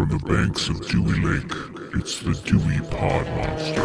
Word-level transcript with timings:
From 0.00 0.08
the 0.08 0.26
banks 0.26 0.66
of 0.70 0.80
Dewey 0.88 1.20
Lake, 1.20 1.52
it's 1.92 2.20
the 2.20 2.32
Dewey 2.32 2.80
Pod 2.90 3.26
Monster. 3.36 3.82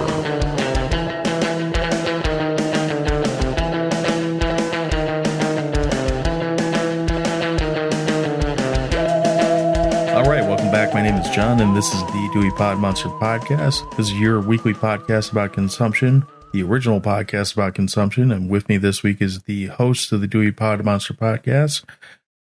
All 10.16 10.24
right, 10.24 10.42
welcome 10.48 10.72
back. 10.72 10.94
My 10.94 11.02
name 11.02 11.16
is 11.16 11.30
John, 11.32 11.60
and 11.60 11.76
this 11.76 11.94
is 11.94 12.02
the 12.04 12.30
Dewey 12.32 12.52
Pod 12.52 12.78
Monster 12.80 13.10
Podcast. 13.10 13.98
This 13.98 14.08
is 14.08 14.14
your 14.14 14.40
weekly 14.40 14.74
podcast 14.74 15.34
about 15.34 15.52
consumption, 15.52 16.26
the 16.54 16.64
original 16.64 17.02
podcast 17.02 17.56
about 17.56 17.76
consumption. 17.76 18.32
And 18.32 18.50
with 18.50 18.70
me 18.70 18.78
this 18.78 19.04
week 19.04 19.22
is 19.22 19.42
the 19.42 19.66
host 19.66 20.14
of 20.14 20.22
the 20.22 20.28
Dewey 20.28 20.54
Pod 20.54 20.86
Monster 20.86 21.14
Podcast. 21.14 21.84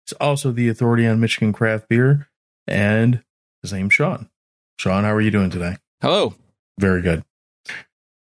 It's 0.05 0.13
also 0.21 0.53
the 0.53 0.69
authority 0.69 1.07
on 1.07 1.19
Michigan 1.19 1.55
craft 1.55 1.89
beer, 1.89 2.29
and 2.67 3.23
his 3.65 3.73
name's 3.73 3.95
Sean. 3.95 4.29
Sean, 4.79 5.05
how 5.05 5.15
are 5.15 5.23
you 5.23 5.31
doing 5.31 5.49
today? 5.49 5.77
Hello, 6.03 6.35
Very 6.79 7.01
good. 7.01 7.25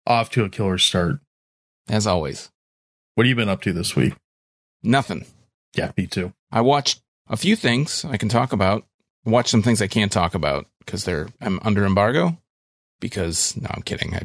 Off 0.06 0.28
to 0.30 0.44
a 0.44 0.50
killer 0.50 0.76
start. 0.76 1.16
as 1.88 2.06
always. 2.06 2.50
What 3.14 3.24
have 3.24 3.30
you 3.30 3.36
been 3.36 3.48
up 3.48 3.62
to 3.62 3.72
this 3.72 3.96
week? 3.96 4.12
Nothing. 4.82 5.24
Yeah, 5.74 5.92
me 5.96 6.06
too. 6.06 6.34
I 6.52 6.60
watched 6.60 7.00
a 7.28 7.38
few 7.38 7.56
things 7.56 8.04
I 8.04 8.18
can 8.18 8.28
talk 8.28 8.52
about. 8.52 8.84
Watched 9.24 9.48
some 9.48 9.62
things 9.62 9.80
I 9.80 9.86
can't 9.86 10.12
talk 10.12 10.34
about 10.34 10.66
because 10.80 11.04
they're 11.04 11.28
I'm 11.40 11.58
under 11.62 11.86
embargo. 11.86 12.36
Because 13.00 13.56
no, 13.56 13.68
I'm 13.72 13.82
kidding. 13.82 14.14
I, 14.14 14.22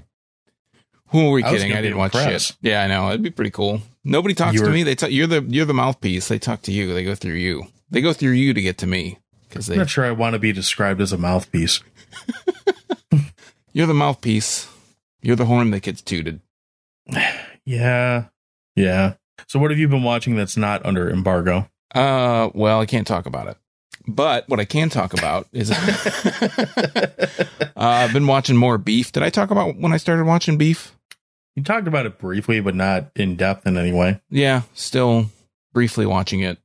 who 1.09 1.29
are 1.29 1.31
we 1.31 1.43
I 1.45 1.51
kidding? 1.51 1.71
I 1.71 1.81
didn't 1.81 1.97
watch 1.97 2.13
shit. 2.13 2.57
Yeah, 2.61 2.81
I 2.83 2.87
know. 2.87 3.09
It'd 3.09 3.21
be 3.21 3.29
pretty 3.29 3.51
cool. 3.51 3.81
Nobody 4.03 4.33
talks 4.33 4.55
You 4.55 4.65
to 4.65 4.69
me. 4.69 4.83
They 4.83 4.95
talk, 4.95 5.11
you're 5.11 5.27
the 5.27 5.41
you're 5.47 5.65
the 5.65 5.73
mouthpiece. 5.73 6.27
They 6.27 6.39
talk 6.39 6.61
to 6.63 6.73
you. 6.73 6.93
They 6.93 7.05
go 7.05 7.15
through 7.15 7.35
you. 7.35 7.67
They 7.89 8.01
go 8.01 8.11
through 8.11 8.31
you 8.31 8.53
to 8.53 8.61
get 8.61 8.79
to 8.79 8.87
me 8.87 9.19
because 9.55 9.69
I'm 9.69 9.75
they 9.75 9.79
not 9.79 9.89
sure 9.89 10.05
I 10.05 10.11
want 10.11 10.33
to 10.33 10.39
be 10.39 10.51
described 10.51 10.99
as 10.99 11.13
a 11.13 11.17
mouthpiece. 11.17 11.79
you're 13.73 13.87
the 13.87 13.93
mouthpiece. 13.93 14.67
You're 15.21 15.37
the 15.37 15.45
horn 15.45 15.71
that 15.71 15.81
gets 15.81 16.01
tooted. 16.01 16.41
Yeah. 17.67 18.25
Yeah. 18.75 19.15
So 19.47 19.57
what 19.57 19.71
have 19.71 19.79
you 19.79 19.87
been 19.87 20.03
watching 20.03 20.35
that's 20.35 20.55
not 20.55 20.85
under 20.85 21.09
embargo? 21.09 21.67
Uh, 21.95 22.51
well, 22.53 22.79
I 22.79 22.85
can't 22.85 23.07
talk 23.07 23.25
about 23.25 23.47
it. 23.47 23.57
But 24.07 24.47
what 24.47 24.59
I 24.59 24.65
can 24.65 24.89
talk 24.89 25.13
about 25.13 25.47
is 25.51 25.71
uh, 25.71 27.17
I've 27.75 28.13
been 28.13 28.27
watching 28.27 28.55
more 28.55 28.77
Beef. 28.77 29.11
Did 29.11 29.23
I 29.23 29.31
talk 29.31 29.49
about 29.49 29.77
when 29.77 29.93
I 29.93 29.97
started 29.97 30.25
watching 30.25 30.59
Beef? 30.59 30.95
You 31.55 31.63
talked 31.63 31.87
about 31.87 32.05
it 32.05 32.19
briefly, 32.19 32.59
but 32.59 32.75
not 32.75 33.09
in 33.15 33.35
depth 33.35 33.65
in 33.65 33.77
any 33.77 33.93
way. 33.93 34.21
Yeah, 34.29 34.61
still 34.75 35.31
briefly 35.73 36.05
watching 36.05 36.41
it. 36.41 36.59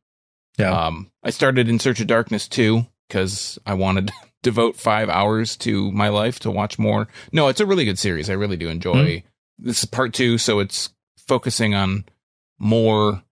Yeah. 0.61 0.87
Um, 0.87 1.11
I 1.23 1.31
started 1.31 1.69
In 1.69 1.79
Search 1.79 2.01
of 2.01 2.07
Darkness 2.07 2.49
too 2.49 2.87
because 3.09 3.59
I 3.67 3.75
wanted 3.75 4.09
to 4.09 4.13
devote 4.43 4.77
five 4.77 5.09
hours 5.09 5.57
to 5.59 5.91
my 5.93 6.09
life 6.09 6.41
to 6.41 6.51
watch 6.51 6.79
more. 6.79 7.09
No, 7.33 7.49
it's 7.49 7.61
a 7.61 7.67
really 7.67 7.85
good 7.85 7.99
series. 7.99 8.31
I 8.31 8.35
really 8.35 8.57
do 8.57 8.69
enjoy. 8.69 9.25
This 9.59 9.81
is 9.81 9.85
part 9.85 10.15
two, 10.15 10.39
so 10.39 10.61
it's 10.61 10.91
focusing 11.27 11.75
on 11.75 12.05
more 12.59 13.23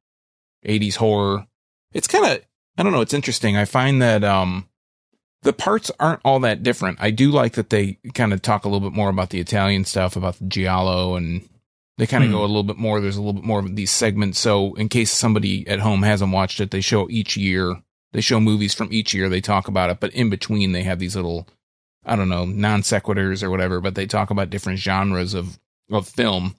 80s 0.66 0.96
horror. 0.96 1.46
It's 1.92 2.08
kind 2.08 2.24
of 2.26 2.40
I 2.76 2.82
don't 2.82 2.92
know, 2.92 3.00
it's 3.00 3.14
interesting. 3.14 3.56
I 3.56 3.64
find 3.64 4.00
that 4.02 4.24
um 4.24 4.68
the 5.42 5.52
parts 5.52 5.90
aren't 6.00 6.20
all 6.24 6.40
that 6.40 6.62
different. 6.62 6.98
I 7.00 7.10
do 7.10 7.30
like 7.30 7.52
that 7.52 7.70
they 7.70 7.98
kind 8.14 8.32
of 8.32 8.42
talk 8.42 8.64
a 8.64 8.68
little 8.68 8.88
bit 8.88 8.96
more 8.96 9.08
about 9.08 9.30
the 9.30 9.40
Italian 9.40 9.84
stuff, 9.84 10.16
about 10.16 10.38
the 10.38 10.46
giallo 10.46 11.14
and 11.14 11.48
they 11.98 12.06
kind 12.06 12.24
of 12.24 12.30
Hmm. 12.30 12.36
go 12.36 12.40
a 12.42 12.46
little 12.46 12.62
bit 12.62 12.78
more. 12.78 13.00
There's 13.00 13.16
a 13.16 13.20
little 13.20 13.34
bit 13.34 13.44
more 13.44 13.60
of 13.60 13.76
these 13.76 13.90
segments. 13.90 14.38
So 14.38 14.72
in 14.74 14.88
case 14.88 15.12
somebody 15.12 15.66
at 15.68 15.80
home 15.80 16.02
hasn't 16.02 16.32
watched 16.32 16.60
it, 16.60 16.70
they 16.70 16.80
show 16.80 17.08
each 17.10 17.36
year. 17.36 17.82
They 18.12 18.20
show 18.22 18.40
movies 18.40 18.72
from 18.72 18.88
each 18.92 19.12
year. 19.12 19.28
They 19.28 19.40
talk 19.42 19.68
about 19.68 19.90
it, 19.90 20.00
but 20.00 20.14
in 20.14 20.30
between 20.30 20.72
they 20.72 20.82
have 20.84 20.98
these 20.98 21.14
little, 21.14 21.46
I 22.06 22.16
don't 22.16 22.30
know, 22.30 22.46
non 22.46 22.80
sequiturs 22.82 23.42
or 23.42 23.50
whatever. 23.50 23.80
But 23.82 23.94
they 23.96 24.06
talk 24.06 24.30
about 24.30 24.48
different 24.50 24.78
genres 24.78 25.34
of 25.34 25.58
of 25.90 26.08
film. 26.08 26.56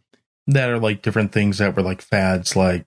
that 0.47 0.69
are 0.69 0.79
like 0.79 1.01
different 1.01 1.31
things 1.31 1.57
that 1.59 1.75
were 1.75 1.83
like 1.83 2.01
fads, 2.01 2.55
like 2.55 2.85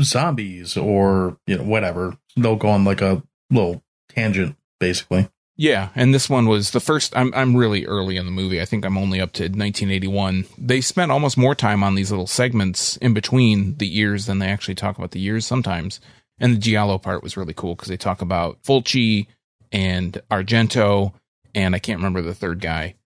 zombies 0.00 0.76
or, 0.76 1.38
you 1.46 1.58
know, 1.58 1.64
whatever. 1.64 2.16
They'll 2.36 2.56
go 2.56 2.68
on 2.68 2.84
like 2.84 3.00
a 3.02 3.22
little 3.50 3.82
tangent, 4.08 4.56
basically. 4.80 5.28
Yeah, 5.62 5.90
and 5.94 6.12
this 6.12 6.28
one 6.28 6.48
was 6.48 6.72
the 6.72 6.80
first. 6.80 7.16
I'm 7.16 7.32
I'm 7.36 7.54
really 7.56 7.86
early 7.86 8.16
in 8.16 8.26
the 8.26 8.32
movie. 8.32 8.60
I 8.60 8.64
think 8.64 8.84
I'm 8.84 8.98
only 8.98 9.20
up 9.20 9.30
to 9.34 9.44
1981. 9.44 10.44
They 10.58 10.80
spent 10.80 11.12
almost 11.12 11.38
more 11.38 11.54
time 11.54 11.84
on 11.84 11.94
these 11.94 12.10
little 12.10 12.26
segments 12.26 12.96
in 12.96 13.14
between 13.14 13.76
the 13.76 13.86
years 13.86 14.26
than 14.26 14.40
they 14.40 14.48
actually 14.48 14.74
talk 14.74 14.98
about 14.98 15.12
the 15.12 15.20
years 15.20 15.46
sometimes. 15.46 16.00
And 16.40 16.54
the 16.54 16.58
Giallo 16.58 16.98
part 16.98 17.22
was 17.22 17.36
really 17.36 17.54
cool 17.54 17.76
because 17.76 17.86
they 17.86 17.96
talk 17.96 18.22
about 18.22 18.60
Fulci 18.64 19.28
and 19.70 20.20
Argento, 20.32 21.12
and 21.54 21.76
I 21.76 21.78
can't 21.78 22.00
remember 22.00 22.22
the 22.22 22.34
third 22.34 22.58
guy. 22.58 22.96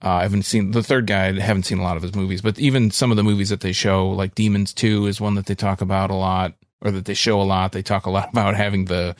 Uh, 0.00 0.10
I 0.10 0.22
haven't 0.22 0.44
seen 0.44 0.70
the 0.70 0.84
third 0.84 1.08
guy. 1.08 1.26
I 1.26 1.40
haven't 1.40 1.64
seen 1.64 1.80
a 1.80 1.82
lot 1.82 1.96
of 1.96 2.04
his 2.04 2.14
movies, 2.14 2.40
but 2.40 2.56
even 2.60 2.92
some 2.92 3.10
of 3.10 3.16
the 3.16 3.24
movies 3.24 3.48
that 3.48 3.62
they 3.62 3.72
show, 3.72 4.08
like 4.10 4.36
Demons 4.36 4.72
Two, 4.72 5.06
is 5.06 5.20
one 5.20 5.34
that 5.34 5.46
they 5.46 5.56
talk 5.56 5.80
about 5.80 6.10
a 6.10 6.14
lot, 6.14 6.54
or 6.80 6.92
that 6.92 7.06
they 7.06 7.14
show 7.14 7.40
a 7.40 7.42
lot. 7.42 7.72
They 7.72 7.82
talk 7.82 8.06
a 8.06 8.10
lot 8.10 8.28
about 8.32 8.54
having 8.54 8.84
the 8.84 9.16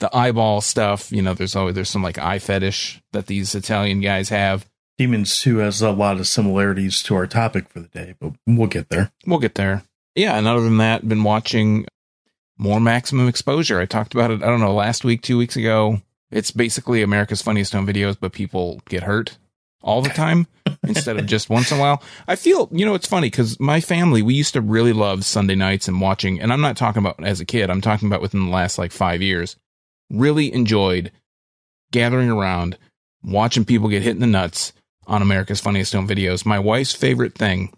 the 0.00 0.14
eyeball 0.14 0.60
stuff. 0.60 1.12
You 1.12 1.22
know, 1.22 1.34
there's 1.34 1.56
always 1.56 1.74
there's 1.74 1.88
some 1.88 2.02
like 2.02 2.18
eye 2.18 2.38
fetish 2.38 3.00
that 3.12 3.26
these 3.26 3.54
Italian 3.54 4.00
guys 4.00 4.28
have. 4.30 4.66
Demons 4.98 5.40
2 5.40 5.58
has 5.58 5.80
a 5.80 5.92
lot 5.92 6.18
of 6.18 6.26
similarities 6.26 7.02
to 7.04 7.14
our 7.14 7.26
topic 7.26 7.70
for 7.70 7.80
the 7.80 7.88
day, 7.88 8.14
but 8.20 8.32
we'll 8.46 8.66
get 8.66 8.90
there. 8.90 9.12
We'll 9.26 9.38
get 9.38 9.54
there. 9.54 9.84
Yeah, 10.14 10.36
and 10.36 10.46
other 10.46 10.60
than 10.60 10.76
that, 10.76 11.08
been 11.08 11.24
watching 11.24 11.86
more 12.58 12.80
Maximum 12.80 13.26
Exposure. 13.26 13.80
I 13.80 13.86
talked 13.86 14.12
about 14.12 14.30
it. 14.30 14.42
I 14.42 14.46
don't 14.46 14.60
know 14.60 14.74
last 14.74 15.02
week, 15.02 15.22
two 15.22 15.38
weeks 15.38 15.56
ago. 15.56 16.02
It's 16.30 16.50
basically 16.50 17.00
America's 17.00 17.40
Funniest 17.40 17.72
Home 17.72 17.86
Videos, 17.86 18.16
but 18.20 18.32
people 18.32 18.82
get 18.88 19.04
hurt 19.04 19.38
all 19.82 20.02
the 20.02 20.10
time 20.10 20.46
instead 20.82 21.16
of 21.16 21.26
just 21.26 21.48
once 21.48 21.72
in 21.72 21.78
a 21.78 21.80
while. 21.80 22.02
I 22.28 22.36
feel, 22.36 22.68
you 22.70 22.84
know, 22.84 22.94
it's 22.94 23.08
funny 23.08 23.28
because 23.28 23.58
my 23.58 23.80
family, 23.80 24.20
we 24.20 24.34
used 24.34 24.52
to 24.52 24.60
really 24.60 24.92
love 24.92 25.24
Sunday 25.24 25.54
nights 25.54 25.88
and 25.88 26.00
watching, 26.00 26.40
and 26.40 26.52
I'm 26.52 26.60
not 26.60 26.76
talking 26.76 27.00
about 27.00 27.24
as 27.24 27.40
a 27.40 27.46
kid, 27.46 27.70
I'm 27.70 27.80
talking 27.80 28.08
about 28.08 28.20
within 28.20 28.44
the 28.44 28.52
last 28.52 28.78
like 28.78 28.92
five 28.92 29.22
years, 29.22 29.56
really 30.10 30.52
enjoyed 30.52 31.12
gathering 31.92 32.30
around, 32.30 32.76
watching 33.22 33.64
people 33.64 33.88
get 33.88 34.02
hit 34.02 34.14
in 34.14 34.20
the 34.20 34.26
nuts 34.26 34.72
on 35.06 35.22
America's 35.22 35.60
Funniest 35.60 35.92
Home 35.92 36.08
Videos. 36.08 36.44
My 36.44 36.58
wife's 36.58 36.92
favorite 36.92 37.34
thing, 37.34 37.72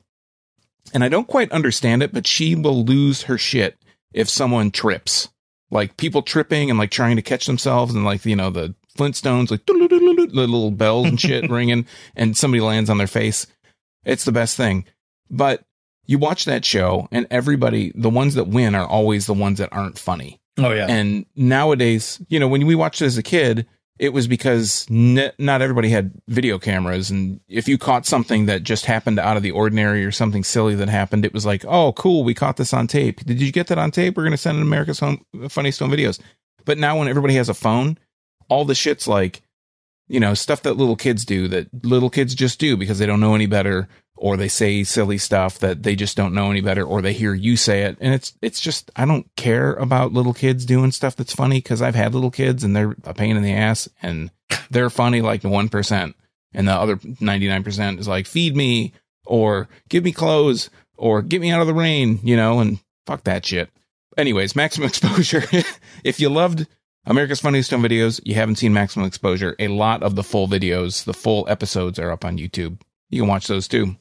and 0.93 1.05
I 1.05 1.09
don't 1.09 1.29
quite 1.29 1.53
understand 1.53 2.03
it, 2.03 2.13
but 2.13 2.27
she 2.27 2.55
will 2.55 2.85
lose 2.85 3.23
her 3.23 3.39
shit 3.39 3.79
if 4.13 4.29
someone 4.29 4.71
trips. 4.71 5.29
Like 5.71 5.97
people 5.97 6.21
tripping 6.21 6.69
and 6.69 6.79
like 6.79 6.91
trying 6.91 7.17
to 7.17 7.23
catch 7.23 7.47
themselves 7.47 7.95
and 7.95 8.05
like, 8.05 8.27
you 8.27 8.37
know, 8.37 8.51
the 8.51 8.75
Flintstones, 8.97 9.51
like 9.51 9.65
the 9.65 9.73
little 10.33 10.71
bells 10.71 11.07
and 11.07 11.19
shit 11.19 11.51
ringing 11.51 11.87
and 12.15 12.37
somebody 12.37 12.61
lands 12.61 12.91
on 12.91 12.99
their 12.99 13.07
face. 13.07 13.47
It's 14.05 14.25
the 14.25 14.33
best 14.33 14.57
thing. 14.57 14.85
But 15.31 15.63
you 16.05 16.19
watch 16.19 16.45
that 16.45 16.67
show 16.67 17.09
and 17.11 17.27
everybody, 17.31 17.91
the 17.95 18.11
ones 18.11 18.35
that 18.35 18.49
win 18.49 18.75
are 18.75 18.87
always 18.87 19.25
the 19.25 19.33
ones 19.33 19.59
that 19.59 19.73
aren't 19.73 19.99
funny. 19.99 20.42
Oh, 20.59 20.73
yeah. 20.73 20.87
And 20.89 21.27
nowadays, 21.35 22.21
you 22.29 22.39
know, 22.39 22.49
when 22.49 22.67
we 22.67 22.75
watched 22.75 23.03
it 23.03 23.07
as 23.07 23.19
a 23.19 23.23
kid, 23.23 23.67
it 23.99 24.13
was 24.13 24.27
because 24.27 24.87
not 24.91 25.63
everybody 25.63 25.89
had 25.89 26.13
video 26.29 26.59
cameras. 26.59 27.11
And 27.11 27.41
if 27.49 27.69
you 27.69 27.79
caught 27.79 28.05
something 28.05 28.47
that 28.47 28.63
just 28.63 28.85
happened 28.85 29.19
out 29.19 29.37
of 29.37 29.43
the 29.43 29.53
ordinary 29.53 30.05
or 30.05 30.11
something 30.11 30.43
silly 30.43 30.75
that 30.75 30.89
happened, 30.89 31.25
it 31.25 31.33
was 31.33 31.47
like, 31.47 31.65
oh, 31.67 31.93
cool, 31.93 32.25
we 32.25 32.35
caught 32.35 32.57
this 32.57 32.75
on 32.75 32.87
tape. 32.87 33.25
Did 33.25 33.41
you 33.41 33.53
get 33.53 33.69
that 33.69 33.79
on 33.79 33.91
tape? 33.91 34.17
We're 34.17 34.29
to 34.29 34.37
send 34.37 34.59
it 34.59 34.63
America's 34.63 34.99
Home, 34.99 35.25
Funniest 35.49 35.79
Home 35.81 35.91
Videos. 35.91 36.21
But 36.65 36.79
now 36.79 36.99
when 36.99 37.09
everybody 37.09 37.35
has 37.35 37.49
a 37.49 37.55
phone, 37.55 37.99
all 38.49 38.65
the 38.65 38.75
shit's 38.75 39.07
like, 39.07 39.43
you 40.09 40.21
know, 40.21 40.35
stuff 40.35 40.63
that 40.63 40.77
little 40.77 40.97
kids 40.97 41.25
do 41.25 41.49
that 41.49 41.85
little 41.85 42.11
kids 42.11 42.35
just 42.35 42.59
do 42.59 42.77
because 42.77 42.99
they 42.99 43.07
don't 43.07 43.21
know 43.21 43.35
any 43.35 43.47
better 43.47 43.89
or 44.23 44.37
they 44.37 44.47
say 44.47 44.85
silly 44.85 45.19
stuff 45.19 45.59
that 45.59 45.83
they 45.83 45.97
just 45.97 46.17
don't 46.17 46.33
know 46.33 46.49
any 46.49 46.61
better 46.61 46.85
or 46.85 47.03
they 47.03 47.13
hear 47.13 47.35
you 47.35 47.57
say 47.57 47.83
it 47.83 47.97
and 48.01 48.15
it's 48.15 48.35
it's 48.41 48.61
just 48.61 48.89
I 48.95 49.05
don't 49.05 49.27
care 49.35 49.75
about 49.75 50.13
little 50.13 50.33
kids 50.33 50.65
doing 50.65 50.93
stuff 50.93 51.17
that's 51.17 51.35
funny 51.35 51.61
cuz 51.61 51.83
I've 51.83 51.97
had 51.97 52.15
little 52.15 52.31
kids 52.31 52.63
and 52.63 52.75
they're 52.75 52.95
a 53.03 53.15
pain 53.15 53.37
in 53.37 53.43
the 53.43 53.53
ass 53.53 53.89
and 54.01 54.31
they're 54.71 54.91
funny 54.91 55.23
like 55.23 55.43
the 55.43 55.49
1% 55.49 56.15
and 56.55 56.69
the 56.69 56.73
other 56.73 56.97
99% 56.97 57.99
is 57.99 58.07
like 58.07 58.27
feed 58.27 58.55
me 58.55 58.93
or 59.27 59.69
give 59.89 60.05
me 60.05 60.13
clothes 60.13 60.71
or 60.97 61.21
get 61.21 61.41
me 61.41 61.51
out 61.51 61.61
of 61.61 61.67
the 61.67 61.75
rain, 61.75 62.21
you 62.23 62.37
know, 62.37 62.61
and 62.61 62.79
fuck 63.07 63.25
that 63.25 63.45
shit. 63.45 63.71
Anyways, 64.17 64.55
maximum 64.55 64.87
exposure. 64.89 65.43
if 66.05 66.21
you 66.21 66.29
loved 66.29 66.67
America's 67.07 67.41
Funniest 67.41 67.73
Home 67.73 67.83
Videos, 67.83 68.21
you 68.25 68.37
haven't 68.37 68.57
seen 68.57 68.73
Maximum 68.73 69.07
Exposure. 69.07 69.57
A 69.59 69.69
lot 69.69 70.03
of 70.05 70.15
the 70.15 70.23
full 70.23 70.47
videos, 70.47 71.05
the 71.05 71.15
full 71.15 71.45
episodes 71.49 71.99
are 71.99 72.13
up 72.13 72.25
on 72.25 72.39
YouTube. 72.39 72.79
You 73.11 73.23
can 73.23 73.29
watch 73.29 73.49
those 73.49 73.67
too. 73.67 73.97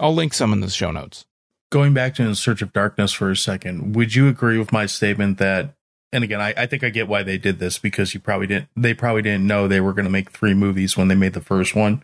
I'll 0.00 0.14
link 0.14 0.34
some 0.34 0.52
in 0.52 0.60
the 0.60 0.70
show 0.70 0.90
notes. 0.90 1.26
Going 1.70 1.94
back 1.94 2.14
to 2.16 2.22
In 2.22 2.34
Search 2.34 2.62
of 2.62 2.72
Darkness 2.72 3.12
for 3.12 3.30
a 3.30 3.36
second, 3.36 3.94
would 3.94 4.14
you 4.14 4.26
agree 4.28 4.58
with 4.58 4.72
my 4.72 4.86
statement 4.86 5.38
that, 5.38 5.74
and 6.12 6.24
again, 6.24 6.40
I, 6.40 6.54
I 6.56 6.66
think 6.66 6.82
I 6.82 6.88
get 6.88 7.06
why 7.06 7.22
they 7.22 7.38
did 7.38 7.60
this 7.60 7.78
because 7.78 8.12
you 8.14 8.18
probably 8.18 8.48
didn't, 8.48 8.68
they 8.74 8.94
probably 8.94 9.22
didn't 9.22 9.46
know 9.46 9.68
they 9.68 9.80
were 9.80 9.92
going 9.92 10.06
to 10.06 10.10
make 10.10 10.30
three 10.30 10.54
movies 10.54 10.96
when 10.96 11.08
they 11.08 11.14
made 11.14 11.34
the 11.34 11.40
first 11.40 11.76
one. 11.76 12.02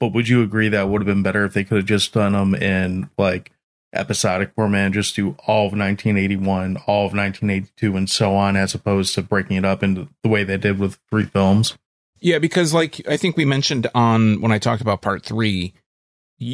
But 0.00 0.12
would 0.12 0.28
you 0.28 0.42
agree 0.42 0.68
that 0.70 0.88
would 0.88 1.02
have 1.02 1.06
been 1.06 1.22
better 1.22 1.44
if 1.44 1.54
they 1.54 1.62
could 1.62 1.76
have 1.76 1.86
just 1.86 2.12
done 2.12 2.32
them 2.32 2.56
in 2.56 3.08
like 3.16 3.52
episodic 3.92 4.52
format 4.54 4.92
just 4.92 5.14
do 5.14 5.36
all 5.46 5.66
of 5.66 5.72
1981, 5.72 6.78
all 6.86 7.06
of 7.06 7.12
1982, 7.12 7.96
and 7.96 8.10
so 8.10 8.34
on, 8.34 8.56
as 8.56 8.74
opposed 8.74 9.14
to 9.14 9.22
breaking 9.22 9.56
it 9.56 9.64
up 9.64 9.82
into 9.82 10.08
the 10.22 10.28
way 10.28 10.44
they 10.44 10.56
did 10.56 10.78
with 10.78 10.98
three 11.10 11.24
films? 11.24 11.76
Yeah, 12.20 12.38
because 12.38 12.72
like 12.72 13.06
I 13.08 13.16
think 13.16 13.36
we 13.36 13.44
mentioned 13.44 13.86
on 13.94 14.40
when 14.40 14.52
I 14.52 14.58
talked 14.58 14.82
about 14.82 15.02
part 15.02 15.24
three, 15.24 15.74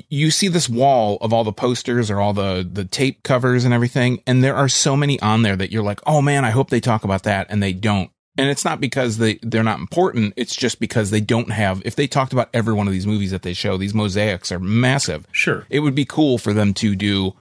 you 0.09 0.31
see 0.31 0.49
this 0.49 0.69
wall 0.69 1.19
of 1.21 1.33
all 1.33 1.45
the 1.45 1.53
posters 1.53 2.11
or 2.11 2.21
all 2.21 2.33
the 2.33 2.69
the 2.71 2.85
tape 2.85 3.23
covers 3.23 3.65
and 3.65 3.73
everything, 3.73 4.23
and 4.27 4.43
there 4.43 4.57
are 4.57 4.69
so 4.69 4.97
many 4.97 5.21
on 5.21 5.43
there 5.43 5.57
that 5.57 5.73
you're 5.73 5.83
like, 5.83 6.01
oh 6.07 6.23
man, 6.23 6.45
I 6.45 6.51
hope 6.51 6.71
they 6.71 6.81
talk 6.81 7.05
about 7.05 7.25
that, 7.25 7.47
and 7.51 7.63
they 7.63 7.73
don't. 7.73 8.11
And 8.37 8.49
it's 8.49 8.65
not 8.65 8.81
because 8.81 9.19
they 9.19 9.39
they're 9.43 9.65
not 9.65 9.81
important. 9.81 10.35
It's 10.37 10.55
just 10.55 10.79
because 10.79 11.11
they 11.11 11.21
don't 11.21 11.51
have. 11.51 11.83
If 11.85 11.97
they 11.97 12.07
talked 12.07 12.33
about 12.33 12.51
every 12.55 12.73
one 12.73 12.87
of 12.87 12.93
these 12.93 13.07
movies 13.07 13.33
that 13.33 13.43
they 13.43 13.55
show, 13.55 13.77
these 13.77 13.95
mosaics 13.95 14.53
are 14.53 14.61
massive. 14.61 15.27
Sure. 15.33 15.67
It 15.71 15.81
would 15.81 15.95
be 15.95 16.05
cool 16.05 16.39
for 16.39 16.53
them 16.53 16.73
to 16.75 16.95
do 16.95 17.35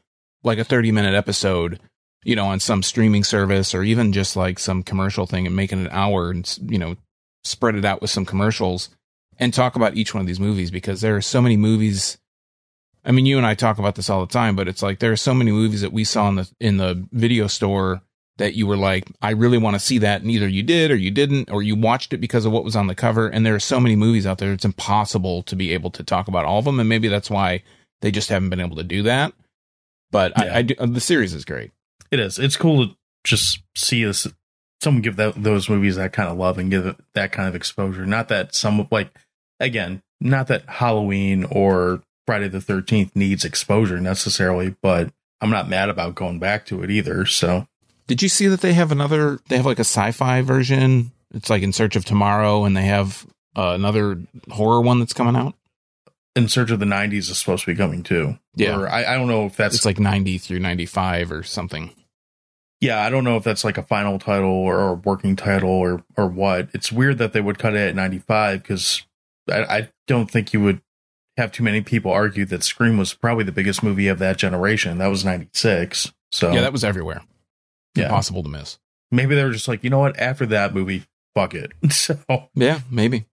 like 0.44 0.57
a 0.57 0.63
30 0.63 0.91
minute 0.91 1.13
episode, 1.13 1.79
you 2.23 2.35
know, 2.35 2.47
on 2.47 2.59
some 2.59 2.81
streaming 2.81 3.23
service 3.23 3.75
or 3.75 3.83
even 3.83 4.13
just 4.13 4.35
like 4.35 4.57
some 4.57 4.81
commercial 4.81 5.27
thing 5.27 5.45
and 5.45 5.55
make 5.55 5.71
it 5.71 5.77
an 5.77 5.89
hour 5.91 6.31
and, 6.31 6.57
you 6.63 6.79
know, 6.79 6.95
spread 7.44 7.75
it 7.75 7.85
out 7.85 8.01
with 8.01 8.09
some 8.09 8.25
commercials 8.25 8.89
and 9.38 9.53
talk 9.53 9.75
about 9.75 9.95
each 9.95 10.13
one 10.13 10.21
of 10.21 10.27
these 10.27 10.39
movies 10.39 10.71
because 10.71 11.01
there 11.01 11.15
are 11.15 11.21
so 11.21 11.41
many 11.41 11.57
movies. 11.57 12.17
I 13.07 13.12
mean, 13.12 13.25
you 13.25 13.38
and 13.38 13.45
I 13.45 13.56
talk 13.56 13.80
about 13.80 13.95
this 13.95 14.09
all 14.09 14.19
the 14.19 14.31
time, 14.31 14.57
but 14.57 14.68
it's 14.68 14.83
like 14.83 15.00
there 15.00 15.13
are 15.13 15.18
so 15.18 15.33
many 15.33 15.51
movies 15.51 15.81
that 15.81 15.94
we 15.94 16.04
saw 16.04 16.27
in 16.27 16.36
the 16.36 16.51
in 16.59 16.77
the 16.77 17.07
video 17.13 17.48
store 17.48 18.01
that 18.38 18.54
you 18.54 18.68
were 18.68 18.77
like, 18.77 19.07
I 19.21 19.31
really 19.31 19.57
want 19.57 19.75
to 19.75 19.80
see 19.80 19.98
that, 20.00 20.21
and 20.21 20.30
either 20.30 20.48
you 20.48 20.62
did 20.62 20.92
or 20.92 20.95
you 20.95 21.09
didn't, 21.09 21.50
or 21.50 21.63
you 21.63 21.75
watched 21.75 22.13
it 22.13 22.18
because 22.18 22.45
of 22.45 22.51
what 22.51 22.63
was 22.63 22.75
on 22.75 22.88
the 22.88 22.94
cover. 22.94 23.27
And 23.27 23.45
there 23.45 23.56
are 23.56 23.59
so 23.59 23.80
many 23.80 23.95
movies 23.95 24.27
out 24.27 24.39
there; 24.39 24.51
it's 24.51 24.65
impossible 24.65 25.42
to 25.44 25.56
be 25.56 25.74
able 25.74 25.89
to 25.92 26.04
talk 26.04 26.27
about 26.27 26.45
all 26.45 26.59
of 26.59 26.65
them, 26.65 26.80
and 26.81 26.89
maybe 26.89 27.07
that's 27.07 27.30
why 27.30 27.63
they 28.01 28.12
just 28.12 28.30
haven't 28.30 28.50
been 28.50 28.59
able 28.59 28.75
to 28.75 28.83
do 28.83 29.04
that. 29.04 29.33
But 30.12 30.33
Yeah. 30.38 30.44
I, 30.44 30.57
I 30.57 30.62
do, 30.63 30.75
uh, 30.77 30.86
the 30.86 31.01
series 31.01 31.33
is 31.33 31.45
great. 31.45 31.71
It 32.12 32.19
is. 32.19 32.38
It's 32.38 32.57
cool 32.57 32.88
to 32.88 32.95
just 33.24 33.62
see 33.75 34.04
this 34.04 34.27
someone 34.81 35.01
give 35.01 35.15
that, 35.15 35.42
those 35.42 35.69
movies 35.69 35.95
that 35.95 36.13
kind 36.13 36.30
of 36.30 36.38
love 36.38 36.57
and 36.57 36.69
give 36.69 36.86
it 36.86 36.98
that 37.13 37.31
kind 37.31 37.48
of 37.48 37.56
exposure. 37.56 38.06
Not 38.06 38.27
that 38.27 38.54
some 38.54 38.86
like 38.92 39.12
again, 39.59 40.01
not 40.19 40.48
that 40.48 40.68
Halloween 40.68 41.45
or 41.45 42.04
Friday 42.27 42.47
the 42.50 42.62
Thirteenth 42.62 43.15
needs 43.15 43.44
exposure 43.44 44.00
necessarily, 44.00 44.75
but 44.83 45.12
I'm 45.41 45.50
not 45.50 45.68
mad 45.69 45.89
about 45.89 46.13
going 46.13 46.38
back 46.39 46.65
to 46.68 46.83
it 46.83 46.91
either. 46.91 47.25
So 47.25 47.68
Did 48.06 48.21
you 48.21 48.29
see 48.29 48.45
that 48.47 48.62
they 48.62 48.74
have 48.74 48.91
another? 48.91 49.39
They 49.47 49.57
have 49.57 49.65
like 49.65 49.79
a 49.79 49.81
sci-fi 49.81 50.41
version. 50.44 51.12
It's 51.33 51.50
like 51.50 51.63
In 51.63 51.74
Search 51.74 51.95
of 51.95 52.06
Tomorrow, 52.06 52.65
and 52.65 52.77
they 52.77 52.83
have 52.85 53.25
uh, 53.56 53.71
another 53.74 54.21
horror 54.51 54.81
one 54.81 55.00
that's 55.00 55.13
coming 55.13 55.35
out. 55.35 55.56
In 56.35 56.47
Search 56.47 56.69
of 56.69 56.79
the 56.79 56.85
'90s 56.85 57.29
is 57.31 57.38
supposed 57.39 57.65
to 57.65 57.71
be 57.71 57.75
coming 57.77 58.03
too. 58.03 58.38
Yeah. 58.56 58.77
Or 58.80 58.88
I, 58.89 59.06
I 59.06 59.15
don't 59.15 59.27
know 59.27 59.45
if 59.47 59.56
that's 59.56 59.75
It's 59.75 59.85
like 59.85 60.00
ninety 60.00 60.38
through 60.38 60.59
ninety-five 60.59 61.31
or 61.31 61.41
something. 61.44 61.91
yeah, 62.80 63.03
I 63.03 63.09
don't 63.09 63.23
know 63.23 63.38
if 63.38 63.44
that's 63.44 63.63
like 63.63 63.77
a 63.77 63.83
final 63.83 64.19
title 64.19 64.50
or 64.51 64.89
a 64.89 64.94
working 64.94 65.35
title 65.35 65.69
or 65.71 66.03
or 66.15 66.27
what. 66.27 66.69
It's 66.73 66.91
weird 66.91 67.18
that 67.18 67.33
they 67.33 67.41
would 67.41 67.57
cut 67.57 67.73
it 67.75 67.89
at 67.89 67.95
95 67.95 68.62
because 68.62 69.03
I, 69.50 69.63
I 69.63 69.89
don't 70.07 70.30
think 70.30 70.53
you 70.53 70.62
would 70.62 70.81
have 71.38 71.51
too 71.51 71.63
many 71.63 71.81
people 71.81 72.12
argue 72.12 72.45
that 72.45 72.63
Scream 72.63 72.98
was 72.98 73.13
probably 73.13 73.44
the 73.44 73.51
biggest 73.51 73.84
movie 73.84 74.07
of 74.07 74.19
that 74.19 74.38
generation. 74.38 74.98
That 74.98 75.07
was 75.07 75.24
96. 75.24 76.12
So 76.31 76.51
Yeah, 76.51 76.62
that 76.62 76.72
was 76.72 76.84
everywhere. 76.84 77.22
Yeah. 77.95 78.06
Impossible 78.06 78.44
to 78.44 78.50
miss. 78.50 78.80
maybe 79.12 79.36
they 79.36 79.44
were 79.44 79.51
just 79.51 79.68
like, 79.68 79.84
you 79.84 79.89
know 79.89 80.00
what? 80.00 80.19
After 80.19 80.45
that 80.48 80.74
movie, 80.74 81.04
fuck 81.36 81.54
it. 81.54 81.72
So 81.92 82.18
Yeah, 82.56 82.81
maybe. 82.92 83.25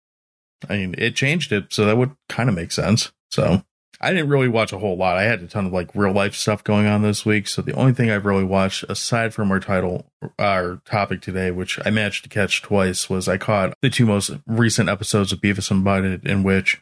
I 0.68 0.76
mean, 0.78 0.94
it 0.96 1.14
changed 1.16 1.52
it, 1.52 1.72
so 1.72 1.84
that 1.84 1.96
would 1.98 2.12
kind 2.28 2.48
of 2.48 2.54
make 2.54 2.72
sense. 2.72 3.12
So 3.30 3.62
I 4.00 4.10
didn't 4.12 4.28
really 4.28 4.48
watch 4.48 4.72
a 4.72 4.78
whole 4.78 4.96
lot. 4.96 5.16
I 5.18 5.22
had 5.24 5.42
a 5.42 5.46
ton 5.46 5.66
of 5.66 5.72
like 5.72 5.94
real 5.94 6.12
life 6.12 6.34
stuff 6.34 6.64
going 6.64 6.86
on 6.86 7.02
this 7.02 7.26
week. 7.26 7.48
So 7.48 7.60
the 7.62 7.74
only 7.74 7.92
thing 7.92 8.10
I've 8.10 8.24
really 8.24 8.44
watched, 8.44 8.84
aside 8.88 9.34
from 9.34 9.50
our 9.50 9.60
title, 9.60 10.06
our 10.38 10.80
topic 10.84 11.20
today, 11.20 11.50
which 11.50 11.78
I 11.84 11.90
managed 11.90 12.22
to 12.24 12.30
catch 12.30 12.62
twice, 12.62 13.10
was 13.10 13.28
I 13.28 13.36
caught 13.36 13.74
the 13.82 13.90
two 13.90 14.06
most 14.06 14.30
recent 14.46 14.88
episodes 14.88 15.32
of 15.32 15.40
Beavis 15.40 15.70
and 15.70 15.84
Butthead, 15.84 16.24
in 16.26 16.42
which 16.42 16.80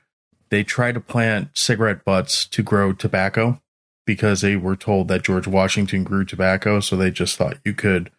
they 0.52 0.62
tried 0.62 0.92
to 0.92 1.00
plant 1.00 1.48
cigarette 1.54 2.04
butts 2.04 2.44
to 2.44 2.62
grow 2.62 2.92
tobacco 2.92 3.58
because 4.04 4.42
they 4.42 4.54
were 4.54 4.76
told 4.76 5.08
that 5.08 5.22
George 5.22 5.46
Washington 5.46 6.04
grew 6.04 6.26
tobacco. 6.26 6.78
So 6.80 6.94
they 6.94 7.10
just 7.10 7.38
thought 7.38 7.56
you 7.64 7.72
could 7.72 8.10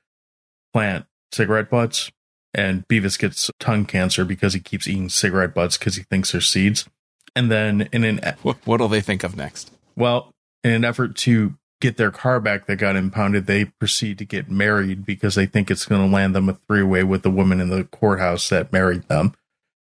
plant 0.74 1.06
cigarette 1.32 1.70
butts 1.70 2.12
and 2.52 2.88
Beavis 2.88 3.20
gets 3.20 3.52
tongue 3.60 3.86
cancer 3.86 4.26
because 4.26 4.56
he 4.56 4.60
keeps 4.60 4.88
eating 4.88 5.10
cigarette 5.10 5.54
butts 5.54 5.78
because 5.78 5.96
he 5.96 6.04
thinks 6.04 6.32
they're 6.32 6.42
seeds. 6.42 6.90
And 7.36 7.52
then 7.52 7.88
in 7.94 8.04
an 8.04 8.20
What 8.42 8.58
what'll 8.66 8.88
they 8.88 9.02
think 9.02 9.24
of 9.24 9.38
next? 9.38 9.72
well, 9.96 10.32
in 10.64 10.72
an 10.72 10.84
effort 10.84 11.16
to 11.18 11.54
get 11.82 11.98
their 11.98 12.10
car 12.10 12.40
back 12.40 12.66
that 12.66 12.78
got 12.78 12.96
impounded, 12.96 13.46
they 13.46 13.66
proceed 13.66 14.18
to 14.18 14.26
get 14.26 14.50
married 14.50 15.06
because 15.06 15.36
they 15.36 15.46
think 15.46 15.70
it's 15.70 15.86
going 15.86 16.02
to 16.04 16.12
land 16.12 16.34
them 16.34 16.50
a 16.50 16.58
three 16.68 16.82
way 16.82 17.04
with 17.04 17.22
the 17.22 17.30
woman 17.30 17.62
in 17.62 17.70
the 17.70 17.84
courthouse 17.84 18.50
that 18.50 18.74
married 18.74 19.04
them. 19.04 19.36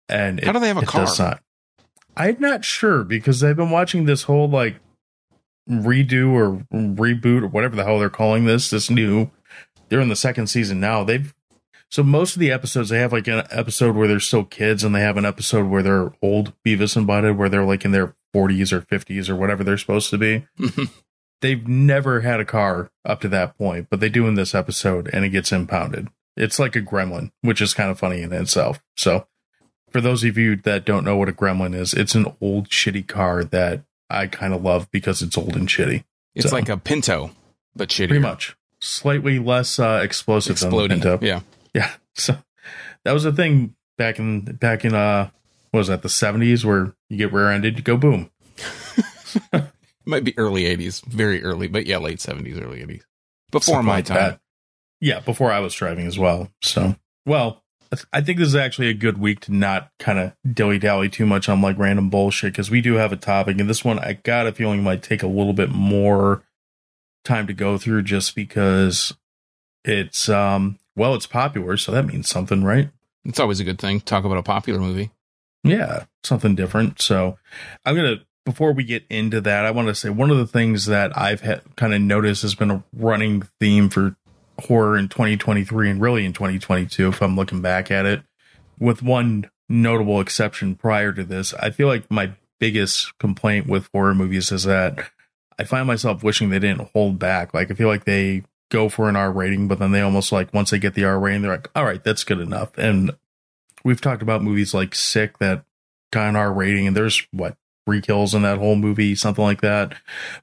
And 0.08 0.42
How 0.42 0.54
do 0.54 0.60
they 0.60 0.70
have 0.70 0.78
a 0.78 0.86
car? 0.86 1.42
I'm 2.20 2.38
not 2.40 2.66
sure 2.66 3.04
because 3.04 3.44
I've 3.44 3.56
been 3.56 3.72
watching 3.72 4.06
this 4.06 4.24
whole 4.24 4.50
like 4.50 4.76
redo 5.70 6.32
or 6.34 6.66
reboot 6.74 7.44
or 7.44 7.48
whatever 7.48 7.76
the 7.76 7.86
hell 7.86 7.98
they're 7.98 8.10
calling 8.10 8.46
this. 8.46 8.70
This 8.70 8.90
new, 8.90 9.32
they're 9.88 10.02
in 10.02 10.10
the 10.10 10.16
second 10.16 10.48
season 10.48 10.80
now. 10.80 11.04
They've 11.04 11.34
so 11.90 12.04
most 12.04 12.36
of 12.36 12.40
the 12.40 12.52
episodes 12.52 12.90
they 12.90 13.00
have 13.00 13.14
like 13.14 13.28
an 13.28 13.48
episode 13.50 13.96
where 13.96 14.08
they're 14.08 14.20
still 14.20 14.44
kids, 14.44 14.84
and 14.84 14.94
they 14.94 15.02
have 15.02 15.18
an 15.18 15.26
episode 15.26 15.68
where 15.68 15.82
they're 15.82 16.12
old 16.22 16.54
Beavis 16.64 16.96
and 16.96 17.08
Butthead, 17.08 17.38
where 17.38 17.50
they're 17.50 17.66
like 17.66 17.86
in 17.86 17.92
their 17.92 18.16
40s 18.36 18.72
or 18.72 18.82
50s 18.82 19.30
or 19.30 19.36
whatever 19.36 19.64
they're 19.64 19.78
supposed 19.78 20.10
to 20.12 20.18
be. 20.18 20.46
They've 21.42 21.66
never 21.68 22.20
had 22.20 22.42
a 22.42 22.46
car 22.46 22.92
up 23.06 23.22
to 23.22 23.30
that 23.30 23.58
point, 23.58 23.88
but 23.90 24.02
they 24.02 24.10
do 24.10 24.28
in 24.28 24.36
this 24.36 24.54
episode, 24.54 25.10
and 25.14 25.24
it 25.24 25.30
gets 25.30 25.54
impounded. 25.54 26.10
It's 26.36 26.60
like 26.60 26.76
a 26.76 26.82
gremlin, 26.82 27.32
which 27.42 27.62
is 27.62 27.74
kind 27.74 27.90
of 27.90 27.98
funny 27.98 28.22
in 28.22 28.34
itself. 28.34 28.84
So, 28.98 29.26
for 29.92 30.02
those 30.02 30.24
of 30.24 30.38
you 30.38 30.56
that 30.58 30.86
don't 30.86 31.04
know 31.04 31.16
what 31.18 31.30
a 31.30 31.34
gremlin 31.34 31.76
is, 31.76 31.94
it's 31.94 32.16
an 32.16 32.28
old 32.42 32.70
shitty 32.70 33.08
car 33.08 33.44
that 33.46 33.82
I 34.10 34.28
kind 34.28 34.54
of 34.54 34.64
love 34.64 34.90
because 34.92 35.22
it's 35.22 35.38
old 35.38 35.56
and 35.56 35.68
shitty. 35.68 36.04
It's 36.36 36.50
So- 36.50 36.56
like 36.56 36.70
a 36.70 36.78
Pinto, 36.78 37.32
but 37.76 37.90
shittier. 37.90 38.08
Pretty 38.10 38.20
much, 38.20 38.56
slightly 38.80 39.40
less 39.40 39.80
uh, 39.80 40.02
explosive 40.04 40.52
exploding. 40.54 41.00
than 41.00 41.12
the 41.12 41.18
Pinto. 41.18 41.26
Yeah. 41.26 41.42
Yeah. 41.74 41.92
So 42.16 42.38
that 43.06 43.14
was 43.14 43.24
a 43.24 43.32
thing 43.32 43.76
back 43.98 44.20
in 44.20 44.42
back 44.42 44.84
in 44.84 44.94
uh 44.94 45.30
what 45.72 45.78
was 45.78 45.88
that 45.88 46.02
the 46.02 46.10
seventies 46.10 46.66
where 46.66 46.94
you 47.10 47.16
get 47.18 47.32
rear 47.32 47.50
ended, 47.50 47.78
you 47.78 47.84
go 47.84 47.96
boom. 47.96 48.30
It 49.54 49.64
might 50.06 50.24
be 50.26 50.38
early 50.38 50.64
80s, 50.64 51.04
very 51.06 51.42
early, 51.44 51.68
but 51.68 51.86
yeah, 51.86 51.98
late 51.98 52.18
70s, 52.18 52.62
early 52.62 52.80
80s. 52.84 53.02
Before 53.52 53.76
Something 53.76 53.86
my 53.86 53.96
like 53.96 54.06
time. 54.06 54.18
that. 54.18 54.40
Yeah, 55.00 55.20
before 55.22 55.52
I 55.52 55.60
was 55.60 55.74
driving 55.74 56.08
as 56.08 56.20
well. 56.20 56.52
So 56.62 56.96
well, 57.26 57.64
I 58.14 58.22
think 58.22 58.38
this 58.38 58.50
is 58.50 58.56
actually 58.56 58.90
a 58.90 58.94
good 58.94 59.18
week 59.18 59.40
to 59.42 59.54
not 59.54 59.92
kind 59.98 60.20
of 60.20 60.34
dilly 60.54 60.78
dally 60.78 61.10
too 61.10 61.26
much 61.26 61.50
on 61.50 61.62
like 61.62 61.78
random 61.78 62.10
bullshit 62.10 62.54
because 62.54 62.70
we 62.70 62.82
do 62.82 62.96
have 62.96 63.12
a 63.12 63.18
topic, 63.18 63.60
and 63.60 63.70
this 63.70 63.84
one 63.84 64.00
I 64.00 64.14
got 64.14 64.48
a 64.48 64.52
feeling 64.52 64.84
might 64.84 65.02
take 65.02 65.24
a 65.24 65.28
little 65.28 65.54
bit 65.54 65.70
more 65.70 66.44
time 67.26 67.48
to 67.48 67.54
go 67.54 67.78
through 67.78 68.04
just 68.04 68.36
because 68.36 69.14
it's 69.84 70.30
um 70.30 70.78
well 70.96 71.16
it's 71.16 71.28
popular, 71.28 71.78
so 71.78 71.92
that 71.92 72.06
means 72.06 72.30
something, 72.30 72.64
right? 72.64 72.90
It's 73.26 73.40
always 73.40 73.60
a 73.60 73.64
good 73.64 73.80
thing. 73.80 74.02
Talk 74.02 74.24
about 74.24 74.38
a 74.38 74.44
popular 74.44 74.80
movie. 74.80 75.12
Yeah, 75.64 76.06
something 76.24 76.56
different. 76.56 77.02
So 77.02 77.38
I'm 77.86 77.96
going 77.96 78.18
to, 78.18 78.26
before 78.46 78.72
we 78.72 78.84
get 78.84 79.04
into 79.10 79.42
that, 79.42 79.66
I 79.66 79.72
want 79.72 79.90
to 79.90 79.96
say 79.96 80.10
one 80.10 80.32
of 80.32 80.38
the 80.38 80.48
things 80.48 80.86
that 80.86 81.16
I've 81.18 81.42
had 81.42 81.62
kind 81.76 81.94
of 81.94 82.02
noticed 82.02 82.44
has 82.44 82.56
been 82.56 82.72
a 82.72 82.84
running 82.94 83.44
theme 83.60 83.90
for 83.90 84.16
horror 84.66 84.98
in 84.98 85.10
2023 85.10 85.90
and 85.90 86.02
really 86.02 86.26
in 86.26 86.34
2022, 86.34 87.10
if 87.10 87.22
I'm 87.22 87.36
looking 87.36 87.62
back 87.62 87.92
at 87.92 88.06
it, 88.06 88.24
with 88.80 89.02
one 89.02 89.50
notable 89.68 90.20
exception 90.20 90.76
prior 90.76 91.14
to 91.14 91.24
this. 91.24 91.54
I 91.54 91.70
feel 91.70 91.88
like 91.88 92.10
my 92.10 92.32
biggest 92.60 93.18
complaint 93.20 93.68
with 93.68 93.90
horror 93.94 94.16
movies 94.16 94.52
is 94.52 94.64
that 94.64 95.12
I 95.58 95.64
find 95.64 95.88
myself 95.88 96.24
wishing 96.24 96.50
they 96.50 96.60
didn't 96.60 96.90
hold 96.94 97.20
back. 97.20 97.54
Like, 97.54 97.70
I 97.70 97.74
feel 97.74 97.88
like 97.88 98.06
they 98.06 98.44
go 98.70 98.90
for 98.90 99.10
an 99.10 99.16
R 99.16 99.32
rating, 99.32 99.68
but 99.68 99.80
then 99.80 99.92
they 99.92 100.02
almost 100.02 100.32
like, 100.32 100.54
once 100.54 100.72
they 100.72 100.80
get 100.80 100.94
the 100.94 101.06
R 101.06 101.20
rating, 101.20 101.42
they're 101.42 101.52
like, 101.52 101.70
all 101.76 101.86
right, 101.86 102.04
that's 102.04 102.24
good 102.24 102.40
enough. 102.40 102.78
And 102.78 103.12
we've 103.84 104.02
talked 104.02 104.22
about 104.22 104.44
movies 104.44 104.74
like 104.74 104.96
Sick 104.96 105.38
that 105.40 105.64
got 106.12 106.30
an 106.30 106.36
R 106.36 106.52
rating, 106.52 106.88
and 106.88 106.96
there's 106.96 107.28
what 107.32 107.58
three 107.86 108.02
kills 108.02 108.34
in 108.34 108.44
that 108.44 108.58
whole 108.58 108.76
movie, 108.76 109.16
something 109.16 109.44
like 109.44 109.62
that. 109.62 109.96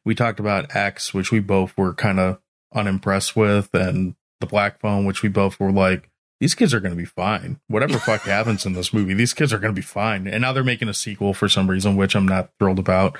We 0.04 0.14
talked 0.14 0.40
about 0.40 0.74
X, 0.74 1.14
which 1.14 1.30
we 1.30 1.40
both 1.40 1.76
were 1.76 1.94
kind 1.94 2.18
of 2.18 2.38
unimpressed 2.76 3.36
with, 3.36 3.74
and 3.74 4.14
the 4.40 4.46
Black 4.46 4.80
Phone, 4.80 5.04
which 5.04 5.22
we 5.22 5.28
both 5.28 5.58
were 5.58 5.72
like, 5.72 6.10
these 6.40 6.54
kids 6.54 6.74
are 6.74 6.80
going 6.80 6.92
to 6.92 6.96
be 6.96 7.06
fine. 7.06 7.60
Whatever 7.68 7.98
fuck 7.98 8.20
happens 8.22 8.66
in 8.66 8.74
this 8.74 8.92
movie, 8.92 9.14
these 9.14 9.34
kids 9.34 9.52
are 9.52 9.58
going 9.58 9.74
to 9.74 9.78
be 9.78 9.84
fine. 9.84 10.26
And 10.26 10.42
now 10.42 10.52
they're 10.52 10.64
making 10.64 10.88
a 10.88 10.94
sequel 10.94 11.34
for 11.34 11.48
some 11.48 11.70
reason, 11.70 11.96
which 11.96 12.14
I'm 12.14 12.28
not 12.28 12.50
thrilled 12.58 12.78
about. 12.78 13.16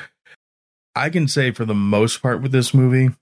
I 0.95 1.11
can 1.11 1.29
say 1.29 1.51
for 1.51 1.65
the 1.65 1.75
most 1.75 2.23
part 2.23 2.43
with 2.43 2.53
this 2.53 2.73
movie, 2.73 3.15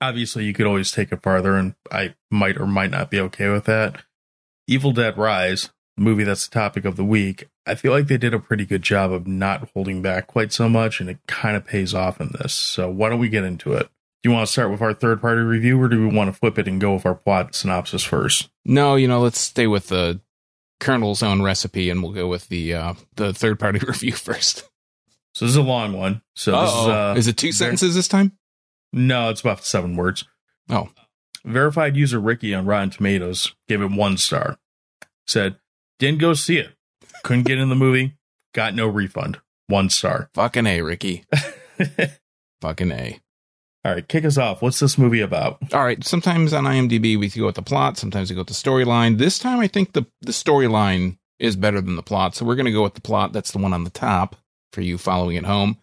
obviously 0.00 0.44
you 0.44 0.52
could 0.52 0.66
always 0.66 0.90
take 0.90 1.12
it 1.12 1.22
farther, 1.22 1.56
and 1.56 1.74
I 1.90 2.14
might 2.30 2.58
or 2.58 2.66
might 2.66 2.90
not 2.90 3.10
be 3.10 3.20
okay 3.20 3.48
with 3.48 3.64
that. 3.64 4.02
Evil 4.66 4.92
Dead 4.92 5.16
Rise, 5.16 5.70
the 5.96 6.02
movie 6.02 6.24
that's 6.24 6.46
the 6.46 6.54
topic 6.54 6.84
of 6.84 6.96
the 6.96 7.04
week, 7.04 7.48
I 7.66 7.74
feel 7.74 7.92
like 7.92 8.06
they 8.06 8.16
did 8.16 8.34
a 8.34 8.38
pretty 8.38 8.64
good 8.64 8.82
job 8.82 9.12
of 9.12 9.26
not 9.26 9.70
holding 9.74 10.00
back 10.00 10.26
quite 10.26 10.52
so 10.52 10.68
much, 10.68 11.00
and 11.00 11.10
it 11.10 11.18
kind 11.26 11.56
of 11.56 11.66
pays 11.66 11.94
off 11.94 12.20
in 12.20 12.30
this. 12.40 12.54
So 12.54 12.90
why 12.90 13.10
don't 13.10 13.18
we 13.18 13.28
get 13.28 13.44
into 13.44 13.74
it? 13.74 13.88
Do 14.22 14.30
you 14.30 14.34
want 14.34 14.46
to 14.46 14.52
start 14.52 14.70
with 14.70 14.82
our 14.82 14.94
third 14.94 15.20
party 15.20 15.42
review, 15.42 15.80
or 15.80 15.88
do 15.88 16.06
we 16.08 16.14
want 16.14 16.32
to 16.32 16.38
flip 16.38 16.58
it 16.58 16.66
and 16.66 16.80
go 16.80 16.94
with 16.94 17.06
our 17.06 17.14
plot 17.14 17.54
synopsis 17.54 18.02
first? 18.02 18.50
No, 18.64 18.96
you 18.96 19.06
know, 19.06 19.20
let's 19.20 19.40
stay 19.40 19.66
with 19.66 19.88
the 19.88 20.20
Colonel's 20.80 21.22
own 21.22 21.42
recipe, 21.42 21.88
and 21.88 22.02
we'll 22.02 22.12
go 22.12 22.26
with 22.26 22.48
the 22.48 22.74
uh, 22.74 22.94
the 23.16 23.32
third 23.32 23.58
party 23.58 23.78
review 23.86 24.12
first. 24.12 24.68
So 25.34 25.44
this 25.44 25.50
is 25.50 25.56
a 25.56 25.62
long 25.62 25.92
one. 25.92 26.22
So 26.34 26.60
this 26.60 26.70
is, 26.70 26.86
uh, 26.86 27.14
is 27.16 27.28
it 27.28 27.36
two 27.36 27.52
sentences 27.52 27.94
this 27.94 28.08
time? 28.08 28.32
no, 28.92 29.30
it's 29.30 29.40
about 29.40 29.64
seven 29.64 29.96
words. 29.96 30.24
Oh, 30.70 30.88
Verified 31.44 31.96
user 31.96 32.18
Ricky 32.18 32.54
on 32.54 32.66
Rotten 32.66 32.90
Tomatoes 32.90 33.54
gave 33.68 33.80
it 33.80 33.90
one 33.90 34.16
star. 34.18 34.58
Said, 35.26 35.56
didn't 35.98 36.20
go 36.20 36.34
see 36.34 36.58
it. 36.58 36.72
Couldn't 37.22 37.44
get 37.44 37.58
in 37.58 37.68
the 37.68 37.74
movie. 37.74 38.16
Got 38.52 38.74
no 38.74 38.86
refund. 38.86 39.40
One 39.66 39.90
star. 39.90 40.30
fucking 40.34 40.66
a, 40.66 40.82
Ricky. 40.82 41.24
fucking 42.60 42.92
a. 42.92 43.20
All 43.84 43.92
right, 43.94 44.06
kick 44.06 44.24
us 44.24 44.36
off. 44.36 44.60
What's 44.60 44.80
this 44.80 44.98
movie 44.98 45.20
about? 45.20 45.58
All 45.72 45.84
right. 45.84 46.02
Sometimes 46.04 46.52
on 46.52 46.64
IMDb 46.64 47.18
we 47.18 47.28
go 47.28 47.46
with 47.46 47.54
the 47.54 47.62
plot. 47.62 47.96
Sometimes 47.96 48.28
we 48.28 48.34
go 48.34 48.40
with 48.40 48.48
the 48.48 48.54
storyline. 48.54 49.18
This 49.18 49.38
time 49.38 49.60
I 49.60 49.68
think 49.68 49.92
the 49.92 50.04
the 50.20 50.32
storyline 50.32 51.18
is 51.38 51.56
better 51.56 51.80
than 51.80 51.96
the 51.96 52.02
plot, 52.02 52.34
so 52.34 52.44
we're 52.44 52.56
going 52.56 52.66
to 52.66 52.72
go 52.72 52.82
with 52.82 52.94
the 52.94 53.00
plot. 53.00 53.32
That's 53.32 53.52
the 53.52 53.58
one 53.58 53.72
on 53.72 53.84
the 53.84 53.90
top 53.90 54.36
for 54.72 54.80
you 54.80 54.98
following 54.98 55.36
at 55.36 55.44
home. 55.44 55.78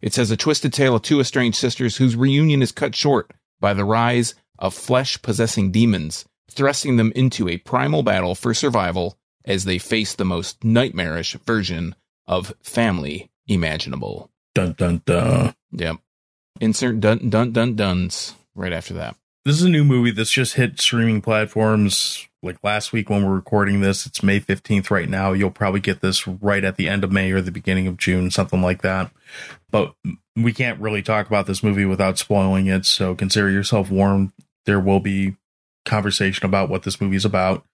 It 0.00 0.14
says 0.14 0.30
a 0.30 0.36
twisted 0.36 0.72
tale 0.72 0.96
of 0.96 1.02
two 1.02 1.20
estranged 1.20 1.58
sisters 1.58 1.96
whose 1.96 2.16
reunion 2.16 2.62
is 2.62 2.72
cut 2.72 2.94
short 2.94 3.30
by 3.60 3.74
the 3.74 3.84
rise 3.84 4.34
of 4.58 4.74
flesh 4.74 5.20
possessing 5.20 5.70
demons, 5.70 6.24
thrusting 6.50 6.96
them 6.96 7.12
into 7.14 7.48
a 7.48 7.58
primal 7.58 8.02
battle 8.02 8.34
for 8.34 8.54
survival 8.54 9.18
as 9.44 9.64
they 9.64 9.78
face 9.78 10.14
the 10.14 10.24
most 10.24 10.64
nightmarish 10.64 11.34
version 11.46 11.94
of 12.26 12.54
family 12.62 13.30
imaginable. 13.46 14.30
Dun 14.54 14.72
dun 14.72 15.02
dun. 15.04 15.54
Yep. 15.72 15.96
Insert 16.60 17.00
dun 17.00 17.30
dun 17.30 17.52
dun 17.52 17.74
duns 17.74 18.34
right 18.54 18.72
after 18.72 18.94
that. 18.94 19.16
This 19.44 19.56
is 19.56 19.64
a 19.64 19.68
new 19.68 19.84
movie 19.84 20.12
that's 20.12 20.30
just 20.30 20.54
hit 20.54 20.80
streaming 20.80 21.20
platforms 21.20 22.28
like 22.42 22.62
last 22.62 22.92
week 22.92 23.10
when 23.10 23.24
we're 23.24 23.34
recording 23.34 23.80
this. 23.80 24.06
It's 24.06 24.22
May 24.22 24.38
15th 24.38 24.90
right 24.90 25.08
now. 25.08 25.32
You'll 25.32 25.50
probably 25.50 25.80
get 25.80 26.00
this 26.00 26.28
right 26.28 26.62
at 26.62 26.76
the 26.76 26.88
end 26.88 27.02
of 27.02 27.12
May 27.12 27.32
or 27.32 27.40
the 27.40 27.50
beginning 27.50 27.86
of 27.86 27.96
June, 27.96 28.30
something 28.30 28.62
like 28.62 28.82
that. 28.82 29.10
But 29.70 29.94
we 30.36 30.52
can't 30.52 30.80
really 30.80 31.02
talk 31.02 31.26
about 31.26 31.46
this 31.46 31.62
movie 31.62 31.84
without 31.84 32.18
spoiling 32.18 32.68
it. 32.68 32.86
So 32.86 33.14
consider 33.14 33.50
yourself 33.50 33.90
warned. 33.90 34.32
There 34.64 34.80
will 34.80 35.00
be 35.00 35.36
conversation 35.84 36.46
about 36.46 36.68
what 36.68 36.84
this 36.84 37.00
movie 37.00 37.16
is 37.16 37.24
about. 37.24 37.66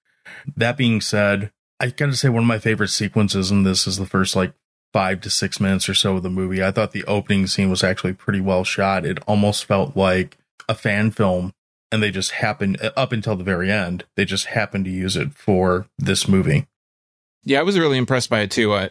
That 0.56 0.76
being 0.76 1.00
said, 1.00 1.52
I 1.78 1.88
gotta 1.88 2.14
say 2.14 2.28
one 2.28 2.44
of 2.44 2.48
my 2.48 2.58
favorite 2.58 2.88
sequences 2.88 3.50
in 3.50 3.62
this 3.62 3.86
is 3.86 3.98
the 3.98 4.06
first 4.06 4.34
like 4.34 4.54
five 4.92 5.20
to 5.22 5.30
six 5.30 5.60
minutes 5.60 5.88
or 5.88 5.94
so 5.94 6.16
of 6.16 6.22
the 6.22 6.30
movie. 6.30 6.62
I 6.62 6.70
thought 6.70 6.92
the 6.92 7.04
opening 7.04 7.46
scene 7.46 7.70
was 7.70 7.84
actually 7.84 8.12
pretty 8.12 8.40
well 8.40 8.64
shot. 8.64 9.06
It 9.06 9.18
almost 9.26 9.64
felt 9.64 9.96
like 9.96 10.38
a 10.68 10.74
fan 10.74 11.10
film, 11.10 11.52
and 11.92 12.02
they 12.02 12.10
just 12.10 12.32
happened 12.32 12.78
up 12.96 13.12
until 13.12 13.36
the 13.36 13.44
very 13.44 13.70
end. 13.70 14.04
They 14.16 14.24
just 14.24 14.46
happened 14.46 14.84
to 14.86 14.90
use 14.90 15.16
it 15.16 15.32
for 15.32 15.86
this 15.98 16.28
movie. 16.28 16.66
Yeah, 17.44 17.60
I 17.60 17.62
was 17.62 17.78
really 17.78 17.98
impressed 17.98 18.30
by 18.30 18.40
it 18.40 18.50
too. 18.50 18.72
Uh, 18.72 18.88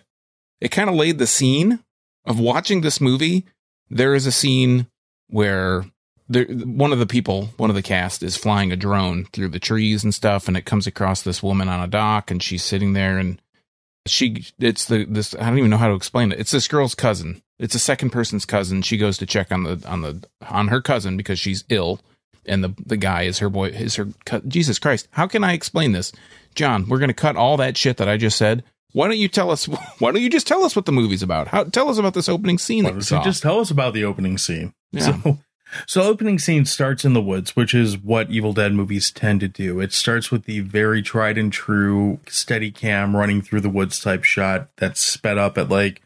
it 0.60 0.72
kind 0.72 0.90
of 0.90 0.96
laid 0.96 1.18
the 1.18 1.28
scene 1.28 1.80
of 2.26 2.40
watching 2.40 2.82
this 2.82 3.00
movie. 3.00 3.46
There 3.90 4.16
is 4.16 4.26
a 4.26 4.32
scene 4.32 4.88
where 5.28 5.86
there, 6.28 6.46
one 6.46 6.94
of 6.94 7.00
the 7.00 7.08
people, 7.08 7.50
one 7.58 7.70
of 7.70 7.76
the 7.76 7.82
cast, 7.82 8.24
is 8.24 8.38
flying 8.38 8.72
a 8.72 8.76
drone 8.76 9.26
through 9.26 9.50
the 9.50 9.60
trees 9.60 10.04
and 10.04 10.14
stuff, 10.14 10.48
and 10.48 10.56
it 10.56 10.66
comes 10.66 10.86
across 10.88 11.22
this 11.22 11.42
woman 11.42 11.70
on 11.70 11.82
a 11.82 11.88
dock, 11.88 12.30
and 12.30 12.42
she's 12.42 12.64
sitting 12.64 12.94
there, 12.94 13.18
and 13.18 13.42
she, 14.10 14.46
it's 14.60 14.86
the 14.86 15.06
this. 15.06 15.36
I 15.36 15.48
don't 15.50 15.58
even 15.58 15.70
know 15.70 15.78
how 15.78 15.88
to 15.88 15.94
explain 15.96 16.32
it. 16.32 16.40
It's 16.40 16.52
this 16.52 16.68
girl's 16.68 16.96
cousin. 16.96 17.42
It's 17.60 17.76
a 17.76 17.80
second 17.80 18.10
person's 18.12 18.46
cousin. 18.46 18.82
She 18.82 18.98
goes 18.98 19.18
to 19.18 19.26
check 19.26 19.52
on 19.52 19.64
the 19.64 19.82
on 19.88 20.02
the 20.02 20.24
on 20.50 20.68
her 20.70 20.82
cousin 20.82 21.18
because 21.18 21.40
she's 21.40 21.64
ill, 21.70 22.00
and 22.46 22.64
the 22.64 22.74
the 22.86 22.98
guy 22.98 23.24
is 23.24 23.40
her 23.40 23.50
boy. 23.50 23.68
Is 23.68 23.96
her 23.96 24.08
Jesus 24.48 24.80
Christ? 24.80 25.08
How 25.12 25.28
can 25.28 25.44
I 25.44 25.54
explain 25.54 25.92
this, 25.92 26.12
John? 26.56 26.88
We're 26.88 27.00
gonna 27.00 27.14
cut 27.14 27.36
all 27.36 27.58
that 27.58 27.78
shit 27.78 27.98
that 27.98 28.10
I 28.10 28.18
just 28.18 28.38
said. 28.38 28.64
Why 28.92 29.08
don't 29.08 29.18
you 29.20 29.28
tell 29.28 29.52
us? 29.52 29.66
Why 30.00 30.12
don't 30.12 30.22
you 30.22 30.30
just 30.30 30.48
tell 30.48 30.64
us 30.64 30.76
what 30.76 30.86
the 30.86 30.92
movie's 30.92 31.22
about? 31.22 31.50
How 31.50 31.64
tell 31.66 31.90
us 31.90 31.98
about 31.98 32.14
this 32.16 32.28
opening 32.30 32.58
scene 32.58 32.84
Why 32.86 32.90
that 32.90 32.94
don't 32.94 33.00
you 33.00 33.04
saw? 33.04 33.24
just 33.24 33.44
tell 33.44 33.60
us 33.60 33.70
about 33.72 33.94
the 33.94 34.04
opening 34.06 34.38
scene? 34.38 34.74
Yeah. 34.92 35.22
So, 35.22 35.40
so 35.86 36.02
opening 36.02 36.40
scene 36.40 36.66
starts 36.66 37.06
in 37.06 37.14
the 37.14 37.22
woods, 37.22 37.56
which 37.56 37.74
is 37.74 37.98
what 37.98 38.30
Evil 38.30 38.54
Dead 38.54 38.74
movies 38.74 39.12
tend 39.12 39.40
to 39.42 39.48
do. 39.48 39.80
It 39.80 39.94
starts 39.94 40.32
with 40.32 40.46
the 40.46 40.62
very 40.62 41.02
tried 41.02 41.38
and 41.38 41.52
true 41.52 42.20
steady 42.28 42.72
cam 42.72 43.16
running 43.16 43.42
through 43.42 43.62
the 43.62 43.70
woods 43.70 44.00
type 44.00 44.24
shot 44.24 44.70
that's 44.78 45.02
sped 45.02 45.38
up 45.38 45.58
at 45.58 45.70
like 45.70 46.02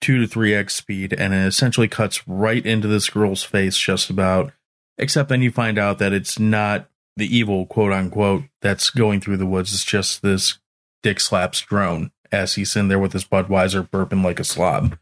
two 0.00 0.18
to 0.18 0.26
three 0.26 0.54
x 0.54 0.74
speed, 0.74 1.12
and 1.12 1.32
it 1.34 1.46
essentially 1.46 1.88
cuts 1.88 2.26
right 2.28 2.64
into 2.64 2.88
this 2.88 3.08
girl's 3.08 3.42
face, 3.42 3.76
just 3.76 4.10
about. 4.10 4.52
Except 4.98 5.28
then 5.28 5.42
you 5.42 5.50
find 5.50 5.78
out 5.78 5.98
that 5.98 6.12
it's 6.12 6.38
not 6.38 6.88
the 7.16 7.34
evil 7.34 7.66
quote 7.66 7.92
unquote 7.92 8.44
that's 8.60 8.90
going 8.90 9.20
through 9.20 9.36
the 9.38 9.46
woods. 9.46 9.72
It's 9.72 9.84
just 9.84 10.22
this 10.22 10.58
Dick 11.02 11.20
slaps 11.20 11.60
drone 11.60 12.10
as 12.32 12.54
he's 12.54 12.76
in 12.76 12.88
there 12.88 12.98
with 12.98 13.12
his 13.12 13.24
Budweiser 13.24 13.88
burping 13.88 14.24
like 14.24 14.40
a 14.40 14.44
slob. 14.44 14.98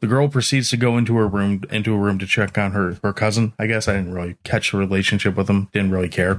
The 0.00 0.06
girl 0.06 0.28
proceeds 0.28 0.70
to 0.70 0.76
go 0.76 0.96
into 0.96 1.16
her 1.16 1.26
room, 1.26 1.62
into 1.70 1.92
a 1.92 1.98
room 1.98 2.18
to 2.20 2.26
check 2.26 2.56
on 2.56 2.72
her 2.72 2.98
her 3.02 3.12
cousin. 3.12 3.52
I 3.58 3.66
guess 3.66 3.88
I 3.88 3.94
didn't 3.96 4.14
really 4.14 4.36
catch 4.44 4.70
the 4.70 4.78
relationship 4.78 5.34
with 5.36 5.48
him. 5.50 5.68
Didn't 5.72 5.90
really 5.90 6.08
care. 6.08 6.38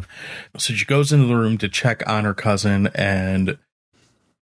So 0.57 0.73
she 0.73 0.85
goes 0.85 1.11
into 1.11 1.27
the 1.27 1.35
room 1.35 1.57
to 1.57 1.67
check 1.67 2.01
on 2.07 2.23
her 2.23 2.33
cousin, 2.33 2.87
and 2.95 3.57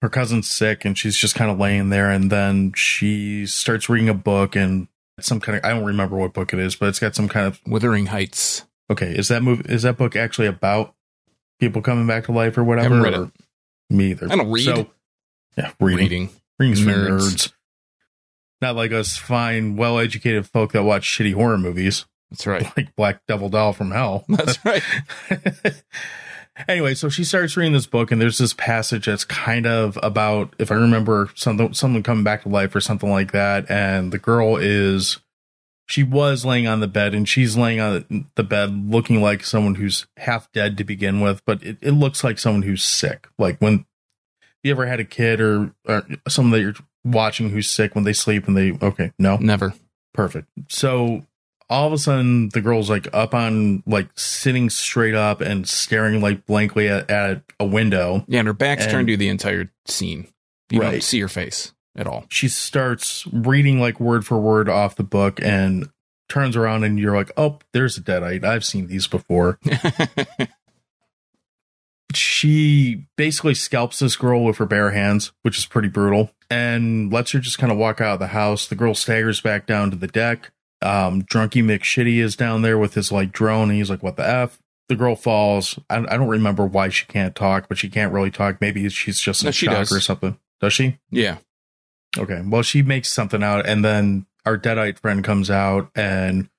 her 0.01 0.09
cousin's 0.09 0.51
sick, 0.51 0.83
and 0.85 0.97
she's 0.97 1.15
just 1.17 1.33
kind 1.35 1.49
of 1.49 1.57
laying 1.57 1.89
there. 1.89 2.11
And 2.11 2.29
then 2.31 2.73
she 2.75 3.45
starts 3.45 3.87
reading 3.89 4.09
a 4.09 4.13
book, 4.13 4.55
and 4.55 4.87
some 5.21 5.39
kind 5.39 5.57
of 5.57 5.63
I 5.63 5.69
don't 5.69 5.85
remember 5.85 6.17
what 6.17 6.33
book 6.33 6.51
it 6.53 6.59
is, 6.59 6.75
but 6.75 6.89
it's 6.89 6.99
got 6.99 7.15
some 7.15 7.29
kind 7.29 7.45
of 7.47 7.61
Wuthering 7.65 8.07
Heights. 8.07 8.65
okay. 8.91 9.11
Is 9.15 9.29
that 9.29 9.41
movie? 9.43 9.63
Is 9.71 9.83
that 9.83 9.97
book 9.97 10.17
actually 10.17 10.47
about 10.47 10.93
people 11.61 11.81
coming 11.81 12.05
back 12.05 12.25
to 12.25 12.33
life 12.33 12.57
or 12.57 12.65
whatever? 12.65 12.95
Haven't 12.95 13.03
read 13.03 13.13
or- 13.19 13.23
it. 13.25 13.31
Me 13.95 14.11
either. 14.11 14.27
I 14.29 14.35
don't 14.35 14.51
read. 14.51 14.65
So, 14.65 14.87
yeah, 15.57 15.71
reading. 15.79 15.99
Reading. 16.03 16.29
Reading's 16.59 16.83
for 16.83 16.89
Nerds. 16.89 17.19
nerds. 17.21 17.51
Not 18.61 18.75
like 18.75 18.91
us 18.91 19.17
fine, 19.17 19.75
well 19.75 19.99
educated 19.99 20.47
folk 20.47 20.71
that 20.73 20.83
watch 20.83 21.07
shitty 21.07 21.33
horror 21.33 21.57
movies 21.57 22.05
That's 22.31 22.47
right. 22.47 22.65
like 22.77 22.95
Black 22.95 23.21
Devil 23.27 23.49
Doll 23.49 23.73
from 23.73 23.91
Hell. 23.91 24.25
That's 24.29 24.63
right. 24.63 24.83
anyway, 26.67 26.93
so 26.93 27.09
she 27.09 27.23
starts 27.23 27.57
reading 27.57 27.73
this 27.73 27.85
book, 27.85 28.11
and 28.11 28.21
there's 28.21 28.37
this 28.37 28.53
passage 28.53 29.05
that's 29.05 29.25
kind 29.25 29.67
of 29.67 29.99
about, 30.01 30.55
if 30.57 30.71
I 30.71 30.75
remember, 30.75 31.29
something 31.35 31.73
someone 31.73 32.03
coming 32.03 32.23
back 32.23 32.43
to 32.43 32.49
life 32.49 32.75
or 32.75 32.81
something 32.81 33.09
like 33.09 33.31
that. 33.33 33.69
And 33.69 34.11
the 34.11 34.19
girl 34.19 34.57
is, 34.57 35.19
she 35.87 36.03
was 36.03 36.45
laying 36.45 36.67
on 36.67 36.79
the 36.79 36.87
bed, 36.87 37.13
and 37.13 37.27
she's 37.27 37.57
laying 37.57 37.79
on 37.79 38.27
the 38.35 38.43
bed 38.43 38.89
looking 38.89 39.21
like 39.21 39.43
someone 39.43 39.75
who's 39.75 40.07
half 40.17 40.51
dead 40.53 40.77
to 40.77 40.83
begin 40.83 41.19
with, 41.19 41.43
but 41.45 41.61
it, 41.61 41.77
it 41.81 41.91
looks 41.91 42.23
like 42.23 42.39
someone 42.39 42.63
who's 42.63 42.83
sick. 42.83 43.27
Like 43.37 43.59
when 43.59 43.85
you 44.63 44.71
ever 44.71 44.85
had 44.87 44.99
a 44.99 45.05
kid 45.05 45.39
or, 45.39 45.73
or 45.87 46.07
someone 46.27 46.51
that 46.51 46.61
you're 46.61 46.73
watching 47.05 47.49
who's 47.51 47.69
sick 47.69 47.95
when 47.95 48.03
they 48.03 48.11
sleep 48.13 48.47
and 48.47 48.57
they, 48.57 48.73
okay, 48.81 49.11
no, 49.17 49.37
Never. 49.37 49.73
Perfect. 50.13 50.47
So 50.69 51.25
all 51.69 51.87
of 51.87 51.93
a 51.93 51.97
sudden, 51.97 52.49
the 52.49 52.61
girl's 52.61 52.89
like 52.89 53.07
up 53.13 53.33
on, 53.33 53.83
like 53.85 54.07
sitting 54.17 54.69
straight 54.69 55.13
up 55.15 55.39
and 55.41 55.67
staring 55.67 56.21
like 56.21 56.45
blankly 56.45 56.87
at, 56.89 57.09
at 57.09 57.43
a 57.59 57.65
window. 57.65 58.23
Yeah, 58.27 58.39
and 58.39 58.47
her 58.47 58.53
back's 58.53 58.83
And- 58.83 58.91
turned 58.91 59.07
to 59.07 59.17
the 59.17 59.29
entire 59.29 59.71
scene. 59.85 60.27
You 60.69 60.81
don't 60.81 61.03
see 61.03 61.19
her 61.19 61.27
face 61.27 61.73
at 61.95 62.07
all. 62.07 62.25
She 62.29 62.47
starts 62.47 63.25
reading 63.31 63.79
like 63.79 63.99
word 63.99 64.25
for 64.25 64.39
word 64.39 64.67
off 64.67 64.95
the 64.95 65.03
book 65.03 65.39
and 65.41 65.89
turns 66.27 66.55
around, 66.55 66.83
and 66.83 66.97
you're 66.99 67.15
like, 67.15 67.31
oh, 67.37 67.59
there's 67.71 67.97
a 67.97 68.01
deadite. 68.01 68.43
I've 68.43 68.65
seen 68.65 68.87
these 68.87 69.05
before. 69.07 69.59
She 72.13 73.07
basically 73.17 73.55
scalps 73.55 73.99
this 73.99 74.15
girl 74.15 74.43
with 74.43 74.57
her 74.57 74.65
bare 74.65 74.91
hands, 74.91 75.33
which 75.41 75.57
is 75.57 75.65
pretty 75.65 75.89
brutal, 75.89 76.31
and 76.49 77.11
lets 77.11 77.31
her 77.31 77.39
just 77.39 77.57
kind 77.57 77.71
of 77.71 77.77
walk 77.77 78.01
out 78.01 78.13
of 78.15 78.19
the 78.19 78.27
house. 78.27 78.67
The 78.67 78.75
girl 78.75 78.93
staggers 78.95 79.41
back 79.41 79.65
down 79.65 79.91
to 79.91 79.97
the 79.97 80.07
deck. 80.07 80.51
Um, 80.81 81.23
Drunky 81.23 81.63
McShitty 81.63 82.17
is 82.17 82.35
down 82.35 82.61
there 82.61 82.77
with 82.77 82.93
his 82.93 83.11
like 83.11 83.31
drone, 83.31 83.69
and 83.69 83.77
he's 83.77 83.89
like, 83.89 84.03
"What 84.03 84.17
the 84.17 84.27
f?" 84.27 84.59
The 84.87 84.95
girl 84.95 85.15
falls. 85.15 85.79
I, 85.89 85.97
I 85.97 86.17
don't 86.17 86.27
remember 86.27 86.65
why 86.65 86.89
she 86.89 87.05
can't 87.07 87.33
talk, 87.35 87.67
but 87.67 87.77
she 87.77 87.89
can't 87.89 88.13
really 88.13 88.29
talk. 88.31 88.61
Maybe 88.61 88.87
she's 88.89 89.19
just 89.19 89.41
in 89.41 89.47
No, 89.47 89.51
shock 89.51 89.73
does. 89.73 89.91
or 89.91 89.99
something. 89.99 90.37
Does 90.61 90.73
she? 90.73 90.97
yeah. 91.09 91.37
Okay. 92.17 92.41
Well, 92.45 92.61
she 92.61 92.81
makes 92.83 93.11
something 93.11 93.41
out, 93.43 93.65
and 93.67 93.83
then 93.83 94.25
our 94.45 94.57
deadite 94.57 94.99
friend 94.99 95.23
comes 95.23 95.49
out, 95.49 95.89
and 95.95 96.49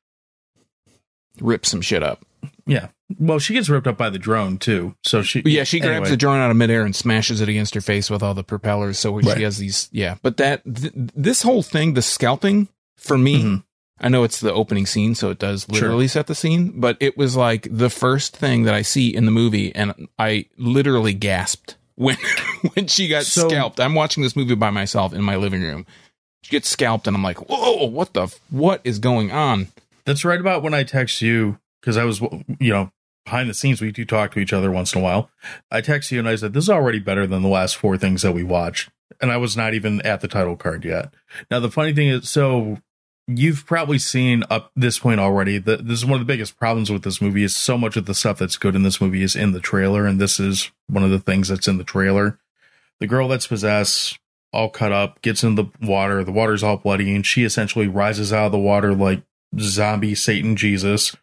rips 1.40 1.68
some 1.70 1.80
shit 1.82 2.02
up. 2.02 2.24
yeah. 2.66 2.88
Well, 3.18 3.38
she 3.38 3.54
gets 3.54 3.68
ripped 3.68 3.86
up 3.86 3.96
by 3.96 4.10
the 4.10 4.18
drone 4.18 4.58
too. 4.58 4.96
So 5.04 5.22
she, 5.22 5.40
yeah, 5.44 5.62
she 5.64 5.78
grabs 5.78 5.92
anyway. 5.94 6.10
the 6.10 6.16
drone 6.16 6.40
out 6.40 6.50
of 6.50 6.56
midair 6.56 6.84
and 6.84 6.94
smashes 6.94 7.40
it 7.40 7.48
against 7.48 7.74
her 7.74 7.80
face 7.80 8.10
with 8.10 8.22
all 8.22 8.34
the 8.34 8.42
propellers. 8.42 8.98
So 8.98 9.14
Right. 9.20 9.36
she 9.36 9.42
has 9.44 9.58
these. 9.58 9.88
Yeah, 9.92 10.16
but 10.22 10.38
that 10.38 10.62
th- 10.64 10.92
this 10.94 11.42
whole 11.42 11.62
thing, 11.62 11.94
the 11.94 12.02
scalping, 12.02 12.68
for 12.96 13.16
me, 13.16 13.42
Mhm. 13.42 13.62
I 14.00 14.08
know 14.08 14.24
it's 14.24 14.40
the 14.40 14.52
opening 14.52 14.86
scene, 14.86 15.14
so 15.14 15.30
it 15.30 15.38
does 15.38 15.68
literally 15.68 16.08
set 16.08 16.26
the 16.26 16.34
scene. 16.34 16.72
But 16.80 16.96
it 17.00 17.16
was 17.16 17.36
like 17.36 17.68
the 17.70 17.88
first 17.90 18.36
thing 18.36 18.64
that 18.64 18.74
I 18.74 18.82
see 18.82 19.14
in 19.14 19.24
the 19.24 19.30
movie, 19.30 19.72
and 19.74 20.08
I 20.18 20.46
literally 20.58 21.14
gasped 21.14 21.76
when 21.94 22.16
when 22.74 22.88
she 22.88 23.06
got 23.08 23.24
So- 23.24 23.48
scalped. 23.48 23.78
I'm 23.80 23.94
watching 23.94 24.22
this 24.24 24.34
movie 24.34 24.56
by 24.56 24.70
myself 24.70 25.12
in 25.14 25.22
my 25.22 25.36
living 25.36 25.62
room. 25.62 25.86
She 26.42 26.50
gets 26.50 26.68
scalped, 26.68 27.06
and 27.06 27.16
I'm 27.16 27.22
like, 27.22 27.48
"Whoa! 27.48 27.86
What 27.86 28.14
the? 28.14 28.34
What 28.50 28.80
is 28.84 28.98
going 28.98 29.30
on?" 29.30 29.68
That's 30.04 30.24
right 30.24 30.40
about 30.40 30.62
when 30.62 30.74
I 30.74 30.82
text 30.82 31.22
you 31.22 31.58
because 31.80 31.96
I 31.96 32.04
was, 32.04 32.20
you 32.20 32.72
know, 32.72 32.90
behind 33.26 33.50
the 33.50 33.54
scenes, 33.54 33.82
we 33.82 33.92
do 33.92 34.06
talk 34.06 34.32
to 34.32 34.38
each 34.38 34.54
other 34.54 34.70
once 34.70 34.94
in 34.94 35.00
a 35.02 35.04
while. 35.04 35.28
I 35.70 35.82
text 35.82 36.10
you 36.10 36.18
and 36.18 36.28
I 36.28 36.36
said, 36.36 36.54
This 36.54 36.64
is 36.64 36.70
already 36.70 37.00
better 37.00 37.26
than 37.26 37.42
the 37.42 37.48
last 37.48 37.76
four 37.76 37.98
things 37.98 38.22
that 38.22 38.32
we 38.32 38.42
watched. 38.42 38.88
And 39.20 39.30
I 39.30 39.36
was 39.36 39.56
not 39.56 39.74
even 39.74 40.00
at 40.02 40.22
the 40.22 40.28
title 40.28 40.56
card 40.56 40.84
yet. 40.84 41.12
Now, 41.50 41.60
the 41.60 41.70
funny 41.70 41.92
thing 41.92 42.08
is, 42.08 42.28
so 42.28 42.78
you've 43.26 43.66
probably 43.66 43.98
seen 43.98 44.44
up 44.48 44.70
this 44.76 44.98
point 44.98 45.20
already 45.20 45.58
that 45.58 45.86
this 45.86 45.98
is 45.98 46.06
one 46.06 46.20
of 46.20 46.20
the 46.20 46.32
biggest 46.32 46.56
problems 46.56 46.90
with 46.90 47.02
this 47.02 47.20
movie 47.20 47.42
is 47.42 47.54
so 47.54 47.76
much 47.76 47.96
of 47.96 48.06
the 48.06 48.14
stuff 48.14 48.38
that's 48.38 48.56
good 48.56 48.74
in 48.74 48.84
this 48.84 49.00
movie 49.00 49.22
is 49.22 49.34
in 49.34 49.52
the 49.52 49.60
trailer. 49.60 50.06
And 50.06 50.20
this 50.20 50.38
is 50.38 50.70
one 50.86 51.02
of 51.02 51.10
the 51.10 51.18
things 51.18 51.48
that's 51.48 51.68
in 51.68 51.78
the 51.78 51.84
trailer. 51.84 52.38
The 53.00 53.06
girl 53.06 53.28
that's 53.28 53.46
possessed, 53.46 54.18
all 54.52 54.70
cut 54.70 54.92
up, 54.92 55.20
gets 55.20 55.42
in 55.42 55.56
the 55.56 55.66
water. 55.82 56.22
The 56.22 56.32
water's 56.32 56.62
all 56.62 56.76
bloody, 56.76 57.14
and 57.14 57.26
she 57.26 57.44
essentially 57.44 57.88
rises 57.88 58.32
out 58.32 58.46
of 58.46 58.52
the 58.52 58.58
water 58.58 58.94
like 58.94 59.22
zombie 59.58 60.14
Satan 60.14 60.56
Jesus. 60.56 61.14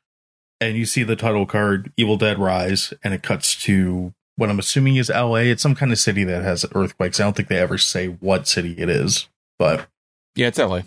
And 0.61 0.77
you 0.77 0.85
see 0.85 1.03
the 1.03 1.15
title 1.15 1.45
card, 1.45 1.91
Evil 1.97 2.15
Dead 2.17 2.39
Rise, 2.39 2.93
and 3.03 3.13
it 3.13 3.21
cuts 3.23 3.55
to 3.63 4.13
what 4.37 4.49
I'm 4.49 4.59
assuming 4.59 4.95
is 4.95 5.09
LA. 5.09 5.35
It's 5.37 5.61
some 5.61 5.75
kind 5.75 5.91
of 5.91 5.99
city 5.99 6.23
that 6.23 6.41
has 6.43 6.65
earthquakes. 6.73 7.19
I 7.19 7.23
don't 7.23 7.35
think 7.35 7.49
they 7.49 7.57
ever 7.59 7.77
say 7.77 8.07
what 8.07 8.47
city 8.47 8.73
it 8.77 8.89
is, 8.89 9.27
but 9.59 9.87
Yeah, 10.35 10.47
it's 10.47 10.57
LA. 10.59 10.81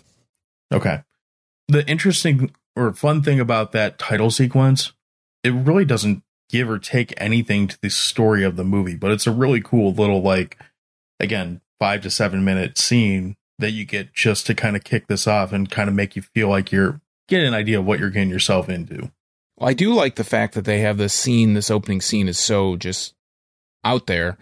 okay. 0.73 1.03
The 1.67 1.87
interesting 1.87 2.51
or 2.75 2.91
fun 2.93 3.21
thing 3.21 3.39
about 3.39 3.71
that 3.73 3.97
title 3.99 4.31
sequence, 4.31 4.93
it 5.43 5.51
really 5.51 5.85
doesn't 5.85 6.23
give 6.49 6.69
or 6.69 6.79
take 6.79 7.13
anything 7.17 7.67
to 7.67 7.77
the 7.81 7.89
story 7.89 8.43
of 8.43 8.55
the 8.55 8.63
movie, 8.63 8.95
but 8.95 9.11
it's 9.11 9.27
a 9.27 9.31
really 9.31 9.61
cool 9.61 9.93
little, 9.93 10.21
like, 10.21 10.57
again, 11.19 11.61
five 11.79 12.01
to 12.01 12.09
seven 12.09 12.43
minute 12.43 12.77
scene 12.77 13.35
that 13.59 13.71
you 13.71 13.85
get 13.85 14.13
just 14.13 14.45
to 14.47 14.55
kind 14.55 14.75
of 14.75 14.83
kick 14.83 15.07
this 15.07 15.27
off 15.27 15.51
and 15.51 15.69
kind 15.69 15.89
of 15.89 15.95
make 15.95 16.15
you 16.15 16.21
feel 16.21 16.47
like 16.47 16.71
you're 16.71 17.01
getting 17.27 17.47
an 17.47 17.53
idea 17.53 17.79
of 17.79 17.85
what 17.85 17.99
you're 17.99 18.09
getting 18.09 18.29
yourself 18.29 18.69
into. 18.69 19.11
I 19.59 19.73
do 19.73 19.93
like 19.93 20.15
the 20.15 20.23
fact 20.23 20.53
that 20.53 20.65
they 20.65 20.79
have 20.79 20.97
this 20.97 21.13
scene, 21.13 21.53
this 21.53 21.71
opening 21.71 22.01
scene 22.01 22.27
is 22.27 22.37
so 22.37 22.75
just 22.75 23.13
out 23.83 24.07
there. 24.07 24.37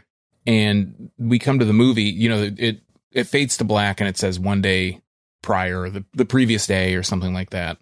And 0.48 1.10
we 1.18 1.40
come 1.40 1.60
to 1.60 1.66
the 1.66 1.74
movie, 1.74 2.04
you 2.04 2.30
know, 2.30 2.52
it 2.58 2.82
it 3.12 3.24
fades 3.26 3.58
to 3.58 3.64
black 3.64 4.00
and 4.02 4.08
it 4.10 4.18
says 4.18 4.40
one 4.40 4.62
day 4.62 5.02
prior, 5.42 5.90
the, 5.90 6.04
the 6.14 6.26
previous 6.26 6.68
day 6.68 6.96
or 6.96 7.04
something 7.04 7.34
like 7.34 7.52
that. 7.52 7.78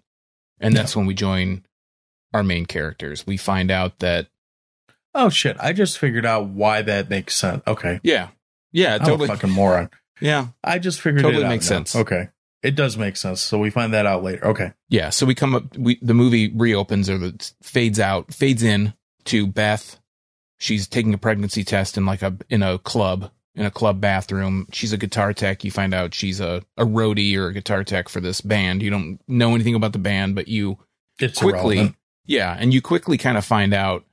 And 0.60 0.74
that's 0.76 0.94
when 0.96 1.06
we 1.06 1.14
join 1.14 1.64
our 2.32 2.42
main 2.42 2.64
characters. 2.66 3.26
We 3.26 3.36
find 3.36 3.70
out 3.70 3.98
that 3.98 4.28
Oh 5.16 5.28
shit! 5.28 5.56
I 5.60 5.72
just 5.72 5.98
figured 5.98 6.26
out 6.26 6.46
why 6.48 6.82
that 6.82 7.08
makes 7.08 7.36
sense. 7.36 7.62
Okay, 7.66 8.00
yeah. 8.02 8.28
Yeah, 8.72 8.96
I'm 8.96 9.02
a 9.02 9.04
totally. 9.04 9.28
fucking 9.28 9.50
moron. 9.50 9.90
Yeah. 10.20 10.48
I 10.64 10.80
just 10.80 11.00
figured 11.00 11.22
Totally 11.22 11.42
it 11.42 11.46
out 11.46 11.50
makes 11.50 11.70
now. 11.70 11.76
sense. 11.76 11.94
Okay, 11.94 12.28
it 12.64 12.74
does 12.74 12.96
make 12.96 13.16
sense. 13.16 13.40
So 13.40 13.58
we 13.58 13.70
find 13.70 13.92
that 13.94 14.06
out 14.06 14.24
later. 14.24 14.46
Okay, 14.46 14.72
Yeah, 14.88 15.10
so 15.10 15.26
we 15.26 15.34
come 15.34 15.54
up. 15.54 15.76
We 15.76 15.98
the 16.02 16.14
movie 16.14 16.48
reopens 16.48 17.08
or 17.10 17.18
the 17.18 17.52
fades 17.62 18.00
out, 18.00 18.32
fades 18.34 18.62
in 18.62 18.94
to 19.26 19.46
Beth. 19.46 20.00
She's 20.58 20.88
taking 20.88 21.12
a 21.14 21.18
pregnancy 21.18 21.62
test 21.62 21.96
in 21.96 22.06
like 22.06 22.22
a 22.22 22.36
in 22.48 22.62
a 22.62 22.78
club 22.78 23.30
in 23.54 23.66
a 23.66 23.70
club 23.70 24.00
bathroom. 24.00 24.66
She's 24.72 24.92
a 24.92 24.96
guitar 24.96 25.32
tech. 25.32 25.62
You 25.62 25.70
find 25.70 25.92
out 25.94 26.14
she's 26.14 26.40
a 26.40 26.62
a 26.76 26.84
roadie 26.84 27.36
or 27.36 27.48
a 27.48 27.52
guitar 27.52 27.84
tech 27.84 28.08
for 28.08 28.20
this 28.20 28.40
band. 28.40 28.82
You 28.82 28.90
don't 28.90 29.20
know 29.28 29.54
anything 29.54 29.74
about 29.74 29.92
the 29.92 29.98
band, 29.98 30.34
but 30.34 30.48
you 30.48 30.78
it's 31.20 31.38
quickly 31.38 31.76
irrelevant. 31.76 31.96
yeah, 32.24 32.56
and 32.58 32.72
you 32.72 32.80
quickly 32.80 33.18
kind 33.18 33.36
of 33.36 33.44
find 33.44 33.74
out 33.74 34.04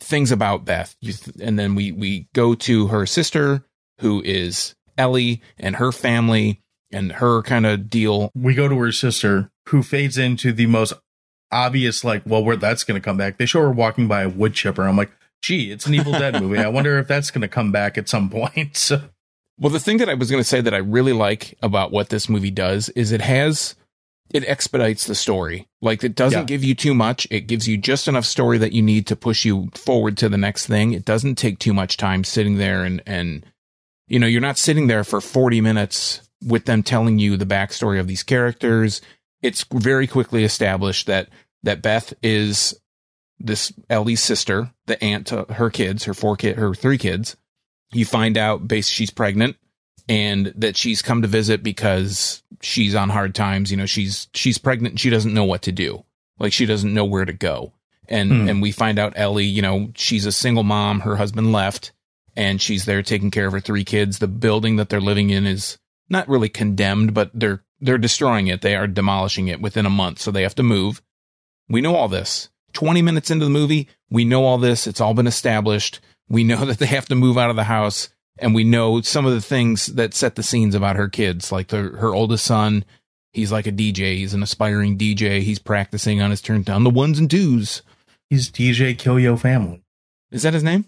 things 0.00 0.32
about 0.32 0.64
Beth. 0.64 0.96
You 1.00 1.12
th- 1.12 1.36
and 1.40 1.58
then 1.58 1.74
we 1.74 1.92
we 1.92 2.28
go 2.34 2.54
to 2.54 2.88
her 2.88 3.06
sister 3.06 3.64
who 4.00 4.22
is 4.22 4.74
Ellie 4.98 5.40
and 5.56 5.76
her 5.76 5.92
family 5.92 6.62
and 6.94 7.12
her 7.12 7.42
kind 7.42 7.66
of 7.66 7.90
deal. 7.90 8.30
we 8.34 8.54
go 8.54 8.68
to 8.68 8.78
her 8.78 8.92
sister 8.92 9.50
who 9.68 9.82
fades 9.82 10.16
into 10.16 10.52
the 10.52 10.66
most 10.66 10.92
obvious 11.52 12.02
like 12.04 12.22
well 12.26 12.42
where 12.42 12.56
that's 12.56 12.84
going 12.84 13.00
to 13.00 13.04
come 13.04 13.16
back 13.16 13.36
they 13.38 13.46
show 13.46 13.60
her 13.60 13.70
walking 13.70 14.08
by 14.08 14.22
a 14.22 14.28
wood 14.28 14.54
chipper 14.54 14.82
i'm 14.82 14.96
like 14.96 15.12
gee 15.42 15.70
it's 15.70 15.86
an 15.86 15.94
evil 15.94 16.12
dead 16.12 16.40
movie 16.42 16.58
i 16.58 16.66
wonder 16.66 16.98
if 16.98 17.06
that's 17.06 17.30
going 17.30 17.42
to 17.42 17.48
come 17.48 17.70
back 17.70 17.96
at 17.96 18.08
some 18.08 18.28
point 18.30 18.76
so 18.76 19.00
Well, 19.58 19.70
the 19.70 19.78
thing 19.78 19.98
that 19.98 20.08
I 20.08 20.14
was 20.14 20.30
going 20.32 20.42
to 20.42 20.48
say 20.48 20.60
that 20.60 20.74
I 20.74 20.78
really 20.78 21.12
like 21.12 21.56
about 21.62 21.92
what 21.92 22.08
this 22.08 22.28
movie 22.28 22.50
does 22.50 22.88
is 22.90 23.12
it 23.12 23.20
has 23.20 23.76
it 24.32 24.42
expedites 24.48 25.06
the 25.06 25.14
story. 25.14 25.68
Like 25.80 26.02
it 26.02 26.16
doesn't 26.16 26.40
Yeah. 26.40 26.44
give 26.46 26.64
you 26.64 26.74
too 26.74 26.92
much. 26.92 27.28
It 27.30 27.42
gives 27.46 27.68
you 27.68 27.76
just 27.76 28.08
enough 28.08 28.24
story 28.24 28.58
that 28.58 28.72
you 28.72 28.82
need 28.82 29.06
to 29.06 29.14
push 29.16 29.44
you 29.44 29.68
forward 29.74 30.16
to 30.18 30.28
the 30.28 30.38
next 30.38 30.66
thing. 30.66 30.92
It 30.92 31.04
doesn't 31.04 31.36
take 31.36 31.60
too 31.60 31.72
much 31.72 31.96
time 31.98 32.24
sitting 32.24 32.56
there 32.56 32.82
and 32.84 33.00
and 33.06 33.46
you 34.08 34.18
know, 34.18 34.26
you're 34.26 34.40
not 34.40 34.58
sitting 34.58 34.88
there 34.88 35.04
for 35.04 35.20
40 35.20 35.60
minutes 35.60 36.20
with 36.44 36.64
them 36.66 36.82
telling 36.82 37.18
you 37.18 37.36
the 37.36 37.46
backstory 37.46 37.98
of 37.98 38.06
these 38.06 38.22
characters. 38.22 39.00
It's 39.42 39.64
very 39.72 40.06
quickly 40.06 40.44
established 40.44 41.06
that 41.06 41.28
that 41.62 41.82
Beth 41.82 42.12
is 42.22 42.74
this 43.38 43.72
Ellie's 43.90 44.22
sister, 44.22 44.70
the 44.86 45.02
aunt 45.02 45.26
to 45.28 45.44
her 45.50 45.70
kids, 45.70 46.04
her 46.04 46.14
four 46.14 46.36
kid, 46.36 46.56
her 46.56 46.74
three 46.74 46.98
kids. 46.98 47.36
You 47.92 48.04
find 48.04 48.36
out 48.36 48.66
base 48.68 48.88
she's 48.88 49.10
pregnant 49.10 49.56
and 50.08 50.52
that 50.56 50.76
she's 50.76 51.02
come 51.02 51.22
to 51.22 51.28
visit 51.28 51.62
because 51.62 52.42
she's 52.60 52.94
on 52.94 53.08
hard 53.08 53.34
times. 53.34 53.70
You 53.70 53.76
know, 53.76 53.86
she's 53.86 54.28
she's 54.34 54.58
pregnant 54.58 54.92
and 54.92 55.00
she 55.00 55.10
doesn't 55.10 55.34
know 55.34 55.44
what 55.44 55.62
to 55.62 55.72
do. 55.72 56.04
Like 56.38 56.52
she 56.52 56.66
doesn't 56.66 56.92
know 56.94 57.04
where 57.04 57.24
to 57.24 57.32
go. 57.32 57.72
And 58.08 58.30
Hmm. 58.30 58.48
and 58.48 58.62
we 58.62 58.72
find 58.72 58.98
out 58.98 59.14
Ellie, 59.16 59.44
you 59.46 59.62
know, 59.62 59.90
she's 59.94 60.26
a 60.26 60.32
single 60.32 60.64
mom, 60.64 61.00
her 61.00 61.16
husband 61.16 61.52
left, 61.52 61.92
and 62.36 62.60
she's 62.60 62.84
there 62.84 63.02
taking 63.02 63.30
care 63.30 63.46
of 63.46 63.52
her 63.52 63.60
three 63.60 63.84
kids. 63.84 64.18
The 64.18 64.28
building 64.28 64.76
that 64.76 64.88
they're 64.90 65.00
living 65.00 65.30
in 65.30 65.46
is 65.46 65.78
not 66.08 66.28
really 66.28 66.48
condemned, 66.48 67.14
but 67.14 67.30
they're 67.34 67.62
they're 67.80 67.98
destroying 67.98 68.46
it. 68.46 68.62
They 68.62 68.76
are 68.76 68.86
demolishing 68.86 69.48
it 69.48 69.60
within 69.60 69.86
a 69.86 69.90
month, 69.90 70.18
so 70.20 70.30
they 70.30 70.42
have 70.42 70.54
to 70.56 70.62
move. 70.62 71.02
We 71.68 71.80
know 71.80 71.94
all 71.96 72.08
this. 72.08 72.48
20 72.72 73.02
minutes 73.02 73.30
into 73.30 73.44
the 73.44 73.50
movie, 73.50 73.88
we 74.10 74.24
know 74.24 74.44
all 74.44 74.58
this. 74.58 74.86
It's 74.86 75.00
all 75.00 75.14
been 75.14 75.26
established. 75.26 76.00
We 76.28 76.44
know 76.44 76.64
that 76.64 76.78
they 76.78 76.86
have 76.86 77.06
to 77.06 77.14
move 77.14 77.38
out 77.38 77.50
of 77.50 77.56
the 77.56 77.64
house 77.64 78.08
and 78.38 78.54
we 78.54 78.64
know 78.64 79.00
some 79.00 79.26
of 79.26 79.32
the 79.32 79.40
things 79.40 79.86
that 79.86 80.12
set 80.14 80.34
the 80.34 80.42
scenes 80.42 80.74
about 80.74 80.96
her 80.96 81.08
kids, 81.08 81.52
like 81.52 81.68
the, 81.68 81.76
her 81.82 82.12
oldest 82.14 82.44
son. 82.44 82.84
He's 83.32 83.52
like 83.52 83.66
a 83.66 83.72
DJ. 83.72 84.16
He's 84.16 84.34
an 84.34 84.42
aspiring 84.42 84.98
DJ. 84.98 85.40
He's 85.42 85.58
practicing 85.60 86.20
on 86.20 86.30
his 86.30 86.40
turn 86.40 86.62
down 86.62 86.82
the 86.84 86.90
ones 86.90 87.18
and 87.18 87.30
twos. 87.30 87.82
he's 88.30 88.50
dj 88.50 88.98
kill 88.98 89.20
yo 89.20 89.36
family 89.36 89.82
Is 90.32 90.42
that 90.42 90.54
his 90.54 90.62
name? 90.64 90.86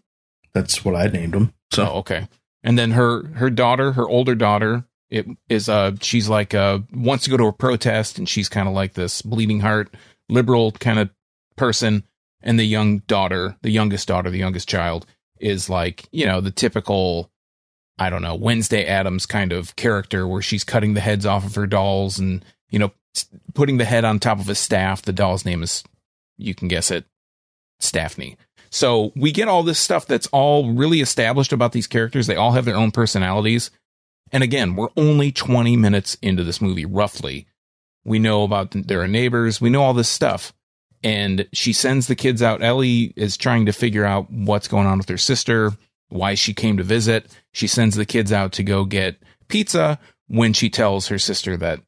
that's 0.55 0.85
what 0.85 0.95
i 0.97 1.07
named 1.07 1.35
him 1.35 1.53
so 1.71 1.85
Oh, 1.87 1.99
okay. 1.99 2.29
And 2.63 2.79
then 2.79 2.93
her 2.93 3.27
her 3.35 3.51
daughter, 3.51 3.93
her 3.93 4.09
older 4.09 4.35
daughter, 4.35 4.85
it 5.11 5.27
is 5.49 5.69
uh 5.69 5.93
she's 6.01 6.29
like 6.29 6.55
uh 6.55 6.81
wants 6.93 7.25
to 7.25 7.31
go 7.31 7.37
to 7.37 7.47
a 7.47 7.53
protest 7.53 8.19
and 8.19 8.29
she's 8.29 8.49
kind 8.49 8.69
of 8.69 8.75
like 8.75 8.95
this 8.95 9.23
bleeding 9.23 9.61
heart 9.61 9.95
liberal 10.29 10.73
kind 10.73 10.99
of 10.99 11.11
person 11.57 12.05
and 12.43 12.59
the 12.59 12.65
young 12.65 12.99
daughter, 13.01 13.57
the 13.63 13.71
youngest 13.71 14.07
daughter, 14.09 14.31
the 14.31 14.39
youngest 14.39 14.69
child 14.69 15.07
is 15.41 15.69
like, 15.69 16.09
you 16.13 16.27
know, 16.27 16.41
the 16.41 16.51
typical 16.51 17.31
I 17.99 18.11
don't 18.11 18.23
know, 18.23 18.35
Wednesday 18.35 18.85
Addams 18.85 19.25
kind 19.25 19.53
of 19.53 19.75
character 19.77 20.29
where 20.29 20.43
she's 20.43 20.65
cutting 20.65 20.93
the 20.93 21.01
heads 21.01 21.25
off 21.25 21.47
of 21.47 21.55
her 21.55 21.67
dolls 21.67 22.19
and, 22.19 22.45
you 22.69 22.79
know, 22.79 22.93
putting 23.55 23.79
the 23.79 23.87
head 23.87 24.05
on 24.05 24.19
top 24.19 24.39
of 24.39 24.51
a 24.51 24.55
staff. 24.55 25.01
The 25.01 25.15
doll's 25.15 25.47
name 25.47 25.63
is 25.63 25.83
you 26.37 26.55
can 26.55 26.69
guess 26.69 26.91
it, 26.91 27.07
Staffney. 27.81 28.37
So 28.69 29.13
we 29.17 29.33
get 29.33 29.49
all 29.49 29.63
this 29.63 29.79
stuff 29.79 30.07
that's 30.07 30.27
all 30.27 30.73
really 30.73 31.01
established 31.01 31.53
about 31.53 31.73
these 31.73 31.87
characters. 31.87 32.27
They 32.27 32.37
all 32.37 32.53
have 32.53 32.67
their 32.67 32.77
own 32.77 32.91
personalities. 32.91 33.71
And 34.33 34.43
again, 34.43 34.77
we're 34.77 34.89
only 34.97 35.33
20 35.33 35.77
minutes 35.77 36.17
into 36.21 36.45
this 36.45 36.61
movie, 36.61 36.85
roughly. 36.85 37.47
We 38.05 38.19
know 38.19 38.43
about 38.45 38.71
their 38.73 39.07
neighbors. 39.07 39.61
We 39.61 39.71
know 39.71 39.83
all 39.83 39.95
this 39.95 40.09
stuff. 40.09 40.53
And 41.03 41.49
she 41.53 41.73
sends 41.73 42.07
the 42.07 42.17
kids 42.17 42.43
out. 42.43 42.63
Ellie 42.63 43.13
is 43.17 43.37
trying 43.37 43.67
to 43.67 43.73
figure 43.73 44.05
out 44.05 44.31
what's 44.31 44.69
going 44.69 44.87
on 44.87 44.99
with 44.99 45.09
her 45.09 45.19
sister, 45.19 45.73
why 46.09 46.35
she 46.35 46.55
came 46.55 46.77
to 46.79 46.83
visit. 46.83 47.37
She 47.53 47.67
sends 47.67 47.97
the 47.97 48.07
kids 48.07 48.33
out 48.33 48.53
to 48.53 48.63
go 48.63 48.85
get 48.85 49.23
pizza 49.49 49.99
when 50.29 50.53
she 50.53 50.71
tells 50.71 51.09
her 51.09 51.19
sister 51.19 51.57
that 51.57 51.81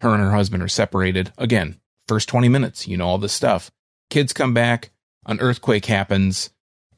her 0.00 0.10
and 0.10 0.22
her 0.22 0.30
husband 0.30 0.62
are 0.62 0.68
separated. 0.68 1.32
Again, 1.38 1.80
first 2.06 2.28
20 2.28 2.48
minutes, 2.48 2.86
you 2.86 2.96
know 2.96 3.06
all 3.06 3.18
this 3.18 3.32
stuff. 3.32 3.70
Kids 4.10 4.32
come 4.32 4.54
back, 4.54 4.90
an 5.26 5.40
earthquake 5.40 5.86
happens, 5.86 6.50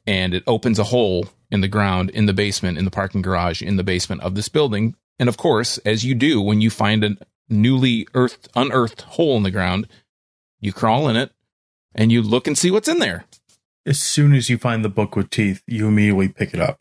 and 0.05 0.33
it 0.33 0.43
opens 0.47 0.79
a 0.79 0.85
hole 0.85 1.27
in 1.53 1.61
the 1.61 1.67
ground 1.69 2.09
in 2.09 2.25
the 2.25 2.33
basement, 2.33 2.77
in 2.77 2.85
the 2.85 2.91
parking 2.91 3.21
garage, 3.21 3.61
in 3.61 3.77
the 3.77 3.83
basement 3.83 4.21
of 4.21 4.35
this 4.35 4.49
building. 4.49 4.95
And 5.19 5.29
of 5.29 5.37
course, 5.37 5.77
as 5.79 6.03
you 6.03 6.15
do 6.15 6.41
when 6.41 6.59
you 6.59 6.69
find 6.69 7.03
a 7.03 7.15
newly 7.49 8.07
earthed, 8.13 8.49
unearthed 8.55 9.01
hole 9.03 9.37
in 9.37 9.43
the 9.43 9.51
ground, 9.51 9.87
you 10.59 10.73
crawl 10.73 11.07
in 11.07 11.15
it 11.15 11.31
and 11.95 12.11
you 12.11 12.21
look 12.21 12.47
and 12.47 12.57
see 12.57 12.71
what's 12.71 12.87
in 12.89 12.99
there. 12.99 13.25
as 13.85 13.99
soon 13.99 14.33
as 14.33 14.49
you 14.49 14.57
find 14.57 14.83
the 14.83 14.89
book 14.89 15.15
with 15.15 15.29
teeth 15.29 15.61
you 15.67 15.87
immediately 15.87 16.27
pick 16.29 16.53
it 16.53 16.59
up 16.59 16.79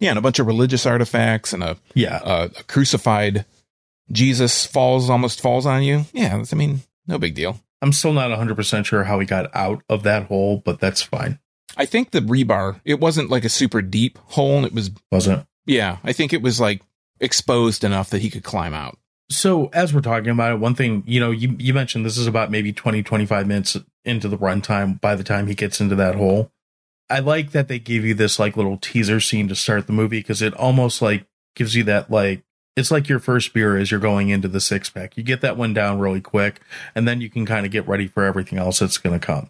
Yeah, 0.00 0.10
and 0.10 0.18
a 0.18 0.22
bunch 0.22 0.38
of 0.38 0.46
religious 0.46 0.84
artifacts 0.86 1.52
and 1.52 1.62
a, 1.62 1.76
yeah 1.94 2.20
a, 2.24 2.44
a 2.58 2.62
crucified 2.64 3.44
Jesus 4.10 4.64
falls, 4.66 5.10
almost 5.10 5.40
falls 5.40 5.66
on 5.66 5.82
you. 5.82 6.04
Yeah, 6.12 6.28
that's- 6.30 6.52
I 6.52 6.56
mean, 6.56 6.80
no 7.06 7.18
big 7.18 7.34
deal. 7.34 7.60
i'm 7.82 7.92
still 7.92 8.12
not 8.12 8.30
100% 8.36 8.84
sure 8.86 9.04
how 9.04 9.20
he 9.20 9.26
got 9.26 9.54
out 9.54 9.82
of 9.88 10.02
that 10.04 10.24
hole 10.26 10.62
but 10.64 10.80
that's 10.80 11.02
fine 11.02 11.38
I 11.76 11.86
think 11.86 12.10
the 12.10 12.20
rebar, 12.20 12.80
it 12.84 13.00
wasn't 13.00 13.30
like 13.30 13.44
a 13.44 13.50
super 13.50 13.82
deep 13.82 14.18
hole. 14.28 14.64
It 14.64 14.72
was, 14.72 14.90
wasn't 15.12 15.46
yeah, 15.66 15.98
I 16.04 16.12
think 16.12 16.32
it 16.32 16.42
was 16.42 16.60
like 16.60 16.82
exposed 17.20 17.84
enough 17.84 18.10
that 18.10 18.22
he 18.22 18.30
could 18.30 18.44
climb 18.44 18.72
out. 18.72 18.98
So 19.28 19.66
as 19.72 19.92
we're 19.92 20.00
talking 20.00 20.30
about 20.30 20.52
it, 20.52 20.60
one 20.60 20.76
thing, 20.76 21.02
you 21.06 21.18
know, 21.18 21.32
you, 21.32 21.56
you 21.58 21.74
mentioned 21.74 22.06
this 22.06 22.16
is 22.16 22.28
about 22.28 22.50
maybe 22.50 22.72
20, 22.72 23.02
25 23.02 23.46
minutes 23.46 23.76
into 24.04 24.28
the 24.28 24.38
runtime 24.38 25.00
by 25.00 25.16
the 25.16 25.24
time 25.24 25.48
he 25.48 25.54
gets 25.54 25.80
into 25.80 25.96
that 25.96 26.14
hole. 26.14 26.52
I 27.10 27.18
like 27.18 27.50
that 27.50 27.66
they 27.66 27.80
give 27.80 28.04
you 28.04 28.14
this 28.14 28.38
like 28.38 28.56
little 28.56 28.76
teaser 28.76 29.20
scene 29.20 29.48
to 29.48 29.56
start 29.56 29.86
the 29.86 29.92
movie 29.92 30.20
because 30.20 30.42
it 30.42 30.54
almost 30.54 31.02
like 31.02 31.26
gives 31.54 31.74
you 31.74 31.82
that 31.84 32.10
like 32.10 32.42
it's 32.76 32.90
like 32.90 33.08
your 33.08 33.18
first 33.18 33.54
beer 33.54 33.76
as 33.76 33.90
you're 33.90 33.98
going 33.98 34.28
into 34.28 34.48
the 34.48 34.60
six 34.60 34.90
pack. 34.90 35.16
You 35.16 35.22
get 35.22 35.40
that 35.40 35.56
one 35.56 35.72
down 35.72 35.98
really 35.98 36.20
quick, 36.20 36.60
and 36.94 37.08
then 37.08 37.20
you 37.20 37.30
can 37.30 37.46
kind 37.46 37.64
of 37.64 37.72
get 37.72 37.88
ready 37.88 38.06
for 38.06 38.22
everything 38.22 38.58
else 38.58 38.80
that's 38.80 38.98
going 38.98 39.18
to 39.18 39.24
come. 39.24 39.48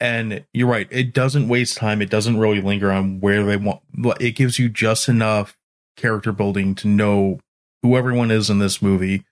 And 0.00 0.44
you're 0.52 0.68
right; 0.68 0.88
it 0.90 1.14
doesn't 1.14 1.48
waste 1.48 1.76
time. 1.76 2.02
It 2.02 2.10
doesn't 2.10 2.38
really 2.38 2.60
linger 2.60 2.90
on 2.90 3.20
where 3.20 3.44
they 3.44 3.56
want. 3.56 3.80
It 4.20 4.32
gives 4.32 4.58
you 4.58 4.68
just 4.68 5.08
enough 5.08 5.56
character 5.96 6.32
building 6.32 6.74
to 6.76 6.88
know 6.88 7.38
who 7.82 7.96
everyone 7.96 8.30
is 8.30 8.50
in 8.50 8.58
this 8.58 8.82
movie. 8.82 9.24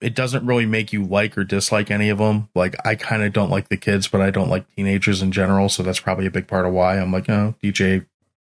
It 0.00 0.14
doesn't 0.14 0.46
really 0.46 0.66
make 0.66 0.92
you 0.92 1.04
like 1.04 1.36
or 1.36 1.42
dislike 1.42 1.90
any 1.90 2.08
of 2.08 2.18
them. 2.18 2.48
Like 2.54 2.76
I 2.86 2.94
kind 2.94 3.22
of 3.22 3.32
don't 3.32 3.50
like 3.50 3.68
the 3.68 3.76
kids, 3.76 4.06
but 4.06 4.20
I 4.20 4.30
don't 4.30 4.50
like 4.50 4.66
teenagers 4.76 5.22
in 5.22 5.32
general, 5.32 5.68
so 5.68 5.82
that's 5.82 6.00
probably 6.00 6.26
a 6.26 6.30
big 6.30 6.46
part 6.46 6.66
of 6.66 6.72
why 6.72 6.98
I'm 6.98 7.10
like, 7.12 7.28
oh, 7.28 7.54
DJ, 7.62 8.06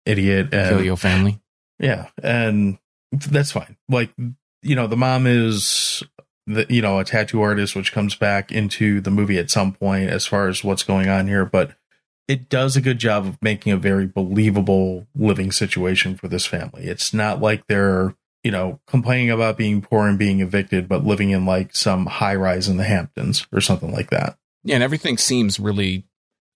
idiot, 0.05 0.53
and 0.53 0.69
Kill 0.69 0.85
your 0.85 0.97
family. 0.97 1.41
yeah, 1.79 2.07
and 2.21 2.77
that's 3.11 3.51
fine. 3.51 3.75
Like, 3.89 4.11
you 4.61 4.75
know, 4.75 4.87
the 4.87 4.95
mom 4.95 5.27
is 5.27 6.03
the 6.45 6.65
you 6.69 6.81
know 6.81 6.99
a 6.99 7.03
tattoo 7.03 7.41
artist, 7.41 7.75
which 7.75 7.93
comes 7.93 8.15
back 8.15 8.51
into 8.51 9.01
the 9.01 9.11
movie 9.11 9.37
at 9.37 9.51
some 9.51 9.73
point 9.73 10.09
as 10.09 10.25
far 10.25 10.47
as 10.47 10.63
what's 10.63 10.83
going 10.83 11.09
on 11.09 11.27
here, 11.27 11.45
but 11.45 11.75
it 12.27 12.49
does 12.49 12.75
a 12.75 12.81
good 12.81 12.99
job 12.99 13.25
of 13.25 13.41
making 13.41 13.73
a 13.73 13.77
very 13.77 14.07
believable 14.07 15.07
living 15.15 15.51
situation 15.51 16.15
for 16.15 16.27
this 16.27 16.45
family. 16.45 16.85
It's 16.85 17.13
not 17.13 17.41
like 17.41 17.67
they're 17.67 18.15
you 18.43 18.51
know 18.51 18.79
complaining 18.87 19.29
about 19.29 19.57
being 19.57 19.81
poor 19.81 20.07
and 20.07 20.19
being 20.19 20.41
evicted, 20.41 20.87
but 20.87 21.05
living 21.05 21.31
in 21.31 21.45
like 21.45 21.75
some 21.75 22.05
high 22.05 22.35
rise 22.35 22.67
in 22.67 22.77
the 22.77 22.83
Hamptons 22.83 23.47
or 23.51 23.61
something 23.61 23.91
like 23.91 24.09
that. 24.09 24.37
Yeah, 24.63 24.75
and 24.75 24.83
everything 24.83 25.17
seems 25.17 25.59
really. 25.59 26.05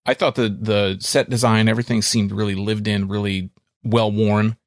I 0.06 0.14
thought 0.14 0.36
the 0.36 0.50
the 0.50 0.98
set 1.00 1.30
design, 1.30 1.68
everything 1.68 2.02
seemed 2.02 2.32
really 2.32 2.56
lived 2.56 2.88
in, 2.88 3.08
really 3.08 3.50
well 3.84 4.12
worn. 4.12 4.58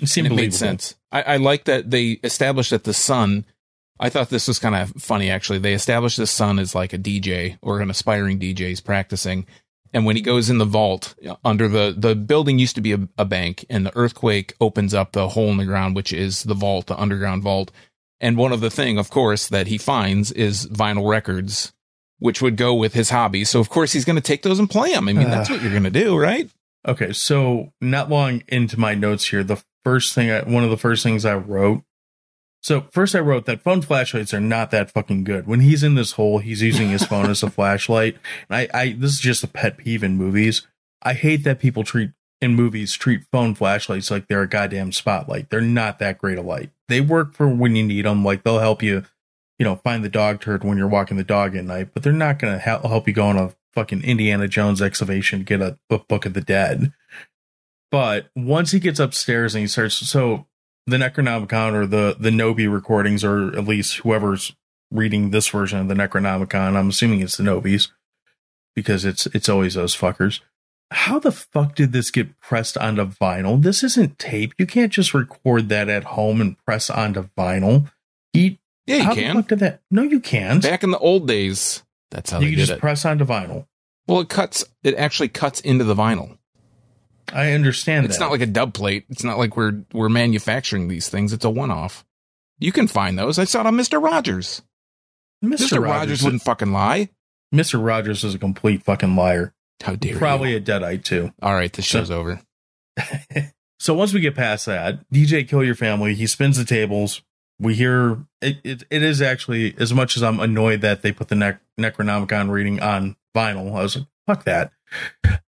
It 0.00 0.08
seemed 0.08 0.26
it 0.28 0.34
made 0.34 0.54
sense. 0.54 0.96
I, 1.10 1.22
I 1.22 1.36
like 1.36 1.64
that 1.64 1.90
they 1.90 2.20
established 2.24 2.70
that 2.70 2.84
the 2.84 2.94
son. 2.94 3.44
I 4.00 4.08
thought 4.08 4.30
this 4.30 4.48
was 4.48 4.58
kind 4.58 4.74
of 4.74 4.90
funny 5.00 5.30
actually. 5.30 5.58
They 5.58 5.74
established 5.74 6.16
this 6.16 6.30
son 6.30 6.58
as 6.58 6.74
like 6.74 6.92
a 6.92 6.98
DJ 6.98 7.58
or 7.62 7.80
an 7.80 7.90
aspiring 7.90 8.38
DJ 8.38 8.72
is 8.72 8.80
practicing, 8.80 9.46
and 9.92 10.04
when 10.04 10.16
he 10.16 10.22
goes 10.22 10.50
in 10.50 10.58
the 10.58 10.64
vault 10.64 11.14
uh, 11.26 11.36
under 11.44 11.68
the 11.68 11.94
the 11.96 12.14
building 12.14 12.58
used 12.58 12.74
to 12.76 12.80
be 12.80 12.92
a, 12.92 13.08
a 13.18 13.24
bank, 13.24 13.64
and 13.68 13.86
the 13.86 13.96
earthquake 13.96 14.54
opens 14.60 14.94
up 14.94 15.12
the 15.12 15.28
hole 15.28 15.50
in 15.50 15.56
the 15.58 15.64
ground, 15.64 15.94
which 15.94 16.12
is 16.12 16.44
the 16.44 16.54
vault, 16.54 16.86
the 16.86 16.98
underground 16.98 17.42
vault. 17.42 17.70
And 18.20 18.36
one 18.36 18.52
of 18.52 18.60
the 18.60 18.70
thing, 18.70 18.98
of 18.98 19.10
course, 19.10 19.48
that 19.48 19.66
he 19.66 19.78
finds 19.78 20.30
is 20.30 20.66
vinyl 20.68 21.08
records, 21.08 21.72
which 22.20 22.40
would 22.40 22.56
go 22.56 22.72
with 22.72 22.94
his 22.94 23.10
hobby. 23.10 23.44
So 23.44 23.58
of 23.58 23.68
course 23.68 23.92
he's 23.92 24.04
going 24.04 24.16
to 24.16 24.22
take 24.22 24.42
those 24.42 24.60
and 24.60 24.70
play 24.70 24.92
them. 24.92 25.08
I 25.08 25.12
mean, 25.12 25.28
that's 25.28 25.50
what 25.50 25.60
you're 25.60 25.72
going 25.72 25.82
to 25.82 25.90
do, 25.90 26.16
right? 26.16 26.48
Okay, 26.86 27.12
so 27.12 27.72
not 27.80 28.10
long 28.10 28.42
into 28.46 28.78
my 28.78 28.94
notes 28.94 29.26
here, 29.28 29.42
the 29.42 29.62
first 29.84 30.14
thing, 30.14 30.30
I, 30.30 30.42
one 30.42 30.62
of 30.62 30.70
the 30.70 30.76
first 30.76 31.02
things 31.02 31.24
I 31.24 31.34
wrote. 31.34 31.82
So 32.62 32.82
first, 32.92 33.16
I 33.16 33.20
wrote 33.20 33.44
that 33.46 33.60
phone 33.60 33.82
flashlights 33.82 34.32
are 34.32 34.40
not 34.40 34.70
that 34.70 34.90
fucking 34.90 35.24
good. 35.24 35.48
When 35.48 35.60
he's 35.60 35.82
in 35.82 35.96
this 35.96 36.12
hole, 36.12 36.38
he's 36.38 36.62
using 36.62 36.90
his 36.90 37.04
phone 37.04 37.28
as 37.28 37.42
a 37.42 37.50
flashlight. 37.50 38.16
And 38.48 38.56
I, 38.56 38.68
I, 38.72 38.92
this 38.92 39.10
is 39.12 39.20
just 39.20 39.42
a 39.42 39.48
pet 39.48 39.78
peeve 39.78 40.04
in 40.04 40.16
movies. 40.16 40.66
I 41.02 41.14
hate 41.14 41.42
that 41.42 41.58
people 41.58 41.82
treat 41.82 42.12
in 42.40 42.54
movies 42.54 42.94
treat 42.94 43.22
phone 43.30 43.54
flashlights 43.54 44.10
like 44.10 44.26
they're 44.26 44.42
a 44.42 44.48
goddamn 44.48 44.92
spotlight. 44.92 45.50
They're 45.50 45.60
not 45.60 45.98
that 45.98 46.18
great 46.18 46.38
a 46.38 46.42
light. 46.42 46.70
They 46.88 47.00
work 47.00 47.34
for 47.34 47.48
when 47.48 47.76
you 47.76 47.84
need 47.84 48.04
them. 48.04 48.24
Like 48.24 48.42
they'll 48.42 48.58
help 48.58 48.82
you, 48.82 49.04
you 49.58 49.64
know, 49.64 49.76
find 49.76 50.04
the 50.04 50.08
dog 50.08 50.40
turd 50.40 50.64
when 50.64 50.78
you're 50.78 50.88
walking 50.88 51.16
the 51.16 51.24
dog 51.24 51.56
at 51.56 51.64
night. 51.64 51.90
But 51.94 52.02
they're 52.02 52.12
not 52.12 52.38
going 52.38 52.52
to 52.52 52.58
help 52.58 52.84
help 52.84 53.08
you 53.08 53.14
go 53.14 53.26
on 53.26 53.38
a 53.38 53.54
fucking 53.74 54.02
Indiana 54.02 54.48
Jones 54.48 54.82
excavation 54.82 55.40
to 55.40 55.44
get 55.44 55.60
a 55.60 55.78
book 55.88 56.26
of 56.26 56.34
the 56.34 56.40
dead. 56.40 56.92
But 57.90 58.28
once 58.34 58.70
he 58.70 58.80
gets 58.80 59.00
upstairs 59.00 59.54
and 59.54 59.62
he 59.62 59.68
starts, 59.68 59.96
so 59.96 60.46
the 60.86 60.96
Necronomicon 60.96 61.72
or 61.74 61.86
the 61.86 62.16
the 62.18 62.30
Knowby 62.30 62.66
recordings, 62.68 63.24
or 63.24 63.48
at 63.56 63.64
least 63.66 63.98
whoever's 63.98 64.54
reading 64.90 65.30
this 65.30 65.48
version 65.48 65.78
of 65.78 65.88
the 65.88 65.94
Necronomicon, 65.94 66.76
I'm 66.76 66.88
assuming 66.90 67.20
it's 67.20 67.36
the 67.36 67.44
Knowbys 67.44 67.88
because 68.74 69.04
it's 69.04 69.26
it's 69.26 69.48
always 69.48 69.74
those 69.74 69.96
fuckers. 69.96 70.40
How 70.90 71.18
the 71.18 71.32
fuck 71.32 71.74
did 71.74 71.92
this 71.92 72.10
get 72.10 72.38
pressed 72.40 72.76
onto 72.76 73.06
vinyl? 73.06 73.62
This 73.62 73.82
isn't 73.82 74.18
tape. 74.18 74.52
You 74.58 74.66
can't 74.66 74.92
just 74.92 75.14
record 75.14 75.70
that 75.70 75.88
at 75.88 76.04
home 76.04 76.40
and 76.42 76.58
press 76.66 76.90
onto 76.90 77.28
vinyl. 77.38 77.90
He, 78.34 78.58
Yeah, 78.86 78.96
you 78.96 79.02
how 79.04 79.14
the 79.14 79.20
can. 79.22 79.34
fuck 79.36 79.48
did 79.48 79.58
that? 79.60 79.80
No, 79.90 80.02
you 80.02 80.20
can't. 80.20 80.62
Back 80.62 80.82
in 80.82 80.90
the 80.90 80.98
old 80.98 81.26
days, 81.26 81.82
that's 82.10 82.30
how 82.30 82.40
you 82.40 82.50
they 82.50 82.56
did 82.56 82.58
just 82.58 82.72
it. 82.72 82.80
press 82.80 83.06
onto 83.06 83.24
vinyl. 83.24 83.66
well, 84.06 84.20
it 84.20 84.28
cuts. 84.28 84.66
It 84.82 84.94
actually 84.96 85.28
cuts 85.28 85.60
into 85.60 85.84
the 85.84 85.94
vinyl. 85.94 86.36
I 87.32 87.52
understand 87.52 88.06
It's 88.06 88.18
that. 88.18 88.24
not 88.24 88.30
like 88.30 88.40
a 88.42 88.46
dub 88.46 88.74
plate. 88.74 89.06
It's 89.08 89.24
not 89.24 89.38
like 89.38 89.56
we're 89.56 89.82
we're 89.92 90.08
manufacturing 90.08 90.88
these 90.88 91.08
things. 91.08 91.32
It's 91.32 91.44
a 91.44 91.50
one 91.50 91.70
off. 91.70 92.04
You 92.58 92.72
can 92.72 92.86
find 92.88 93.18
those. 93.18 93.38
I 93.38 93.44
saw 93.44 93.60
it 93.60 93.66
on 93.66 93.76
Mister 93.76 93.98
Rogers. 93.98 94.62
Mister 95.40 95.80
Rogers, 95.80 96.22
wouldn't 96.22 96.42
fucking 96.42 96.72
lie. 96.72 97.08
Mr. 97.52 97.84
Rogers 97.84 98.22
is 98.24 98.34
a 98.34 98.38
complete 98.38 98.82
fucking 98.82 99.16
liar. 99.16 99.52
How 99.82 99.96
dare 99.96 100.16
Probably 100.16 100.52
you? 100.52 100.58
a 100.58 100.60
deadite 100.60 101.04
too. 101.04 101.32
All 101.42 101.54
right, 101.54 101.72
the 101.72 101.82
show's 101.82 102.10
over. 102.10 102.40
so 103.78 103.94
once 103.94 104.12
we 104.12 104.20
get 104.20 104.34
past 104.36 104.66
that, 104.66 105.00
DJ 105.10 105.46
kill 105.48 105.64
your 105.64 105.74
family. 105.74 106.14
He 106.14 106.26
spins 106.26 106.56
the 106.56 106.64
tables. 106.64 107.22
We 107.58 107.74
hear 107.74 108.24
it. 108.40 108.58
It, 108.64 108.84
it 108.90 109.02
is 109.02 109.20
actually 109.20 109.74
as 109.78 109.92
much 109.92 110.16
as 110.16 110.22
I'm 110.22 110.40
annoyed 110.40 110.80
that 110.82 111.02
they 111.02 111.12
put 111.12 111.28
the 111.28 111.34
Nec- 111.34 111.60
Necronomicon 111.78 112.50
reading 112.50 112.80
on 112.80 113.16
vinyl. 113.36 113.76
I 113.76 113.82
was 113.82 113.96
like, 113.96 114.06
fuck 114.26 114.44
that. 114.44 114.72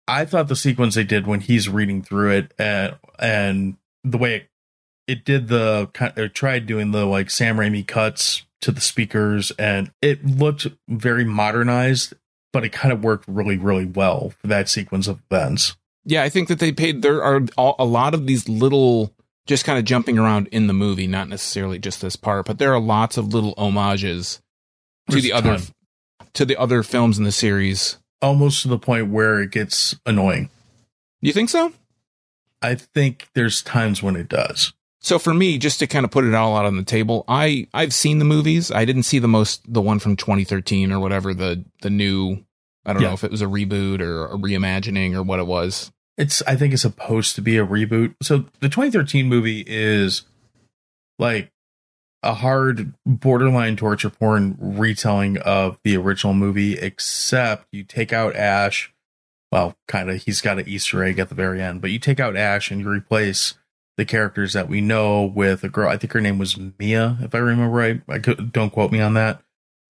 I 0.08 0.26
thought 0.26 0.48
the 0.48 0.56
sequence 0.56 0.96
they 0.96 1.04
did 1.04 1.28
when 1.28 1.42
he's 1.42 1.70
reading 1.70 2.02
through 2.02 2.32
it 2.32 2.54
and 2.58 2.96
and 3.20 3.78
the 4.04 4.18
way 4.18 4.36
it, 4.36 4.48
it 5.08 5.26
did 5.26 5.48
the 5.48 5.90
kind 5.94 6.18
or 6.18 6.28
tried 6.28 6.66
doing 6.66 6.92
the 6.92 7.06
like 7.06 7.30
Sam 7.30 7.58
Raimi 7.58 7.86
cuts 7.86 8.44
to 8.62 8.72
the 8.72 8.82
speakers 8.82 9.52
and 9.58 9.92
it 10.02 10.26
looked 10.26 10.68
very 10.88 11.26
modernized, 11.26 12.14
but 12.52 12.64
it 12.64 12.72
kind 12.72 12.92
of 12.92 13.04
worked 13.04 13.26
really 13.28 13.58
really 13.58 13.86
well 13.86 14.34
for 14.40 14.48
that 14.48 14.70
sequence 14.70 15.08
of 15.08 15.22
events. 15.32 15.76
Yeah, 16.06 16.24
I 16.24 16.30
think 16.30 16.50
that 16.50 16.60
they 16.60 16.72
paid. 16.72 17.02
There 17.02 17.24
are 17.24 17.42
all, 17.58 17.76
a 17.80 17.86
lot 17.86 18.14
of 18.14 18.28
these 18.28 18.50
little, 18.50 19.14
just 19.48 19.64
kind 19.64 19.80
of 19.80 19.86
jumping 19.86 20.18
around 20.18 20.48
in 20.48 20.68
the 20.68 20.74
movie, 20.74 21.08
not 21.08 21.30
necessarily 21.30 21.80
just 21.80 22.02
this 22.02 22.16
part, 22.16 22.46
but 22.46 22.58
there 22.58 22.74
are 22.74 22.80
lots 22.80 23.18
of 23.18 23.34
little 23.34 23.54
homages 23.58 24.42
to 25.10 25.14
There's 25.14 25.24
the 25.24 25.34
other 25.34 25.60
to 26.34 26.46
the 26.46 26.58
other 26.58 26.84
films 26.84 27.18
in 27.18 27.24
the 27.24 27.32
series. 27.32 27.98
Almost 28.24 28.64
to 28.64 28.70
the 28.70 28.80
point 28.80 29.10
where 29.12 29.40
it 29.42 29.52
gets 29.52 29.96
annoying. 30.06 30.50
You 31.22 31.34
think 31.34 31.50
so? 31.50 31.74
I 32.62 32.76
think 32.76 33.28
there's 33.36 33.62
times 33.62 34.02
when 34.02 34.16
it 34.16 34.30
does. 34.30 34.74
So 35.02 35.20
for 35.20 35.34
me, 35.34 35.58
just 35.58 35.80
to 35.80 35.88
kind 35.88 36.06
of 36.06 36.12
put 36.12 36.24
it 36.24 36.34
all 36.34 36.56
out 36.56 36.66
on 36.66 36.78
the 36.78 36.84
table, 36.84 37.26
I 37.28 37.68
I've 37.74 37.94
seen 37.94 38.20
the 38.20 38.26
movies. 38.26 38.72
I 38.72 38.86
didn't 38.86 39.04
see 39.04 39.20
the 39.20 39.28
most 39.28 39.62
the 39.72 39.82
one 39.82 40.00
from 40.00 40.16
2013 40.16 40.92
or 40.92 41.00
whatever 41.00 41.34
the 41.34 41.64
the 41.82 41.90
new. 41.90 42.44
I 42.86 42.94
don't 42.94 43.02
Yeah. 43.02 43.10
know 43.10 43.14
if 43.14 43.24
it 43.24 43.32
was 43.32 43.42
a 43.42 43.46
reboot 43.46 44.00
or 44.00 44.26
a 44.26 44.38
reimagining 44.38 45.14
or 45.14 45.22
what 45.24 45.40
it 45.40 45.48
was. 45.48 45.92
It's 46.18 46.42
I 46.44 46.56
think 46.56 46.72
it's 46.74 46.84
supposed 46.84 47.36
to 47.36 47.42
be 47.42 47.58
a 47.58 47.66
reboot. 47.66 48.16
So 48.22 48.46
the 48.62 48.70
2013 48.70 49.28
movie 49.28 49.64
is 49.68 50.22
like 51.20 51.50
a 52.24 52.36
hard 52.36 52.94
borderline 53.06 53.76
torture 53.76 54.10
porn 54.10 54.58
retelling 54.60 55.38
of 55.38 55.78
the 55.84 55.98
original 55.98 56.34
movie, 56.34 56.78
except 56.78 57.68
you 57.72 57.84
take 57.84 58.14
out 58.14 58.36
Ash. 58.36 58.92
Well, 59.52 59.76
kind 59.88 60.10
of, 60.10 60.24
he's 60.24 60.42
got 60.42 60.58
an 60.58 60.68
Easter 60.68 61.04
egg 61.04 61.20
at 61.20 61.30
the 61.30 61.36
very 61.36 61.62
end, 61.62 61.82
but 61.82 61.92
you 61.92 62.00
take 62.00 62.20
out 62.20 62.36
Ash 62.36 62.72
and 62.72 62.82
you 62.82 62.90
replace 62.90 63.54
the 63.98 64.06
characters 64.06 64.54
that 64.54 64.68
we 64.68 64.82
know 64.82 65.24
with 65.24 65.64
a 65.64 65.70
girl. 65.70 65.90
I 65.90 65.98
think 65.98 66.14
her 66.14 66.22
name 66.22 66.40
was 66.40 66.58
Mia, 66.80 67.18
if 67.22 67.36
I 67.36 67.38
remember 67.38 67.76
right. 67.76 68.02
I 68.10 68.20
could, 68.20 68.52
don't 68.52 68.72
quote 68.72 68.92
me 68.92 69.00
on 69.00 69.14
that. 69.14 69.42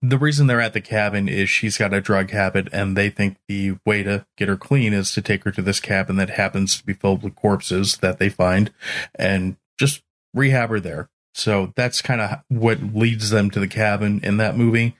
The 0.02 0.18
reason 0.18 0.46
they're 0.46 0.60
at 0.60 0.74
the 0.74 0.82
cabin 0.82 1.28
is 1.30 1.48
she's 1.48 1.78
got 1.78 1.94
a 1.94 2.00
drug 2.02 2.30
habit, 2.30 2.68
and 2.72 2.94
they 2.94 3.08
think 3.08 3.38
the 3.48 3.78
way 3.86 4.02
to 4.02 4.26
get 4.36 4.48
her 4.48 4.58
clean 4.58 4.92
is 4.92 5.12
to 5.12 5.22
take 5.22 5.44
her 5.44 5.50
to 5.52 5.62
this 5.62 5.80
cabin 5.80 6.16
that 6.16 6.30
happens 6.30 6.76
to 6.76 6.84
be 6.84 6.92
filled 6.92 7.22
with 7.22 7.34
corpses 7.34 7.96
that 7.98 8.18
they 8.18 8.28
find, 8.28 8.70
and 9.14 9.56
just 9.78 10.02
rehab 10.34 10.68
her 10.68 10.80
there. 10.80 11.08
So 11.34 11.72
that's 11.76 12.00
kind 12.00 12.20
of 12.20 12.40
what 12.48 12.80
leads 12.94 13.30
them 13.30 13.50
to 13.50 13.60
the 13.60 13.68
cabin 13.68 14.20
in 14.22 14.36
that 14.38 14.56
movie. 14.56 14.96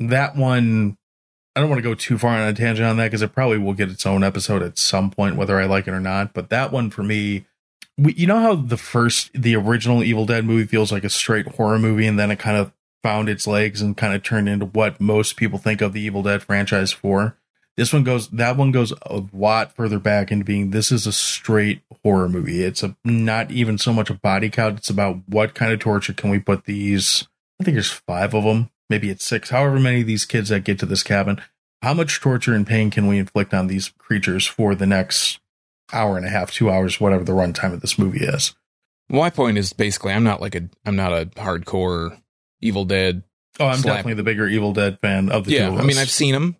That 0.00 0.36
one, 0.36 0.98
I 1.54 1.60
don't 1.60 1.70
want 1.70 1.78
to 1.78 1.88
go 1.88 1.94
too 1.94 2.18
far 2.18 2.36
on 2.36 2.48
a 2.48 2.52
tangent 2.52 2.86
on 2.86 2.96
that 2.96 3.06
because 3.06 3.22
it 3.22 3.32
probably 3.32 3.58
will 3.58 3.72
get 3.72 3.90
its 3.90 4.04
own 4.04 4.24
episode 4.24 4.62
at 4.62 4.78
some 4.78 5.10
point, 5.10 5.36
whether 5.36 5.58
I 5.58 5.66
like 5.66 5.86
it 5.86 5.94
or 5.94 6.00
not. 6.00 6.34
But 6.34 6.50
that 6.50 6.72
one 6.72 6.90
for 6.90 7.02
me, 7.02 7.46
we, 7.96 8.12
you 8.14 8.26
know 8.26 8.40
how 8.40 8.56
the 8.56 8.76
first, 8.76 9.30
the 9.32 9.56
original 9.56 10.02
Evil 10.02 10.26
Dead 10.26 10.44
movie 10.44 10.66
feels 10.66 10.92
like 10.92 11.04
a 11.04 11.08
straight 11.08 11.46
horror 11.54 11.78
movie, 11.78 12.06
and 12.06 12.18
then 12.18 12.30
it 12.30 12.38
kind 12.38 12.56
of 12.56 12.72
found 13.02 13.28
its 13.28 13.46
legs 13.46 13.80
and 13.80 13.96
kind 13.96 14.14
of 14.14 14.22
turned 14.22 14.48
into 14.48 14.66
what 14.66 15.00
most 15.00 15.36
people 15.36 15.58
think 15.58 15.80
of 15.80 15.92
the 15.92 16.00
Evil 16.00 16.22
Dead 16.22 16.42
franchise 16.42 16.92
for. 16.92 17.38
This 17.76 17.92
one 17.92 18.04
goes, 18.04 18.28
that 18.28 18.56
one 18.56 18.72
goes 18.72 18.92
a 19.02 19.22
lot 19.34 19.74
further 19.74 19.98
back 19.98 20.32
into 20.32 20.44
being 20.44 20.70
this 20.70 20.90
is 20.90 21.06
a 21.06 21.12
straight 21.12 21.82
horror 22.02 22.28
movie. 22.28 22.62
It's 22.62 22.82
a 22.82 22.96
not 23.04 23.50
even 23.50 23.76
so 23.76 23.92
much 23.92 24.08
a 24.08 24.14
body 24.14 24.48
count. 24.48 24.78
It's 24.78 24.90
about 24.90 25.20
what 25.28 25.54
kind 25.54 25.72
of 25.72 25.78
torture 25.78 26.14
can 26.14 26.30
we 26.30 26.38
put 26.38 26.64
these 26.64 27.26
I 27.60 27.64
think 27.64 27.74
there's 27.74 27.90
five 27.90 28.34
of 28.34 28.44
them. 28.44 28.70
Maybe 28.88 29.10
it's 29.10 29.24
six. 29.24 29.50
However 29.50 29.78
many 29.78 30.02
of 30.02 30.06
these 30.06 30.24
kids 30.24 30.48
that 30.50 30.64
get 30.64 30.78
to 30.80 30.86
this 30.86 31.02
cabin. 31.02 31.40
How 31.82 31.92
much 31.94 32.20
torture 32.20 32.54
and 32.54 32.66
pain 32.66 32.90
can 32.90 33.06
we 33.06 33.18
inflict 33.18 33.52
on 33.52 33.66
these 33.66 33.90
creatures 33.98 34.46
for 34.46 34.74
the 34.74 34.86
next 34.86 35.38
hour 35.92 36.16
and 36.16 36.26
a 36.26 36.30
half, 36.30 36.50
two 36.52 36.70
hours, 36.70 37.00
whatever 37.00 37.24
the 37.24 37.32
runtime 37.32 37.72
of 37.72 37.80
this 37.80 37.98
movie 37.98 38.24
is? 38.24 38.54
My 39.08 39.30
point 39.30 39.58
is 39.58 39.72
basically, 39.72 40.12
I'm 40.12 40.24
not 40.24 40.40
like 40.40 40.54
a, 40.54 40.68
I'm 40.84 40.96
not 40.96 41.12
a 41.12 41.26
hardcore 41.26 42.20
Evil 42.60 42.84
Dead. 42.84 43.22
Oh, 43.60 43.66
I'm 43.66 43.78
Slap. 43.78 43.96
definitely 43.96 44.14
the 44.14 44.22
bigger 44.22 44.48
Evil 44.48 44.72
Dead 44.72 44.98
fan 45.00 45.30
of 45.30 45.44
the 45.44 45.52
Yeah, 45.52 45.68
two 45.68 45.74
of 45.74 45.80
I 45.80 45.84
mean. 45.84 45.98
I've 45.98 46.10
seen 46.10 46.32
them, 46.32 46.56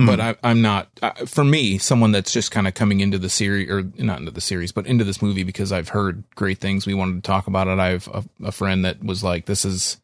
Mhm. 0.00 0.06
but 0.06 0.20
I, 0.20 0.34
I'm 0.42 0.62
not. 0.62 0.88
Uh, 1.02 1.10
for 1.26 1.44
me, 1.44 1.78
someone 1.78 2.12
that's 2.12 2.32
just 2.32 2.50
kind 2.50 2.66
of 2.66 2.74
coming 2.74 3.00
into 3.00 3.18
the 3.18 3.28
series, 3.28 3.68
or 3.70 3.82
not 3.98 4.18
into 4.20 4.30
the 4.30 4.40
series, 4.40 4.72
but 4.72 4.86
into 4.86 5.04
this 5.04 5.20
movie 5.20 5.42
because 5.44 5.72
I've 5.72 5.90
heard 5.90 6.24
great 6.34 6.58
things. 6.58 6.86
We 6.86 6.94
wanted 6.94 7.22
to 7.22 7.26
talk 7.26 7.46
about 7.46 7.68
it. 7.68 7.78
I 7.78 7.90
have 7.90 8.08
a, 8.08 8.24
a 8.46 8.52
friend 8.52 8.84
that 8.84 9.02
was 9.04 9.22
like, 9.22 9.46
"This 9.46 9.64
is, 9.64 10.00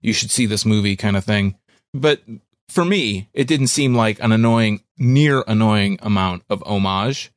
you 0.00 0.12
should 0.12 0.30
see 0.30 0.46
this 0.46 0.64
movie," 0.64 0.96
kind 0.96 1.16
of 1.16 1.24
thing. 1.24 1.56
But 1.92 2.22
for 2.68 2.84
me, 2.84 3.28
it 3.34 3.46
didn't 3.46 3.68
seem 3.68 3.94
like 3.94 4.18
an 4.22 4.32
annoying, 4.32 4.82
near 4.98 5.44
annoying 5.46 5.98
amount 6.02 6.42
of 6.50 6.62
homage. 6.66 7.30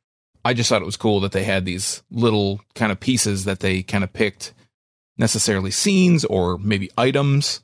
I 0.46 0.54
just 0.54 0.70
thought 0.70 0.82
it 0.82 0.86
was 0.86 0.98
cool 0.98 1.20
that 1.22 1.34
they 1.34 1.44
had 1.44 1.66
these 1.66 2.02
little 2.10 2.62
kind 2.76 2.92
of 2.92 3.00
pieces 3.00 3.44
that 3.44 3.60
they 3.60 3.84
kind 3.84 4.04
of 4.04 4.14
picked, 4.14 4.54
necessarily 5.18 5.70
scenes 5.72 6.24
or 6.26 6.58
maybe 6.58 6.90
items 6.98 7.62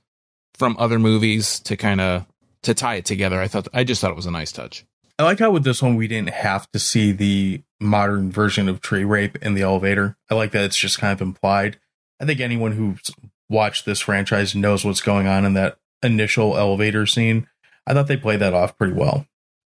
from 0.56 0.76
other 0.78 1.00
movies 1.00 1.60
to 1.62 1.76
kind 1.78 2.02
of 2.02 2.26
to 2.65 2.73
tie 2.73 2.95
it 2.95 3.06
together. 3.06 3.39
I 3.39 3.47
thought 3.47 3.67
I 3.73 3.84
just 3.84 4.01
thought 4.01 4.12
it 4.12 4.17
was 4.17 4.25
a 4.25 4.32
nice 4.32 4.51
touch. 4.51 4.86
I 5.17 5.23
like 5.23 5.39
how 5.39 5.51
with 5.51 5.63
this 5.63 5.82
one 5.82 5.95
we 5.95 6.08
didn't 6.08 6.32
have 6.32 6.69
to 6.71 6.80
see 6.80 7.12
the 7.12 7.62
modern 7.80 8.32
version 8.32 8.67
of 8.67 8.82
tree 8.82 9.06
rape 9.06 9.38
in 9.38 9.54
the 9.54 9.62
elevator. 9.62 10.17
I 10.30 10.36
like 10.36 10.51
that 10.51 10.65
it's 10.65 10.78
just 10.78 10.99
kind 10.99 11.13
of 11.13 11.21
implied. 11.21 11.80
I 12.19 12.25
think 12.25 12.39
anyone 12.39 12.73
who's 12.73 13.12
watched 13.49 13.86
this 13.86 14.01
franchise 14.01 14.56
knows 14.56 14.84
what's 14.84 15.01
going 15.01 15.28
on 15.28 15.45
in 15.45 15.54
that 15.54 15.78
initial 16.04 16.58
elevator 16.58 17.06
scene. 17.06 17.47
I 17.88 17.93
thought 17.93 18.08
they 18.08 18.17
played 18.17 18.41
that 18.41 18.54
off 18.54 18.78
pretty 18.78 18.93
well. 18.93 19.25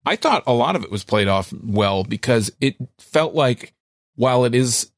I 0.06 0.16
thought 0.16 0.44
a 0.46 0.52
lot 0.52 0.76
of 0.76 0.84
it 0.84 0.90
was 0.90 1.04
played 1.04 1.28
off 1.28 1.52
well 1.62 2.04
because 2.04 2.50
it 2.60 2.76
felt 2.98 3.34
like 3.34 3.74
while 4.16 4.44
it 4.44 4.54
is 4.54 4.90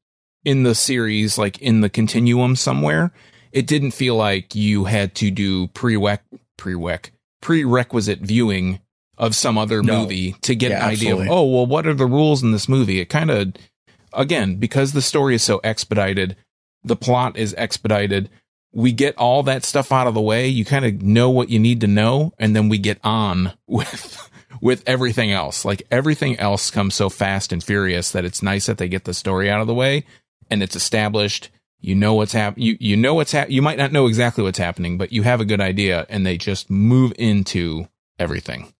in 0.45 0.63
the 0.63 0.75
series, 0.75 1.37
like 1.37 1.59
in 1.59 1.81
the 1.81 1.89
continuum 1.89 2.55
somewhere, 2.55 3.11
it 3.51 3.67
didn't 3.67 3.91
feel 3.91 4.15
like 4.15 4.55
you 4.55 4.85
had 4.85 5.15
to 5.15 5.31
do 5.31 5.67
prereq 5.69 6.19
prereq 6.57 7.09
prerequisite 7.41 8.19
viewing 8.19 8.79
of 9.17 9.35
some 9.35 9.57
other 9.57 9.81
No. 9.81 10.01
movie 10.01 10.33
to 10.41 10.55
get 10.55 10.71
Yeah, 10.71 10.85
an 10.85 10.91
idea 10.91 11.15
of 11.15 11.27
oh 11.29 11.43
well 11.45 11.65
what 11.65 11.87
are 11.87 11.93
the 11.93 12.05
rules 12.05 12.43
in 12.43 12.51
this 12.51 12.69
movie. 12.69 12.99
It 12.99 13.05
kind 13.05 13.31
of 13.31 13.53
again 14.13 14.55
because 14.55 14.93
the 14.93 15.01
story 15.01 15.35
is 15.35 15.43
so 15.43 15.59
expedited, 15.63 16.35
the 16.83 16.95
plot 16.95 17.37
is 17.37 17.53
expedited. 17.57 18.29
We 18.73 18.91
get 18.91 19.17
all 19.17 19.43
that 19.43 19.63
stuff 19.63 19.91
out 19.91 20.07
of 20.07 20.13
the 20.13 20.21
way. 20.21 20.47
You 20.47 20.65
kind 20.65 20.85
of 20.85 21.01
know 21.01 21.29
what 21.29 21.49
you 21.49 21.57
need 21.57 21.81
to 21.81 21.87
know, 21.87 22.33
and 22.37 22.55
then 22.55 22.69
we 22.69 22.77
get 22.77 22.99
on 23.03 23.53
with 23.67 24.29
with 24.61 24.83
everything 24.85 25.31
else. 25.31 25.65
Like 25.65 25.83
everything 25.89 26.37
else 26.37 26.69
comes 26.69 26.93
so 26.95 27.09
fast 27.09 27.51
and 27.51 27.63
furious 27.63 28.11
that 28.11 28.25
it's 28.25 28.43
nice 28.43 28.65
that 28.67 28.77
they 28.77 28.87
get 28.87 29.05
the 29.05 29.13
story 29.13 29.49
out 29.49 29.61
of 29.61 29.67
the 29.67 29.73
way 29.73 30.03
and 30.49 30.61
it's 30.61 30.75
established. 30.75 31.49
You 31.79 31.95
know 31.95 32.15
what's 32.15 32.33
hap- 32.33 32.57
you 32.57 32.77
you 32.79 32.97
know 32.97 33.13
what's 33.13 33.31
hap- 33.31 33.49
you 33.49 33.61
might 33.61 33.77
not 33.77 33.91
know 33.91 34.07
exactly 34.07 34.43
what's 34.43 34.57
happening, 34.57 34.97
but 34.97 35.11
you 35.11 35.23
have 35.23 35.41
a 35.41 35.45
good 35.45 35.61
idea 35.61 36.05
and 36.09 36.25
they 36.25 36.37
just 36.37 36.69
move 36.69 37.13
into 37.17 37.87
everything. 38.19 38.73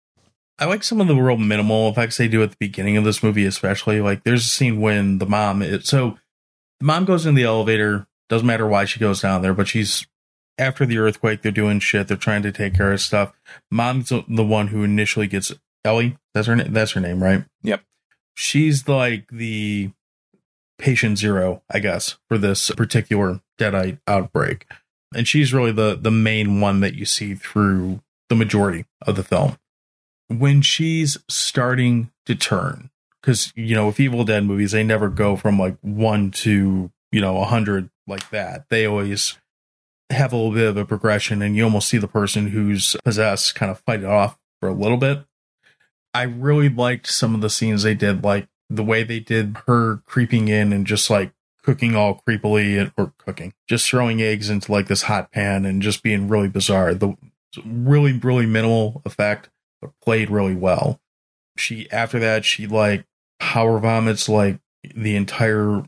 I 0.58 0.64
like 0.64 0.82
some 0.82 1.00
of 1.00 1.06
the 1.06 1.14
real 1.14 1.36
minimal 1.36 1.88
effects 1.88 2.16
they 2.16 2.26
do 2.26 2.42
at 2.42 2.50
the 2.50 2.56
beginning 2.58 2.96
of 2.96 3.04
this 3.04 3.22
movie, 3.22 3.46
especially. 3.46 4.00
Like 4.00 4.24
there's 4.24 4.46
a 4.46 4.50
scene 4.50 4.80
when 4.80 5.18
the 5.18 5.26
mom 5.26 5.62
is 5.62 5.88
so 5.88 6.18
the 6.80 6.86
mom 6.86 7.04
goes 7.04 7.26
in 7.26 7.34
the 7.34 7.44
elevator, 7.44 8.06
doesn't 8.28 8.46
matter 8.46 8.66
why 8.66 8.84
she 8.84 8.98
goes 8.98 9.20
down 9.20 9.42
there, 9.42 9.54
but 9.54 9.68
she's 9.68 10.06
after 10.58 10.84
the 10.84 10.98
earthquake, 10.98 11.42
they're 11.42 11.52
doing 11.52 11.78
shit, 11.78 12.08
they're 12.08 12.16
trying 12.16 12.42
to 12.42 12.50
take 12.50 12.74
care 12.74 12.92
of 12.92 13.00
stuff. 13.00 13.32
Mom's 13.70 14.08
the 14.08 14.24
the 14.28 14.44
one 14.44 14.68
who 14.68 14.82
initially 14.82 15.28
gets 15.28 15.52
Ellie. 15.84 16.18
That's 16.34 16.48
her 16.48 16.56
name 16.56 16.72
that's 16.72 16.92
her 16.92 17.00
name, 17.00 17.22
right? 17.22 17.44
Yep. 17.62 17.82
She's 18.34 18.88
like 18.88 19.28
the 19.30 19.92
patient 20.78 21.18
zero, 21.18 21.62
I 21.70 21.80
guess, 21.80 22.16
for 22.28 22.38
this 22.38 22.70
particular 22.70 23.40
deadite 23.58 23.98
outbreak. 24.06 24.66
And 25.14 25.26
she's 25.26 25.52
really 25.52 25.72
the 25.72 25.98
the 26.00 26.10
main 26.10 26.60
one 26.60 26.80
that 26.80 26.94
you 26.94 27.04
see 27.04 27.34
through 27.34 28.00
the 28.28 28.34
majority 28.34 28.84
of 29.02 29.16
the 29.16 29.24
film. 29.24 29.58
When 30.28 30.60
she's 30.60 31.16
starting 31.28 32.10
to 32.26 32.34
turn 32.34 32.90
because 33.20 33.52
you 33.56 33.74
know 33.74 33.86
with 33.86 34.00
evil 34.00 34.24
dead 34.24 34.44
movies 34.44 34.72
they 34.72 34.84
never 34.84 35.08
go 35.08 35.36
from 35.36 35.58
like 35.58 35.76
one 35.80 36.30
to 36.30 36.90
you 37.12 37.20
know 37.20 37.38
a 37.38 37.44
hundred 37.44 37.90
like 38.06 38.30
that. 38.30 38.68
They 38.68 38.86
always 38.86 39.38
have 40.10 40.32
a 40.32 40.36
little 40.36 40.52
bit 40.52 40.68
of 40.68 40.76
a 40.76 40.84
progression 40.84 41.42
and 41.42 41.54
you 41.54 41.64
almost 41.64 41.88
see 41.88 41.98
the 41.98 42.08
person 42.08 42.48
who's 42.48 42.96
possessed 43.04 43.54
kind 43.54 43.70
of 43.70 43.80
fight 43.80 44.00
it 44.00 44.06
off 44.06 44.38
for 44.60 44.68
a 44.68 44.74
little 44.74 44.96
bit. 44.96 45.24
I 46.14 46.22
really 46.22 46.70
liked 46.70 47.06
some 47.06 47.34
of 47.34 47.42
the 47.42 47.50
scenes 47.50 47.82
they 47.82 47.94
did 47.94 48.24
like 48.24 48.48
the 48.70 48.84
way 48.84 49.02
they 49.02 49.20
did 49.20 49.56
her 49.66 49.96
creeping 50.06 50.48
in 50.48 50.72
and 50.72 50.86
just 50.86 51.10
like 51.10 51.32
cooking 51.62 51.94
all 51.94 52.22
creepily 52.26 52.90
or 52.96 53.12
cooking 53.18 53.52
just 53.68 53.88
throwing 53.88 54.22
eggs 54.22 54.48
into 54.48 54.72
like 54.72 54.86
this 54.88 55.02
hot 55.02 55.30
pan 55.32 55.66
and 55.66 55.82
just 55.82 56.02
being 56.02 56.28
really 56.28 56.48
bizarre 56.48 56.94
the 56.94 57.14
really 57.64 58.12
really 58.12 58.46
minimal 58.46 59.02
effect 59.04 59.50
but 59.80 59.92
played 60.02 60.30
really 60.30 60.54
well. 60.54 61.00
She 61.56 61.90
after 61.90 62.18
that 62.18 62.44
she 62.44 62.66
like 62.66 63.04
power 63.38 63.78
vomits 63.78 64.28
like 64.28 64.60
the 64.94 65.16
entire 65.16 65.82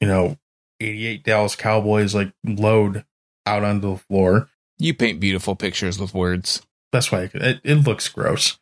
you 0.00 0.08
know 0.08 0.36
88 0.80 1.24
Dallas 1.24 1.56
Cowboys 1.56 2.14
like 2.14 2.32
load 2.44 3.04
out 3.46 3.64
onto 3.64 3.92
the 3.92 3.98
floor. 3.98 4.50
You 4.78 4.94
paint 4.94 5.20
beautiful 5.20 5.56
pictures 5.56 5.98
with 5.98 6.14
words. 6.14 6.62
That's 6.92 7.10
why 7.10 7.30
it, 7.32 7.60
it 7.64 7.74
looks 7.86 8.08
gross. 8.08 8.58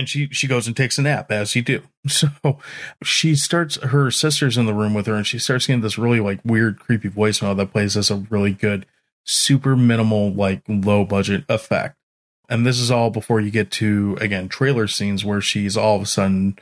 And 0.00 0.08
she 0.08 0.28
she 0.28 0.46
goes 0.46 0.66
and 0.66 0.74
takes 0.74 0.96
a 0.96 1.02
nap 1.02 1.30
as 1.30 1.54
you 1.54 1.60
do. 1.60 1.82
So 2.08 2.58
she 3.02 3.36
starts 3.36 3.76
her 3.82 4.10
sister's 4.10 4.56
in 4.56 4.64
the 4.64 4.72
room 4.72 4.94
with 4.94 5.06
her 5.06 5.14
and 5.14 5.26
she 5.26 5.38
starts 5.38 5.66
getting 5.66 5.82
this 5.82 5.98
really 5.98 6.18
like 6.18 6.40
weird 6.42 6.78
creepy 6.78 7.10
voicemail 7.10 7.54
that 7.58 7.72
plays 7.72 7.98
as 7.98 8.10
a 8.10 8.24
really 8.30 8.54
good 8.54 8.86
super 9.26 9.76
minimal 9.76 10.32
like 10.32 10.62
low 10.66 11.04
budget 11.04 11.44
effect. 11.50 11.96
And 12.48 12.64
this 12.64 12.78
is 12.80 12.90
all 12.90 13.10
before 13.10 13.42
you 13.42 13.50
get 13.50 13.70
to 13.72 14.16
again 14.22 14.48
trailer 14.48 14.88
scenes 14.88 15.22
where 15.22 15.42
she's 15.42 15.76
all 15.76 15.96
of 15.96 16.02
a 16.02 16.06
sudden 16.06 16.58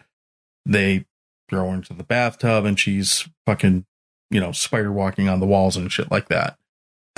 they 0.66 1.04
throw 1.48 1.70
her 1.70 1.76
into 1.76 1.94
the 1.94 2.02
bathtub 2.02 2.64
and 2.64 2.80
she's 2.80 3.28
fucking 3.46 3.86
you 4.32 4.40
know 4.40 4.50
spider 4.50 4.90
walking 4.90 5.28
on 5.28 5.38
the 5.38 5.46
walls 5.46 5.76
and 5.76 5.92
shit 5.92 6.10
like 6.10 6.26
that. 6.26 6.57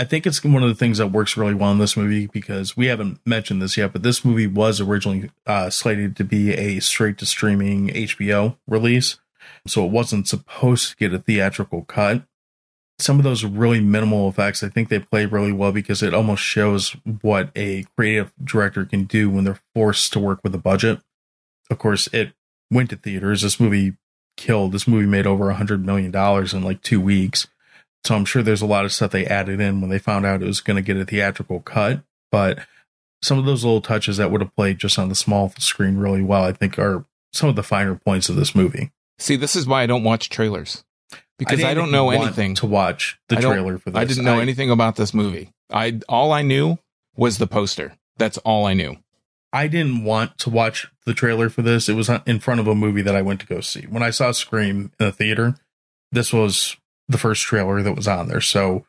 I 0.01 0.05
think 0.05 0.27
it's 0.27 0.43
one 0.43 0.63
of 0.63 0.69
the 0.71 0.75
things 0.75 0.97
that 0.97 1.09
works 1.09 1.37
really 1.37 1.53
well 1.53 1.73
in 1.73 1.79
this 1.79 1.95
movie 1.95 2.27
because 2.27 2.75
we 2.75 2.87
haven't 2.87 3.21
mentioned 3.27 3.61
this 3.61 3.77
yet, 3.77 3.93
but 3.93 4.03
this 4.03 4.25
movie 4.25 4.47
was 4.47 4.81
originally 4.81 5.31
uh, 5.47 5.69
slated 5.69 6.17
to 6.17 6.25
be 6.25 6.55
a 6.55 6.81
straight 6.81 7.19
to 7.19 7.27
streaming 7.27 7.89
HBO 7.89 8.57
release. 8.67 9.19
So 9.67 9.85
it 9.85 9.91
wasn't 9.91 10.27
supposed 10.27 10.89
to 10.89 10.97
get 10.97 11.13
a 11.13 11.19
theatrical 11.19 11.83
cut. 11.83 12.23
Some 12.99 13.19
of 13.19 13.25
those 13.25 13.45
really 13.45 13.81
minimal 13.81 14.27
effects, 14.31 14.63
I 14.63 14.71
think 14.71 14.89
they 14.89 15.01
play 15.01 15.27
really 15.27 15.53
well 15.53 15.71
because 15.71 16.03
it 16.03 16.15
almost 16.15 16.43
shows 16.43 16.97
what 17.21 17.51
a 17.55 17.85
creative 17.95 18.33
director 18.43 18.87
can 18.87 19.05
do 19.05 19.29
when 19.29 19.45
they're 19.45 19.61
forced 19.75 20.15
to 20.15 20.19
work 20.19 20.41
with 20.43 20.55
a 20.55 20.59
budget. 20.59 21.01
Of 21.71 21.79
course, 21.79 22.09
it 22.11 22.33
went 22.71 22.89
to 22.89 22.97
theaters. 22.97 23.43
This 23.43 23.61
movie 23.61 23.99
killed. 24.39 24.73
This 24.73 24.89
movie 24.89 25.07
made 25.07 25.27
over 25.27 25.51
a 25.51 25.57
hundred 25.57 25.85
million 25.85 26.11
dollars 26.11 26.55
in 26.55 26.63
like 26.63 26.81
two 26.81 27.03
weeks. 27.03 27.49
So 28.05 28.15
I'm 28.15 28.25
sure 28.25 28.43
there's 28.43 28.63
a 28.63 28.67
lot 28.67 28.85
of 28.85 28.93
stuff 28.93 29.11
they 29.11 29.27
added 29.27 29.61
in 29.61 29.81
when 29.81 29.91
they 29.91 29.99
found 29.99 30.25
out 30.25 30.43
it 30.43 30.47
was 30.47 30.61
going 30.61 30.77
to 30.77 30.83
get 30.83 30.97
a 30.97 31.05
theatrical 31.05 31.61
cut. 31.61 32.03
But 32.33 32.61
some 33.23 33.39
of 33.39 33.45
those 33.45 33.65
little 33.65 33.83
touches 33.83 34.17
that 34.17 34.31
would 34.31 34.41
have 34.41 34.55
played 34.55 34.79
just 34.79 34.99
on 34.99 35.09
the 35.09 35.15
small 35.15 35.53
screen 35.59 35.99
really 35.99 36.23
well, 36.23 36.45
I 36.45 36.53
think, 36.53 36.79
are 36.79 37.05
some 37.33 37.49
of 37.49 37.57
the 37.57 37.63
finer 37.63 37.95
points 37.95 38.29
of 38.29 38.37
this 38.37 38.55
movie. 38.55 38.91
See, 39.19 39.37
this 39.37 39.55
is 39.55 39.67
why 39.67 39.83
I 39.83 39.87
don't 39.87 40.05
watch 40.05 40.31
trailers 40.31 40.83
because 41.39 41.61
I, 41.61 41.69
didn't 41.69 41.85
don't 41.85 41.93
know 41.93 42.05
want 42.05 42.23
anything. 42.23 42.55
to 42.57 42.67
watch 42.67 43.19
the 43.29 43.37
trailer 43.37 43.79
for 43.79 43.91
this. 43.91 43.99
I 43.99 44.05
didn't 44.05 44.25
know 44.25 44.41
anything 44.41 44.71
about 44.71 44.97
this 44.97 45.13
movie. 45.15 45.53
I 45.71 46.01
all 46.09 46.33
I 46.33 46.43
knew 46.43 46.79
was 47.17 47.39
the 47.39 47.47
poster. 47.47 47.95
That's 48.19 48.39
all 48.39 48.67
I 48.67 48.75
knew. 48.75 48.97
I 49.53 49.67
didn't 49.67 50.05
want 50.05 50.39
to 50.39 50.51
watch 50.51 50.91
the 51.07 51.15
trailer 51.15 51.49
for 51.49 51.63
this. 51.63 51.89
It 51.89 51.95
was 51.95 52.11
in 52.27 52.41
front 52.41 52.61
of 52.61 52.69
a 52.69 52.75
movie 52.75 53.03
that 53.03 53.17
I 53.17 53.23
went 53.23 53.41
to 53.41 53.47
go 53.47 53.61
see. 53.61 53.83
When 53.83 54.03
I 54.03 54.11
saw 54.11 54.33
Scream 54.33 54.93
in 54.99 55.07
the 55.07 55.13
theater, 55.13 55.57
this 56.13 56.33
was 56.33 56.77
the 57.11 57.19
first 57.19 57.43
trailer 57.43 57.83
that 57.83 57.97
was 57.97 58.09
on 58.09 58.29
there. 58.29 58.41
So, 58.41 58.87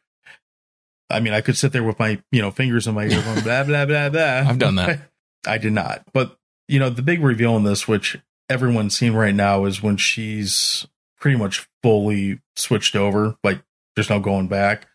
I 1.10 1.20
mean, 1.20 1.34
I 1.34 1.42
could 1.42 1.58
sit 1.58 1.74
there 1.74 1.84
with 1.84 2.00
my, 2.00 2.22
you 2.32 2.42
know, 2.42 2.52
fingers 2.52 2.88
in 2.88 2.96
my 2.96 3.06
ear 3.06 3.22
going 3.22 3.42
blah, 3.42 3.64
blah, 3.64 3.86
blah, 3.86 4.10
blah. 4.10 4.22
I've 4.48 4.60
done 4.60 4.76
that. 4.76 5.00
I 5.48 5.58
did 5.58 5.74
not. 5.74 6.06
But, 6.14 6.38
you 6.68 6.80
know, 6.80 6.90
the 6.90 7.02
big 7.02 7.22
reveal 7.22 7.58
in 7.58 7.64
this, 7.64 7.88
which 7.88 8.18
everyone's 8.50 8.98
seen 8.98 9.14
right 9.14 9.34
now, 9.34 9.66
is 9.66 9.82
when 9.82 9.98
she's 9.98 10.88
pretty 11.20 11.38
much 11.38 11.68
fully 11.84 12.40
switched 12.56 12.96
over. 12.96 13.36
Like, 13.44 13.62
there's 13.96 14.10
no 14.10 14.20
going 14.20 14.48
back. 14.48 14.88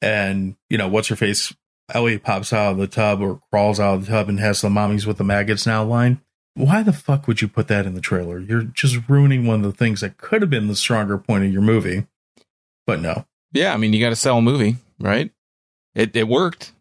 And, 0.00 0.56
you 0.68 0.78
know, 0.78 0.88
what's 0.88 1.08
her 1.08 1.16
face? 1.16 1.54
Ellie 1.92 2.18
pops 2.18 2.52
out 2.52 2.72
of 2.72 2.78
the 2.78 2.86
tub 2.86 3.20
or 3.20 3.40
crawls 3.50 3.80
out 3.80 3.94
of 3.94 4.06
the 4.06 4.12
tub 4.12 4.28
and 4.28 4.40
has 4.40 4.60
the 4.60 4.68
mommies 4.68 5.06
with 5.06 5.18
the 5.18 5.24
maggots 5.24 5.66
now 5.66 5.84
line. 5.84 6.20
Why 6.54 6.82
the 6.82 6.92
fuck 6.92 7.26
would 7.26 7.40
you 7.40 7.48
put 7.48 7.68
that 7.68 7.86
in 7.86 7.94
the 7.94 8.00
trailer? 8.00 8.38
You're 8.38 8.62
just 8.62 9.08
ruining 9.08 9.46
one 9.46 9.64
of 9.64 9.70
the 9.70 9.76
things 9.76 10.00
that 10.02 10.18
could 10.18 10.42
have 10.42 10.50
been 10.50 10.68
the 10.68 10.76
stronger 10.76 11.16
point 11.16 11.44
of 11.44 11.52
your 11.52 11.62
movie. 11.62 12.06
But 12.86 13.00
no. 13.00 13.26
Yeah, 13.52 13.74
I 13.74 13.76
mean, 13.76 13.92
you 13.92 14.00
got 14.00 14.10
to 14.10 14.16
sell 14.16 14.38
a 14.38 14.42
movie, 14.42 14.76
right? 14.98 15.30
It 15.94 16.16
it 16.16 16.28
worked. 16.28 16.72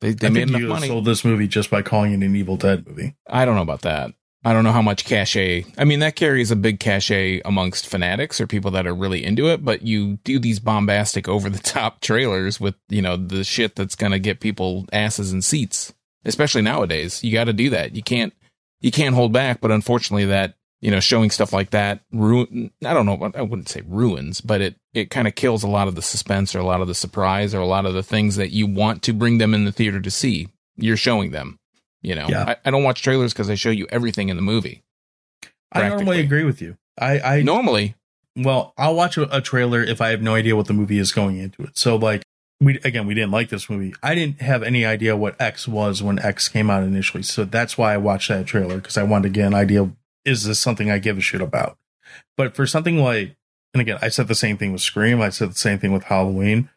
They 0.00 0.12
they 0.12 0.28
I 0.28 0.30
made 0.30 0.48
enough 0.48 0.62
money. 0.62 0.88
sold 0.88 1.04
this 1.04 1.24
movie 1.24 1.48
just 1.48 1.70
by 1.70 1.82
calling 1.82 2.12
it 2.12 2.24
an 2.24 2.36
Evil 2.36 2.56
Dead 2.56 2.86
movie. 2.86 3.14
I 3.28 3.44
don't 3.44 3.56
know 3.56 3.62
about 3.62 3.82
that. 3.82 4.12
I 4.46 4.52
don't 4.52 4.64
know 4.64 4.72
how 4.72 4.82
much 4.82 5.06
cachet. 5.06 5.64
I 5.78 5.84
mean, 5.84 6.00
that 6.00 6.16
carries 6.16 6.50
a 6.50 6.56
big 6.56 6.78
cachet 6.78 7.40
amongst 7.46 7.86
fanatics 7.86 8.42
or 8.42 8.46
people 8.46 8.70
that 8.72 8.86
are 8.86 8.94
really 8.94 9.24
into 9.24 9.48
it, 9.48 9.64
but 9.64 9.82
you 9.82 10.18
do 10.22 10.38
these 10.38 10.60
bombastic 10.60 11.26
over 11.28 11.48
the 11.48 11.58
top 11.58 12.00
trailers 12.02 12.60
with, 12.60 12.74
you 12.90 13.00
know, 13.00 13.16
the 13.16 13.42
shit 13.42 13.74
that's 13.74 13.94
going 13.96 14.12
to 14.12 14.18
get 14.18 14.40
people 14.40 14.84
asses 14.92 15.32
and 15.32 15.42
seats, 15.42 15.94
especially 16.26 16.60
nowadays. 16.60 17.24
You 17.24 17.32
got 17.32 17.44
to 17.44 17.54
do 17.54 17.70
that. 17.70 17.96
You 17.96 18.02
can't, 18.02 18.34
you 18.82 18.90
can't 18.90 19.14
hold 19.14 19.32
back, 19.32 19.62
but 19.62 19.70
unfortunately 19.70 20.26
that, 20.26 20.56
you 20.84 20.90
know, 20.90 21.00
showing 21.00 21.30
stuff 21.30 21.54
like 21.54 21.70
that 21.70 22.00
ruin, 22.12 22.70
I 22.84 22.92
don't 22.92 23.06
know, 23.06 23.32
I 23.34 23.40
wouldn't 23.40 23.70
say 23.70 23.80
ruins, 23.88 24.42
but 24.42 24.60
it, 24.60 24.76
it 24.92 25.08
kind 25.08 25.26
of 25.26 25.34
kills 25.34 25.62
a 25.62 25.66
lot 25.66 25.88
of 25.88 25.94
the 25.94 26.02
suspense 26.02 26.54
or 26.54 26.58
a 26.58 26.66
lot 26.66 26.82
of 26.82 26.88
the 26.88 26.94
surprise 26.94 27.54
or 27.54 27.60
a 27.60 27.66
lot 27.66 27.86
of 27.86 27.94
the 27.94 28.02
things 28.02 28.36
that 28.36 28.50
you 28.50 28.66
want 28.66 29.02
to 29.04 29.14
bring 29.14 29.38
them 29.38 29.54
in 29.54 29.64
the 29.64 29.72
theater 29.72 29.98
to 29.98 30.10
see. 30.10 30.50
You're 30.76 30.98
showing 30.98 31.30
them. 31.30 31.58
You 32.02 32.14
know, 32.14 32.26
Yeah. 32.28 32.44
I, 32.48 32.56
I 32.66 32.70
don't 32.70 32.82
watch 32.82 33.00
trailers 33.00 33.32
because 33.32 33.46
they 33.46 33.56
show 33.56 33.70
you 33.70 33.86
everything 33.88 34.28
in 34.28 34.36
the 34.36 34.42
movie. 34.42 34.82
I 35.72 35.88
normally 35.88 36.20
agree 36.20 36.44
with 36.44 36.60
you. 36.60 36.76
I, 37.00 37.18
I 37.18 37.42
Normally, 37.42 37.94
well, 38.36 38.74
I'll 38.76 38.94
watch 38.94 39.16
a, 39.16 39.34
a 39.34 39.40
trailer 39.40 39.82
if 39.82 40.02
I 40.02 40.10
have 40.10 40.20
no 40.20 40.34
idea 40.34 40.54
what 40.54 40.66
the 40.66 40.74
movie 40.74 40.98
is 40.98 41.12
going 41.12 41.38
into 41.38 41.62
it. 41.62 41.78
So 41.78 41.96
like 41.96 42.22
we 42.60 42.78
again, 42.84 43.06
we 43.06 43.14
didn't 43.14 43.30
like 43.30 43.48
this 43.48 43.70
movie. 43.70 43.94
I 44.02 44.14
didn't 44.14 44.42
have 44.42 44.62
any 44.62 44.84
idea 44.84 45.16
what 45.16 45.40
X 45.40 45.66
was 45.66 46.02
when 46.02 46.18
X 46.18 46.50
came 46.50 46.68
out 46.68 46.82
initially. 46.82 47.22
So 47.22 47.46
that's 47.46 47.78
why 47.78 47.94
I 47.94 47.96
watched 47.96 48.28
that 48.28 48.44
trailer 48.44 48.76
because 48.76 48.98
I 48.98 49.02
wanted 49.02 49.28
to 49.28 49.30
get 49.30 49.46
an 49.46 49.54
idea 49.54 49.90
is 50.24 50.44
this 50.44 50.58
something 50.58 50.90
I 50.90 50.98
give 50.98 51.18
a 51.18 51.20
shit 51.20 51.40
about? 51.40 51.78
But 52.36 52.54
for 52.54 52.66
something 52.66 52.98
like 52.98 53.36
and 53.72 53.80
again, 53.80 53.98
I 54.00 54.08
said 54.08 54.28
the 54.28 54.34
same 54.34 54.56
thing 54.56 54.72
with 54.72 54.80
Scream, 54.80 55.20
I 55.20 55.30
said 55.30 55.50
the 55.50 55.58
same 55.58 55.78
thing 55.78 55.92
with 55.92 56.04
Halloween. 56.04 56.70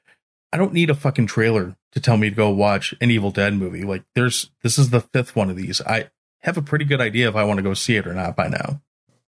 I 0.51 0.57
don't 0.57 0.73
need 0.73 0.89
a 0.89 0.95
fucking 0.95 1.27
trailer 1.27 1.75
to 1.91 1.99
tell 1.99 2.17
me 2.17 2.29
to 2.29 2.35
go 2.35 2.49
watch 2.49 2.93
an 3.01 3.11
Evil 3.11 3.31
Dead 3.31 3.53
movie. 3.53 3.83
Like 3.83 4.03
there's 4.15 4.49
this 4.63 4.77
is 4.77 4.89
the 4.89 5.01
fifth 5.01 5.35
one 5.35 5.49
of 5.49 5.55
these. 5.55 5.81
I 5.81 6.09
have 6.41 6.57
a 6.57 6.61
pretty 6.61 6.85
good 6.85 7.01
idea 7.01 7.29
if 7.29 7.35
I 7.35 7.43
want 7.43 7.57
to 7.57 7.63
go 7.63 7.73
see 7.73 7.95
it 7.95 8.07
or 8.07 8.13
not 8.13 8.35
by 8.35 8.47
now. 8.47 8.81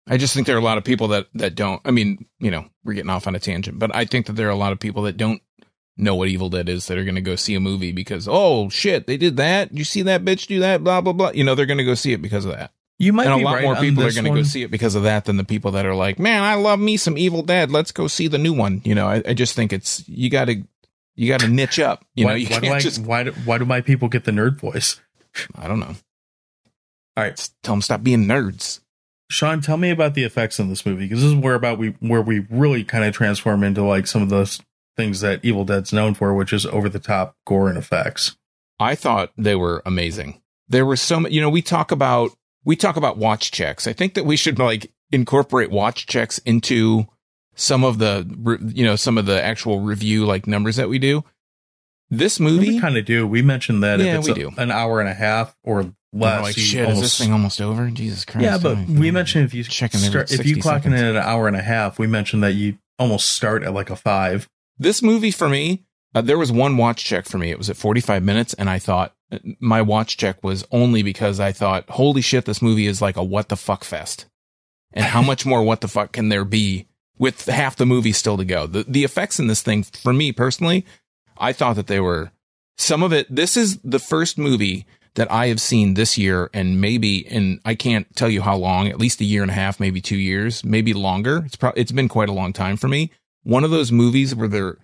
I 0.10 0.17
just 0.17 0.34
think 0.34 0.48
there 0.48 0.56
are 0.56 0.60
a 0.60 0.63
lot 0.63 0.78
of 0.78 0.84
people 0.84 1.10
that 1.10 1.28
that 1.34 1.56
don't. 1.56 1.82
I 1.84 1.91
mean, 1.91 2.26
you 2.39 2.52
know, 2.52 2.65
we're 2.84 2.93
getting 2.93 3.10
off 3.10 3.28
on 3.28 3.36
a 3.36 3.39
tangent, 3.39 3.80
but 3.80 3.93
I 3.96 4.06
think 4.06 4.28
that 4.28 4.34
there 4.34 4.48
are 4.48 4.52
a 4.52 4.56
lot 4.56 4.72
of 4.72 4.80
people 4.80 5.04
that 5.04 5.17
don't 5.17 5.41
know 5.98 6.15
what 6.15 6.30
Evil 6.30 6.50
Dead 6.50 6.70
is 6.70 6.88
that 6.88 6.98
are 6.98 7.04
going 7.04 7.15
to 7.15 7.22
go 7.22 7.36
see 7.36 7.56
a 7.56 7.60
movie 7.60 7.91
because 7.91 8.28
oh 8.30 8.70
shit, 8.70 9.08
they 9.08 9.17
did 9.17 9.38
that. 9.38 9.74
You 9.74 9.84
see 9.84 10.04
that 10.04 10.24
bitch 10.24 10.48
do 10.48 10.60
that? 10.60 10.84
Blah 10.84 11.02
blah 11.02 11.13
blah. 11.13 11.32
You 11.32 11.43
know, 11.43 11.56
they're 11.56 11.65
going 11.65 11.80
to 11.80 11.84
go 11.84 11.96
see 11.96 12.13
it 12.13 12.22
because 12.22 12.46
of 12.46 12.52
that. 12.52 12.72
You 12.99 13.13
might 13.13 13.27
and 13.27 13.41
a 13.41 13.45
lot 13.45 13.55
right 13.55 13.63
more 13.63 13.75
people 13.75 14.03
are 14.03 14.12
going 14.12 14.25
to 14.25 14.31
go 14.31 14.43
see 14.43 14.63
it 14.63 14.71
because 14.71 14.95
of 14.95 15.03
that 15.03 15.25
than 15.25 15.38
the 15.38 15.43
people 15.43 15.71
that 15.71 15.86
are 15.86 15.93
like, 15.93 16.17
man, 16.17 16.41
I 16.41 16.55
love 16.55 16.79
me 16.79 16.97
some 16.97 17.17
Evil 17.17 17.43
Dead. 17.43 17.69
Let's 17.71 17.91
go 17.91 18.07
see 18.07 18.27
the 18.27 18.39
new 18.39 18.53
one. 18.53 18.81
You 18.83 18.95
know, 18.95 19.07
I, 19.07 19.21
I 19.27 19.33
just 19.33 19.55
think 19.55 19.71
it's 19.71 20.07
you 20.10 20.29
got 20.29 20.45
to 20.45 20.63
you 21.15 21.27
got 21.27 21.41
to 21.41 21.47
niche 21.47 21.79
up. 21.79 22.03
You 22.15 22.25
why, 22.25 22.31
know, 22.31 22.38
you 22.38 22.47
why 22.47 22.55
do 22.55 22.62
can't 22.62 22.75
I 22.75 22.79
just 22.79 23.01
why 23.01 23.23
do, 23.23 23.31
why 23.45 23.57
do 23.60 23.65
my 23.65 23.81
people 23.81 24.10
get 24.10 24.23
the 24.23 24.31
nerd 24.31 24.60
voice? 24.60 24.99
I 25.55 25.67
don't 25.67 25.79
know. 25.79 25.95
All 27.15 27.23
right, 27.23 27.36
Just 27.36 27.53
tell 27.63 27.73
them 27.73 27.81
stop 27.81 28.03
being 28.03 28.25
nerds. 28.25 28.79
Sean, 29.29 29.62
tell 29.62 29.77
me 29.77 29.89
about 29.89 30.13
the 30.13 30.23
effects 30.23 30.60
in 30.60 30.69
this 30.69 30.86
movie 30.86 31.05
because 31.05 31.21
this 31.21 31.31
is 31.31 31.36
where 31.36 31.55
about 31.55 31.77
we 31.77 31.89
where 31.99 32.21
we 32.21 32.45
really 32.49 32.83
kind 32.83 33.03
of 33.03 33.13
transform 33.13 33.63
into 33.63 33.83
like 33.83 34.07
some 34.07 34.21
of 34.21 34.29
those 34.29 34.62
things 34.95 35.21
that 35.21 35.43
Evil 35.43 35.65
Dead's 35.65 35.93
known 35.93 36.13
for, 36.13 36.33
which 36.33 36.53
is 36.53 36.65
over 36.65 36.89
the 36.89 36.99
top 36.99 37.36
gore 37.45 37.69
and 37.69 37.77
effects. 37.77 38.36
I 38.79 38.95
thought 38.95 39.31
they 39.38 39.55
were 39.55 39.81
amazing. 39.86 40.41
There 40.67 40.86
were 40.86 40.95
so 40.95 41.19
many, 41.19 41.36
you 41.36 41.41
know, 41.41 41.49
we 41.49 41.62
talk 41.62 41.91
about, 41.91 42.31
we 42.67 42.75
talk 42.75 42.97
about 42.97 43.17
watch 43.17 43.49
checks. 43.51 43.88
I 43.88 43.93
think 43.93 44.13
that 44.15 44.25
we 44.25 44.36
should 44.36 44.60
like 44.60 44.91
incorporate 45.12 45.71
watch 45.71 46.06
checks 46.06 46.38
into 46.39 47.08
some 47.56 47.84
of 47.86 47.97
the, 47.97 48.27
you 48.75 48.84
know, 48.86 48.97
some 48.97 49.17
of 49.17 49.25
the 49.25 49.41
actual 49.41 49.80
review 49.80 50.25
like 50.25 50.45
numbers 50.47 50.75
that 50.75 50.89
we 50.89 50.99
do. 50.99 51.23
This 52.10 52.39
movie, 52.39 52.69
We 52.69 52.80
kind 52.80 52.97
of 52.97 53.06
do. 53.06 53.25
We 53.25 53.41
mentioned 53.41 53.84
that 53.84 53.99
Yeah, 53.99 54.19
we 54.19 54.32
a- 54.32 54.36
do. 54.36 54.51
an 54.58 54.69
hour 54.71 54.99
and 54.99 55.10
a 55.10 55.13
half 55.13 55.56
or 55.63 55.93
less, 56.13 56.41
like, 56.43 56.58
shit, 56.58 56.88
is 56.89 56.99
this 57.01 57.17
thing 57.17 57.32
almost 57.34 57.60
over? 57.62 57.89
Jesus 57.89 58.25
Christ. 58.25 58.43
yeah, 58.43 58.58
but 58.58 58.77
we 58.88 59.12
mentioned 59.12 59.45
if 59.45 59.53
you 59.53 59.63
Checking 59.63 59.99
start, 59.99 60.32
if 60.32 60.45
you 60.45 60.56
60 60.56 60.62
clock 60.62 60.86
in 60.86 60.93
at 60.93 61.03
an 61.03 61.17
hour 61.17 61.47
and 61.47 61.56
a 61.58 61.62
half, 61.62 61.97
we 61.99 62.08
mentioned 62.08 62.43
that 62.43 62.53
you 62.53 62.77
almost 62.99 63.30
start 63.30 63.63
at 63.63 63.73
like 63.73 63.89
a 63.89 63.95
five. 63.95 64.47
this 64.77 65.01
movie 65.01 65.32
for 65.32 65.49
me, 65.49 65.84
uh, 66.15 66.21
there 66.21 66.38
was 66.38 66.51
one 66.51 66.77
watch 66.77 67.03
check 67.03 67.25
for 67.25 67.38
me. 67.38 67.49
It 67.51 67.58
was 67.58 67.69
at 67.69 67.75
45 67.77 68.23
minutes, 68.23 68.53
and 68.53 68.69
I 68.69 68.80
thought 68.80 69.13
my 69.60 69.82
watch 69.82 70.18
check 70.18 70.44
was 70.44 70.66
only 70.72 71.04
because 71.04 71.40
I 71.40 71.52
thought, 71.52 71.90
holy 71.90 72.22
shit, 72.22 72.46
this 72.46 72.62
movie 72.62 72.88
is 72.88 73.02
like 73.02 73.18
a 73.18 73.24
what 73.24 73.50
the 73.50 73.56
fuck 73.56 73.84
fest. 73.84 74.26
And 74.94 75.06
how 75.06 75.22
much 75.22 75.46
more 75.46 75.63
what 75.63 75.82
the 75.82 75.88
fuck 75.88 76.13
can 76.13 76.30
there 76.30 76.46
be 76.46 76.88
with 77.18 77.46
half 77.46 77.76
the 77.76 77.86
movie 77.86 78.13
still 78.13 78.38
to 78.38 78.46
go? 78.46 78.68
The, 78.68 78.84
the 78.88 79.04
effects 79.04 79.40
in 79.40 79.48
this 79.48 79.62
thing, 79.62 79.84
for 79.84 80.13
me 80.13 80.32
personally, 80.32 80.86
I 81.38 81.54
thought 81.54 81.76
that 81.76 81.88
they 81.88 82.00
were 82.00 82.32
some 82.78 83.04
of 83.04 83.12
it. 83.12 83.28
This 83.34 83.58
is 83.58 83.80
the 83.80 84.00
first 84.00 84.38
movie 84.38 84.86
that 85.16 85.32
I 85.32 85.48
have 85.48 85.60
seen 85.60 85.96
this 85.96 86.18
year, 86.18 86.50
and 86.54 86.80
maybe 86.80 87.18
in 87.28 87.60
I 87.66 87.76
can't 87.76 88.16
tell 88.16 88.30
you 88.30 88.42
how 88.42 88.56
long, 88.56 88.88
at 88.88 89.00
least 89.00 89.20
a 89.20 89.26
year 89.26 89.42
and 89.42 89.52
a 89.52 89.56
half, 89.56 89.80
maybe 89.80 90.00
two 90.00 90.18
years, 90.18 90.63
maybe 90.63 90.94
longer. 90.94 91.44
It's 91.46 91.56
probably, 91.56 91.82
it's 91.82 91.92
been 91.92 92.08
quite 92.08 92.30
a 92.30 92.34
long 92.34 92.54
time 92.54 92.78
for 92.78 92.88
me. 92.88 93.12
One 93.44 93.63
of 93.63 93.72
those 93.72 93.92
movies 93.92 94.36
where 94.36 94.48
there 94.48 94.78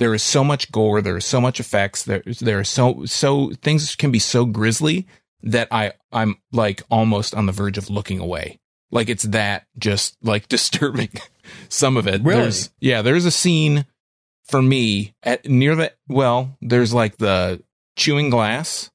there 0.00 0.14
is 0.14 0.22
so 0.22 0.42
much 0.42 0.72
gore, 0.72 1.02
there 1.02 1.18
is 1.18 1.26
so 1.26 1.42
much 1.42 1.60
effects, 1.60 2.04
there 2.04 2.22
there 2.40 2.58
are 2.58 2.64
so 2.64 3.04
so 3.04 3.52
things 3.60 3.94
can 3.94 4.10
be 4.10 4.18
so 4.18 4.46
grisly 4.46 5.06
that 5.42 5.68
I 5.70 5.92
I'm 6.10 6.38
like 6.52 6.82
almost 6.90 7.34
on 7.34 7.44
the 7.44 7.52
verge 7.52 7.76
of 7.76 7.90
looking 7.90 8.18
away. 8.18 8.58
Like 8.90 9.10
it's 9.10 9.24
that 9.24 9.66
just 9.78 10.16
like 10.22 10.48
disturbing. 10.56 11.10
Some 11.68 11.98
of 11.98 12.06
it. 12.06 12.22
Really? 12.22 12.42
There's, 12.42 12.70
yeah, 12.80 13.02
there's 13.02 13.26
a 13.26 13.30
scene 13.30 13.84
for 14.44 14.62
me 14.62 15.14
at 15.22 15.44
near 15.46 15.76
the 15.76 15.92
well, 16.08 16.56
there's 16.62 16.94
like 16.94 17.18
the 17.18 17.62
chewing 17.96 18.30
glass, 18.30 18.90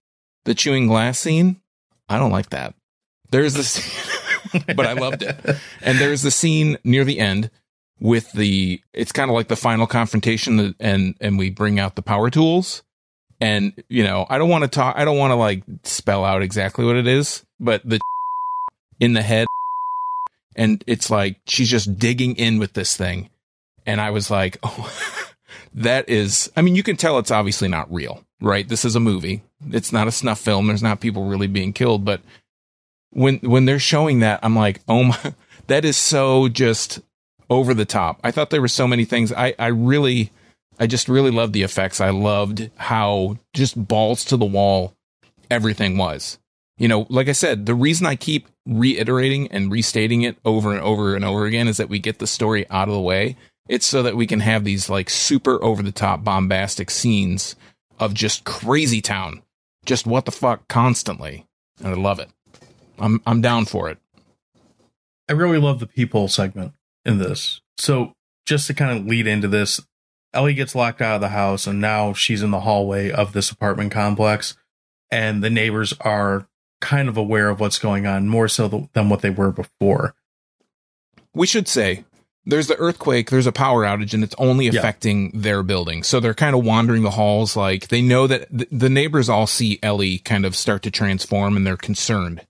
the 0.46 0.56
chewing 0.56 0.88
glass 0.88 1.20
scene. 1.20 1.62
I 2.10 2.18
don't 2.18 2.32
like 2.32 2.50
that. 2.50 2.74
There's 3.30 3.54
this, 3.54 3.80
but 4.76 4.88
I 4.88 4.94
loved 4.94 5.22
it. 5.22 5.38
And 5.82 6.00
there's 6.00 6.24
the 6.24 6.32
scene 6.32 6.78
near 6.84 7.04
the 7.04 7.20
end 7.20 7.52
with 8.00 8.32
the. 8.34 8.82
It's 8.94 9.12
kind 9.12 9.30
of 9.30 9.36
like 9.36 9.48
the 9.48 9.56
final 9.56 9.88
confrontation, 9.88 10.76
and 10.80 11.16
and 11.20 11.38
we 11.38 11.50
bring 11.50 11.80
out 11.80 11.96
the 11.96 12.02
power 12.02 12.30
tools. 12.30 12.84
And 13.42 13.74
you 13.90 14.04
know, 14.04 14.26
I 14.30 14.38
don't 14.38 14.50
want 14.50 14.64
to 14.64 14.70
talk. 14.70 14.96
I 14.98 15.06
don't 15.06 15.18
want 15.18 15.32
to 15.32 15.36
like 15.36 15.64
spell 15.84 16.24
out 16.24 16.42
exactly 16.42 16.86
what 16.86 16.96
it 16.96 17.08
is, 17.08 17.46
but 17.60 17.82
the 17.88 18.00
in 19.00 19.14
the 19.14 19.22
head, 19.22 19.48
and 20.56 20.84
it's 20.88 21.10
like 21.10 21.40
she's 21.48 21.70
just 21.70 21.98
digging 21.98 22.36
in 22.36 22.60
with 22.60 22.74
this 22.74 22.96
thing, 22.96 23.30
and 23.86 24.00
I 24.02 24.12
was 24.12 24.30
like, 24.30 24.58
oh. 24.64 24.92
that 25.76 26.08
is 26.08 26.50
i 26.56 26.62
mean 26.62 26.74
you 26.74 26.82
can 26.82 26.96
tell 26.96 27.20
it's 27.20 27.32
obviously 27.32 27.68
not 27.68 27.92
real 27.94 28.24
right 28.40 28.70
this 28.70 28.86
is 28.86 28.96
a 28.96 29.00
movie 29.00 29.44
it's 29.72 29.92
not 29.92 30.08
a 30.08 30.12
snuff 30.12 30.40
film 30.40 30.68
there's 30.68 30.82
not 30.82 31.02
people 31.02 31.26
really 31.26 31.48
being 31.48 31.74
killed 31.74 32.06
but 32.06 32.22
when 33.10 33.38
when 33.40 33.66
they're 33.66 33.78
showing 33.78 34.20
that 34.20 34.40
i'm 34.42 34.56
like 34.56 34.82
oh 34.88 35.04
my 35.04 35.34
that 35.68 35.84
is 35.84 35.98
so 35.98 36.48
just 36.48 37.02
over 37.50 37.74
the 37.74 37.86
top 37.86 38.20
i 38.24 38.32
thought 38.32 38.50
there 38.50 38.62
were 38.62 38.68
so 38.68 38.88
many 38.88 39.06
things 39.06 39.32
i 39.34 39.54
i 39.60 39.68
really 39.68 40.32
i 40.80 40.88
just 40.88 41.10
really 41.10 41.32
loved 41.32 41.54
the 41.54 41.64
effects 41.64 42.02
i 42.02 42.10
loved 42.10 42.70
how 42.76 43.38
just 43.54 43.88
balls 43.88 44.24
to 44.26 44.38
the 44.38 44.46
wall 44.46 44.94
everything 45.50 45.98
was 45.98 46.40
you 46.78 46.88
know 46.88 47.06
like 47.10 47.28
i 47.30 47.34
said 47.34 47.66
the 47.66 47.76
reason 47.76 48.06
i 48.06 48.16
keep 48.16 48.48
reiterating 48.66 49.48
and 49.50 49.72
restating 49.72 50.24
it 50.24 50.38
over 50.44 50.72
and 50.72 50.82
over 50.82 51.16
and 51.16 51.24
over 51.24 51.46
again 51.46 51.68
is 51.68 51.78
that 51.78 51.90
we 51.90 52.00
get 52.00 52.20
the 52.20 52.28
story 52.28 52.68
out 52.70 52.88
of 52.88 52.94
the 52.94 53.00
way 53.00 53.36
it's 53.68 53.86
so 53.86 54.04
that 54.04 54.16
we 54.16 54.28
can 54.28 54.42
have 54.42 54.64
these 54.64 54.90
like 54.90 55.10
super 55.10 55.64
over 55.64 55.82
the 55.82 55.92
top 55.92 56.24
bombastic 56.24 56.92
scenes 56.92 57.56
of 58.00 58.14
just 58.14 58.44
crazy 58.44 59.02
town. 59.02 59.42
Just 59.86 60.06
what 60.06 60.26
the 60.26 60.32
fuck 60.32 60.68
constantly. 60.68 61.46
And 61.80 61.88
I 61.88 61.94
love 61.94 62.20
it. 62.20 62.30
I'm 63.00 63.22
I'm 63.26 63.42
down 63.42 63.66
for 63.66 63.90
it. 63.90 63.98
I 65.28 65.34
really 65.34 65.58
love 65.58 65.80
the 65.80 65.88
people 65.88 66.28
segment 66.28 66.74
in 67.06 67.18
this. 67.20 67.62
So 67.78 68.14
just 68.46 68.68
to 68.68 68.74
kind 68.74 68.98
of 68.98 69.06
lead 69.06 69.28
into 69.28 69.48
this, 69.48 69.80
Ellie 70.34 70.54
gets 70.54 70.76
locked 70.76 71.02
out 71.02 71.16
of 71.16 71.22
the 71.22 71.30
house 71.30 71.66
and 71.68 71.80
now 71.80 72.14
she's 72.14 72.42
in 72.44 72.52
the 72.52 72.62
hallway 72.62 73.10
of 73.12 73.34
this 73.34 73.50
apartment 73.52 73.92
complex 73.92 74.56
and 75.12 75.44
the 75.44 75.50
neighbors 75.50 75.94
are 76.02 76.48
kind 76.82 77.08
of 77.08 77.16
aware 77.18 77.50
of 77.50 77.60
what's 77.60 77.80
going 77.80 78.06
on 78.06 78.28
more 78.28 78.48
so 78.48 78.68
th- 78.68 78.84
than 78.94 79.10
what 79.10 79.22
they 79.22 79.30
were 79.30 79.52
before. 79.52 80.14
We 81.34 81.48
should 81.48 81.68
say 81.68 82.04
there's 82.46 82.68
the 82.68 82.78
earthquake, 82.78 83.30
there's 83.30 83.48
a 83.48 83.52
power 83.52 83.84
outage, 83.84 84.14
and 84.14 84.24
it's 84.24 84.36
only 84.38 84.66
Yeah. 84.68 84.80
affecting 84.80 85.32
their 85.34 85.64
building. 85.64 86.04
So 86.04 86.20
they're 86.20 86.34
kind 86.34 86.56
of 86.56 86.64
wandering 86.64 87.02
the 87.04 87.12
halls. 87.12 87.56
Like 87.56 87.88
they 87.88 88.02
know 88.02 88.28
that 88.28 88.50
th- 88.56 88.70
the 88.72 88.90
neighbors 88.90 89.30
all 89.30 89.48
see 89.48 89.80
Ellie 89.82 90.20
kind 90.20 90.46
of 90.46 90.56
start 90.56 90.82
to 90.84 90.92
transform 90.92 91.56
and 91.58 91.66
they're 91.66 91.78
concerned. 91.78 92.46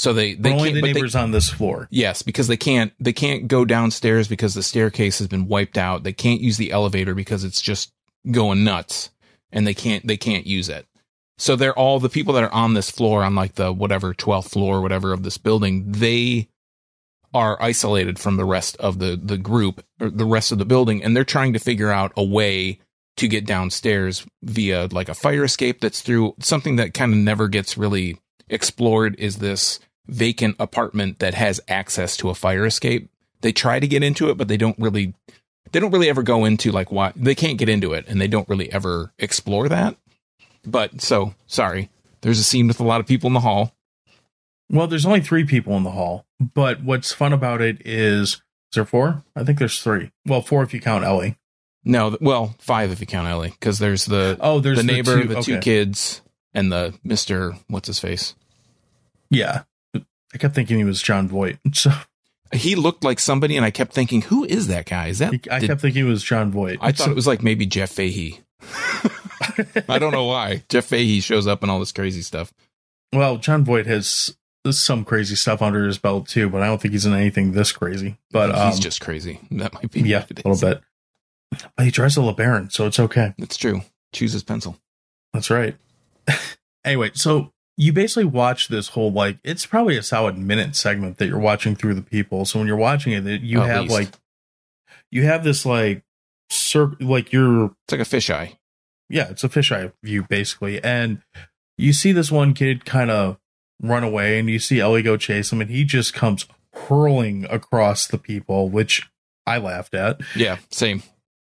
So 0.00 0.14
they, 0.14 0.32
they 0.32 0.50
only 0.52 0.70
can't, 0.70 0.74
the 0.76 0.80
but 0.80 0.86
they- 0.86 0.92
neighbors 0.94 1.14
on 1.14 1.30
this 1.30 1.50
floor. 1.50 1.86
Yes, 1.90 2.22
because 2.22 2.48
they 2.48 2.56
can't 2.56 2.94
they 2.98 3.12
can't 3.12 3.48
go 3.48 3.66
downstairs 3.66 4.28
because 4.28 4.54
the 4.54 4.62
staircase 4.62 5.18
has 5.18 5.28
been 5.28 5.46
wiped 5.46 5.76
out. 5.76 6.04
They 6.04 6.14
can't 6.14 6.40
use 6.40 6.56
the 6.56 6.72
elevator 6.72 7.14
because 7.14 7.44
it's 7.44 7.60
just 7.60 7.92
going 8.30 8.64
nuts 8.64 9.10
and 9.52 9.66
they 9.66 9.74
can't 9.74 10.06
they 10.06 10.16
can't 10.16 10.46
use 10.46 10.70
it. 10.70 10.86
So 11.36 11.54
they're 11.54 11.78
all 11.78 12.00
the 12.00 12.08
people 12.08 12.32
that 12.32 12.44
are 12.44 12.52
on 12.52 12.72
this 12.72 12.90
floor 12.90 13.22
on 13.22 13.34
like 13.34 13.56
the 13.56 13.74
whatever 13.74 14.14
12th 14.14 14.50
floor 14.50 14.78
or 14.78 14.80
whatever 14.80 15.12
of 15.12 15.22
this 15.22 15.36
building, 15.36 15.92
they 15.92 16.48
are 17.34 17.62
isolated 17.62 18.18
from 18.18 18.38
the 18.38 18.46
rest 18.46 18.78
of 18.78 19.00
the 19.00 19.20
the 19.22 19.36
group 19.36 19.84
or 20.00 20.08
the 20.08 20.24
rest 20.24 20.50
of 20.50 20.56
the 20.58 20.64
building 20.64 21.04
and 21.04 21.14
they're 21.14 21.24
trying 21.24 21.52
to 21.52 21.58
figure 21.58 21.90
out 21.90 22.10
a 22.16 22.24
way 22.24 22.78
to 23.18 23.28
get 23.28 23.44
downstairs 23.44 24.26
via 24.42 24.88
like 24.92 25.10
a 25.10 25.14
fire 25.14 25.44
escape 25.44 25.82
that's 25.82 26.00
through 26.00 26.34
something 26.40 26.76
that 26.76 26.94
kind 26.94 27.12
of 27.12 27.18
never 27.18 27.48
gets 27.48 27.76
really 27.76 28.18
explored 28.48 29.14
is 29.18 29.36
this 29.36 29.78
vacant 30.10 30.56
apartment 30.58 31.18
that 31.20 31.34
has 31.34 31.60
access 31.68 32.16
to 32.18 32.30
a 32.30 32.34
fire 32.34 32.66
escape. 32.66 33.08
They 33.40 33.52
try 33.52 33.80
to 33.80 33.88
get 33.88 34.02
into 34.02 34.28
it, 34.30 34.36
but 34.36 34.48
they 34.48 34.56
don't 34.56 34.78
really 34.78 35.14
they 35.72 35.80
don't 35.80 35.92
really 35.92 36.08
ever 36.08 36.22
go 36.22 36.44
into 36.44 36.72
like 36.72 36.90
why 36.90 37.12
they 37.16 37.34
can't 37.34 37.58
get 37.58 37.68
into 37.68 37.92
it 37.92 38.04
and 38.08 38.20
they 38.20 38.28
don't 38.28 38.48
really 38.48 38.72
ever 38.72 39.12
explore 39.18 39.68
that. 39.68 39.96
But 40.64 41.00
so 41.00 41.34
sorry. 41.46 41.90
There's 42.22 42.38
a 42.38 42.44
scene 42.44 42.68
with 42.68 42.80
a 42.80 42.84
lot 42.84 43.00
of 43.00 43.06
people 43.06 43.28
in 43.28 43.32
the 43.34 43.40
hall. 43.40 43.74
Well, 44.68 44.86
there's 44.86 45.06
only 45.06 45.20
three 45.22 45.44
people 45.44 45.76
in 45.76 45.84
the 45.84 45.90
hall, 45.90 46.26
but 46.38 46.82
what's 46.82 47.12
fun 47.12 47.32
about 47.32 47.60
it 47.60 47.80
is, 47.84 48.34
is 48.34 48.40
there 48.74 48.84
four? 48.84 49.24
I 49.34 49.42
think 49.42 49.58
there's 49.58 49.82
three. 49.82 50.12
Well, 50.26 50.42
four 50.42 50.62
if 50.62 50.74
you 50.74 50.80
count 50.80 51.02
Ellie. 51.02 51.36
No, 51.82 52.16
well, 52.20 52.54
five 52.58 52.92
if 52.92 53.00
you 53.00 53.06
count 53.06 53.26
Ellie, 53.26 53.50
because 53.50 53.78
there's 53.78 54.04
the 54.04 54.36
Oh, 54.38 54.60
there's 54.60 54.76
the 54.76 54.84
neighbor, 54.84 55.22
two, 55.22 55.28
the 55.28 55.40
two 55.40 55.54
okay. 55.54 55.60
kids, 55.60 56.20
and 56.52 56.70
the 56.70 56.94
Mister 57.02 57.56
what's 57.68 57.86
his 57.86 57.98
face. 57.98 58.34
Yeah, 59.30 59.62
I 60.34 60.38
kept 60.38 60.54
thinking 60.54 60.78
he 60.78 60.84
was 60.84 61.02
Jon 61.02 61.28
Voight. 61.28 61.58
So 61.74 61.90
He 62.52 62.74
looked 62.74 63.04
like 63.04 63.20
somebody, 63.20 63.56
and 63.56 63.64
I 63.64 63.70
kept 63.70 63.92
thinking, 63.92 64.22
who 64.22 64.44
is 64.44 64.66
that 64.68 64.86
guy? 64.86 65.06
Is 65.08 65.18
that? 65.20 65.32
I 65.50 65.58
did- 65.60 65.68
kept 65.68 65.80
thinking 65.80 66.04
he 66.04 66.10
was 66.10 66.22
Jon 66.24 66.50
Voight. 66.50 66.78
I 66.80 66.92
thought 66.92 67.10
it 67.10 67.16
was 67.16 67.26
like 67.26 67.42
maybe 67.42 67.66
Jeff 67.66 67.90
Fahey. 67.90 68.40
I 69.88 69.98
don't 69.98 70.12
know 70.12 70.24
why 70.24 70.64
Jeff 70.68 70.86
Fahey 70.86 71.20
shows 71.20 71.46
up 71.46 71.62
in 71.62 71.70
all 71.70 71.80
this 71.80 71.92
crazy 71.92 72.22
stuff. 72.22 72.52
well, 73.12 73.36
Jon 73.36 73.64
Voight 73.64 73.86
has 73.86 74.36
some 74.70 75.04
crazy 75.04 75.34
stuff 75.34 75.62
under 75.62 75.86
his 75.86 75.98
belt 75.98 76.28
too, 76.28 76.50
but 76.50 76.62
I 76.62 76.66
don't 76.66 76.80
think 76.80 76.92
he's 76.92 77.06
in 77.06 77.14
anything 77.14 77.52
this 77.52 77.72
crazy. 77.72 78.18
But 78.30 78.50
he's 78.50 78.76
um, 78.76 78.80
just 78.80 79.00
crazy. 79.00 79.40
That 79.52 79.72
might 79.72 79.90
be 79.90 80.02
yeah, 80.02 80.24
a 80.28 80.48
little 80.48 80.68
bit. 80.68 80.82
But 81.76 81.84
he 81.84 81.90
drives 81.90 82.16
a 82.16 82.20
LeBaron, 82.20 82.70
so 82.70 82.86
it's 82.86 83.00
okay. 83.00 83.34
That's 83.38 83.56
true. 83.56 83.82
Choose 84.12 84.32
his 84.32 84.42
pencil. 84.42 84.76
That's 85.32 85.50
right. 85.50 85.76
anyway, 86.84 87.10
so 87.14 87.52
you 87.82 87.94
basically 87.94 88.26
watch 88.26 88.68
this 88.68 88.88
whole 88.88 89.10
like 89.10 89.38
it's 89.42 89.64
probably 89.64 89.96
a 89.96 90.02
solid 90.02 90.36
minute 90.36 90.76
segment 90.76 91.16
that 91.16 91.26
you're 91.28 91.38
watching 91.38 91.74
through 91.74 91.94
the 91.94 92.02
people. 92.02 92.44
So 92.44 92.58
when 92.58 92.68
you're 92.68 92.76
watching 92.76 93.12
it, 93.14 93.40
you 93.40 93.62
At 93.62 93.68
have 93.68 93.82
least. 93.84 93.94
like 93.94 94.08
you 95.10 95.22
have 95.24 95.44
this 95.44 95.64
like 95.64 96.02
cir- 96.50 96.96
like 97.00 97.32
you're 97.32 97.66
It's 97.88 97.92
like 97.92 98.00
a 98.00 98.04
fisheye. 98.04 98.56
yeah, 99.08 99.30
it's 99.30 99.44
a 99.44 99.48
fisheye 99.48 99.92
view 100.02 100.24
basically, 100.28 100.82
and 100.84 101.22
you 101.78 101.94
see 101.94 102.12
this 102.12 102.30
one 102.30 102.52
kid 102.52 102.84
kind 102.84 103.10
of 103.10 103.38
run 103.82 104.04
away, 104.04 104.38
and 104.38 104.50
you 104.50 104.58
see 104.58 104.78
Ellie 104.78 105.00
go 105.02 105.16
chase 105.16 105.50
him, 105.50 105.62
and 105.62 105.70
he 105.70 105.84
just 105.84 106.12
comes 106.12 106.46
hurling 106.74 107.46
across 107.48 108.06
the 108.06 108.18
people, 108.18 108.68
which 108.68 109.08
I 109.46 109.56
laughed 109.56 109.94
at. 109.94 110.20
Yeah, 110.36 110.58
same. 110.70 111.02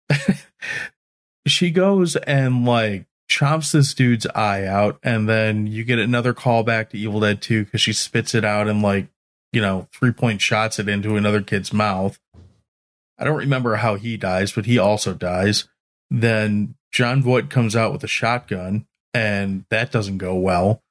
she 1.47 1.71
goes 1.71 2.15
and 2.15 2.63
like 2.63 3.06
chomps 3.29 3.71
this 3.71 3.93
dude's 3.93 4.25
eye 4.27 4.65
out 4.65 4.99
and 5.03 5.27
then 5.27 5.67
you 5.67 5.83
get 5.83 5.99
another 5.99 6.33
call 6.33 6.63
back 6.63 6.89
to 6.89 6.97
evil 6.97 7.19
dead 7.19 7.41
2 7.41 7.65
because 7.65 7.81
she 7.81 7.93
spits 7.93 8.33
it 8.33 8.45
out 8.45 8.67
and 8.67 8.81
like 8.81 9.07
you 9.51 9.61
know 9.61 9.87
three 9.91 10.11
point 10.11 10.41
shots 10.41 10.79
it 10.79 10.87
into 10.87 11.15
another 11.15 11.41
kid's 11.41 11.73
mouth. 11.73 12.19
I 13.19 13.23
don't 13.23 13.37
remember 13.37 13.75
how 13.75 13.95
he 13.95 14.17
dies 14.17 14.51
but 14.51 14.65
he 14.65 14.77
also 14.77 15.13
dies. 15.13 15.67
Then 16.09 16.75
jon 16.91 17.21
voight 17.21 17.49
comes 17.49 17.75
out 17.75 17.91
with 17.91 18.03
a 18.03 18.07
shotgun 18.07 18.85
and 19.13 19.65
that 19.69 19.91
doesn't 19.91 20.19
go 20.19 20.35
well. 20.35 20.81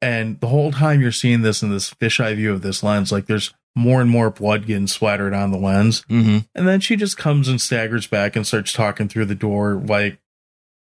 And 0.00 0.40
the 0.40 0.46
whole 0.48 0.70
time 0.72 1.00
you're 1.00 1.12
seeing 1.12 1.42
this 1.42 1.62
in 1.62 1.70
this 1.70 1.92
fisheye 1.94 2.36
view 2.36 2.52
of 2.52 2.62
this 2.62 2.82
lens 2.82 3.12
like 3.12 3.26
there's 3.26 3.54
more 3.76 4.00
and 4.00 4.10
more 4.10 4.30
blood 4.30 4.66
getting 4.66 4.86
splattered 4.88 5.34
on 5.34 5.52
the 5.52 5.58
lens. 5.58 6.02
Mm-hmm. 6.10 6.38
and 6.54 6.68
then 6.68 6.80
she 6.80 6.96
just 6.96 7.16
comes 7.16 7.46
and 7.46 7.60
staggers 7.60 8.08
back 8.08 8.34
and 8.34 8.44
starts 8.46 8.72
talking 8.72 9.08
through 9.08 9.26
the 9.26 9.34
door, 9.36 9.74
like 9.74 10.18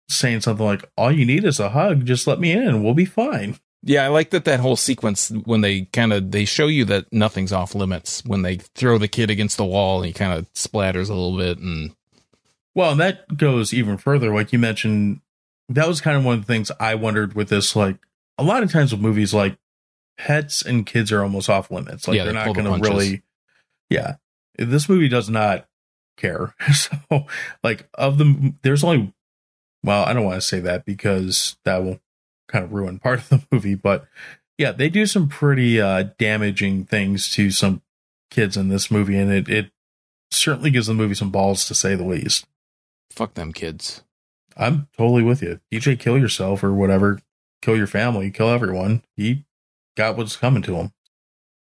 saying 0.09 0.41
something 0.41 0.65
like, 0.65 0.83
All 0.97 1.11
you 1.11 1.25
need 1.25 1.43
is 1.43 1.59
a 1.59 1.69
hug. 1.69 2.05
Just 2.05 2.27
let 2.27 2.39
me 2.39 2.51
in. 2.51 2.83
We'll 2.83 2.93
be 2.93 3.05
fine. 3.05 3.57
Yeah, 3.83 4.03
I 4.03 4.07
like 4.07 4.31
that 4.31 4.45
that 4.45 4.59
whole 4.59 4.75
sequence 4.75 5.29
when 5.29 5.61
they 5.61 5.81
kind 5.85 6.11
of 6.11 6.31
they 6.31 6.45
show 6.45 6.67
you 6.67 6.83
that 6.85 7.05
nothing's 7.13 7.53
off 7.53 7.75
limits 7.75 8.23
when 8.25 8.41
they 8.41 8.57
throw 8.57 8.97
the 8.97 9.07
kid 9.07 9.29
against 9.29 9.55
the 9.57 9.65
wall 9.65 9.97
and 9.97 10.07
he 10.07 10.13
kind 10.13 10.33
of 10.33 10.51
splatters 10.53 11.09
a 11.09 11.13
little 11.13 11.37
bit 11.37 11.59
and 11.59 11.93
Well, 12.75 12.91
and 12.91 12.99
that 12.99 13.37
goes 13.37 13.73
even 13.73 13.97
further. 13.97 14.33
Like 14.33 14.51
you 14.51 14.59
mentioned, 14.59 15.21
that 15.69 15.87
was 15.87 16.01
kind 16.01 16.17
of 16.17 16.25
one 16.25 16.35
of 16.35 16.45
the 16.45 16.51
things 16.51 16.71
I 16.79 16.95
wondered 16.95 17.33
with 17.33 17.49
this. 17.49 17.75
Like, 17.75 17.97
a 18.37 18.43
lot 18.43 18.63
of 18.63 18.71
times 18.71 18.91
with 18.91 19.01
movies, 19.01 19.33
like 19.33 19.57
pets 20.17 20.61
and 20.63 20.85
kids 20.85 21.11
are 21.11 21.21
almost 21.21 21.49
off 21.49 21.71
limits. 21.71 22.07
Like, 22.07 22.17
Yeah, 22.17 22.23
they're 22.25 22.33
they 22.33 22.45
not 22.45 22.55
going 22.55 22.81
to 22.81 22.89
really. 22.89 23.21
Yeah. 23.89 24.15
This 24.57 24.89
movie 24.89 25.07
does 25.07 25.29
not 25.29 25.67
care. 26.17 26.55
so, 26.73 26.97
like, 27.63 27.87
of 27.93 28.17
the. 28.17 28.53
There's 28.63 28.83
only. 28.83 29.13
Well, 29.87 30.03
I 30.03 30.11
don't 30.11 30.25
want 30.25 30.35
to 30.35 30.45
say 30.45 30.59
that 30.59 30.83
because 30.83 31.55
that 31.63 31.81
will 31.81 32.01
kind 32.49 32.65
of 32.65 32.73
ruin 32.73 32.99
part 33.03 33.19
of 33.19 33.29
the 33.29 33.41
movie. 33.49 33.75
But 33.75 34.05
yeah, 34.57 34.73
they 34.73 34.89
do 34.89 35.05
some 35.05 35.29
pretty 35.29 35.79
uh, 35.79 36.09
damaging 36.17 36.83
things 36.83 37.29
to 37.31 37.51
some 37.51 37.81
kids 38.29 38.57
in 38.57 38.67
this 38.67 38.91
movie. 38.91 39.17
And 39.17 39.31
it, 39.31 39.47
it 39.47 39.71
certainly 40.29 40.71
gives 40.71 40.87
the 40.87 40.93
movie 40.93 41.13
some 41.13 41.31
balls 41.31 41.65
to 41.67 41.73
say 41.73 41.95
the 41.95 42.03
least. 42.03 42.47
fuck 43.11 43.35
them 43.35 43.53
kids. 43.53 44.03
I'm 44.57 44.89
totally 44.97 45.23
with 45.23 45.41
you. 45.41 45.61
DJ, 45.71 45.97
kill 45.97 46.17
yourself 46.17 46.65
or 46.65 46.73
whatever. 46.73 47.21
Kill 47.61 47.77
your 47.77 47.87
family. 47.87 48.29
Kill 48.29 48.49
everyone. 48.49 49.03
He 49.15 49.45
got 49.95 50.17
what's 50.17 50.35
coming 50.35 50.63
to 50.63 50.75
him. 50.75 50.91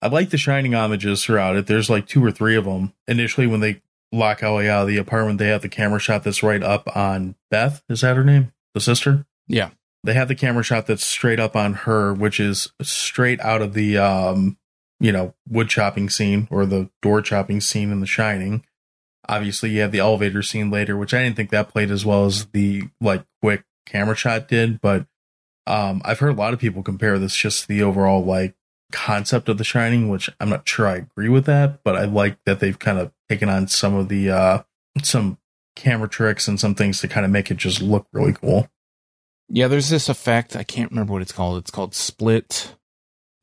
I 0.02 0.08
like 0.08 0.32
the 0.32 0.38
shining 0.38 0.72
homages 0.72 1.24
throughout 1.24 1.56
it. 1.56 1.68
There's 1.68 1.90
like 1.90 2.08
two 2.08 2.26
or 2.26 2.32
three 2.32 2.56
of 2.56 2.66
them. 2.66 2.94
Initially, 3.08 3.46
when 3.46 3.60
they 3.60 3.82
lock 4.12 4.44
out 4.44 4.64
of 4.64 4.88
the 4.88 4.98
apartment, 4.98 5.40
they 5.40 5.48
have 5.48 5.62
the 5.62 5.70
camera 5.70 6.00
shot 6.00 6.24
that's 6.24 6.44
right 6.44 6.64
up 6.64 6.96
on 6.96 7.36
Beth. 7.52 7.84
Is 7.90 8.02
that 8.02 8.16
her 8.16 8.24
name? 8.24 8.54
The 8.74 8.82
sister? 8.82 9.26
Yeah. 9.48 9.72
They 10.04 10.14
have 10.14 10.28
the 10.28 10.36
camera 10.36 10.64
shot 10.64 10.88
that's 10.88 11.06
straight 11.06 11.40
up 11.40 11.56
on 11.56 11.74
her, 11.74 12.14
which 12.14 12.40
is 12.40 12.72
straight 12.82 13.40
out 13.42 13.62
of 13.62 13.74
the, 13.74 13.98
um, 13.98 14.58
you 15.00 15.12
know, 15.12 15.34
wood 15.50 15.70
chopping 15.70 16.10
scene 16.10 16.48
or 16.50 16.66
the 16.66 16.90
door 17.02 17.22
chopping 17.22 17.62
scene 17.62 17.92
in 17.92 18.00
The 18.00 18.08
Shining. 18.08 18.64
Obviously, 19.28 19.72
you 19.72 19.82
have 19.82 19.92
the 19.92 20.00
elevator 20.00 20.42
scene 20.42 20.72
later, 20.72 20.96
which 20.96 21.14
I 21.14 21.24
didn't 21.24 21.36
think 21.36 21.50
that 21.50 21.70
played 21.70 21.92
as 21.92 22.06
well 22.06 22.26
as 22.26 22.46
the 22.48 22.84
like 23.02 23.26
quick 23.42 23.64
camera 23.86 24.16
shot 24.16 24.48
did, 24.48 24.80
but 24.80 25.06
um, 25.66 26.02
I've 26.06 26.20
heard 26.20 26.30
a 26.30 26.40
lot 26.40 26.54
of 26.54 26.60
people 26.60 26.82
compare 26.82 27.20
this 27.20 27.36
just 27.36 27.64
to 27.64 27.68
the 27.68 27.84
overall 27.84 28.24
like 28.24 28.56
concept 28.92 29.50
of 29.50 29.58
The 29.58 29.64
Shining, 29.64 30.10
which 30.10 30.30
I'm 30.40 30.50
not 30.50 30.68
sure 30.68 30.88
I 30.88 30.96
agree 30.96 31.30
with 31.30 31.46
that, 31.46 31.84
but 31.84 31.96
I 31.96 32.06
like 32.06 32.38
that 32.46 32.60
they've 32.60 32.78
kind 32.78 33.00
of 33.00 33.12
taken 33.30 33.50
on 33.50 33.68
some 33.68 33.96
of 33.96 34.10
the 34.10 34.30
uh, 34.30 34.64
some 35.04 35.38
camera 35.76 36.10
tricks 36.10 36.48
and 36.48 36.60
some 36.60 36.76
things 36.76 37.00
to 37.02 37.08
kind 37.08 37.26
of 37.26 37.32
make 37.32 37.52
it 37.52 37.58
just 37.58 37.82
look 37.82 38.08
really 38.12 38.34
cool. 38.34 38.68
Yeah, 39.50 39.68
there's 39.68 39.90
this 39.90 40.10
effect. 40.10 40.56
I 40.56 40.64
can't 40.64 40.92
remember 40.92 41.14
what 41.14 41.22
it's 41.22 41.32
called. 41.32 41.60
It's 41.60 41.72
called 41.72 41.96
split. 41.96 42.76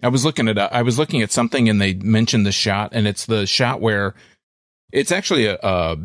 I 0.03 0.09
was 0.09 0.25
looking 0.25 0.49
at 0.49 0.59
I 0.59 0.83
was 0.83 0.99
looking 0.99 1.23
at 1.23 1.33
something 1.33 1.69
and 1.69 1.81
they 1.81 1.95
mentioned 1.95 2.45
the 2.45 2.53
shot 2.53 2.91
and 2.93 3.07
it's 3.07 3.25
the 3.25 3.47
shot 3.47 3.81
where 3.81 4.15
it's 4.93 5.11
actually 5.13 5.47
a, 5.47 5.59
a 5.63 5.97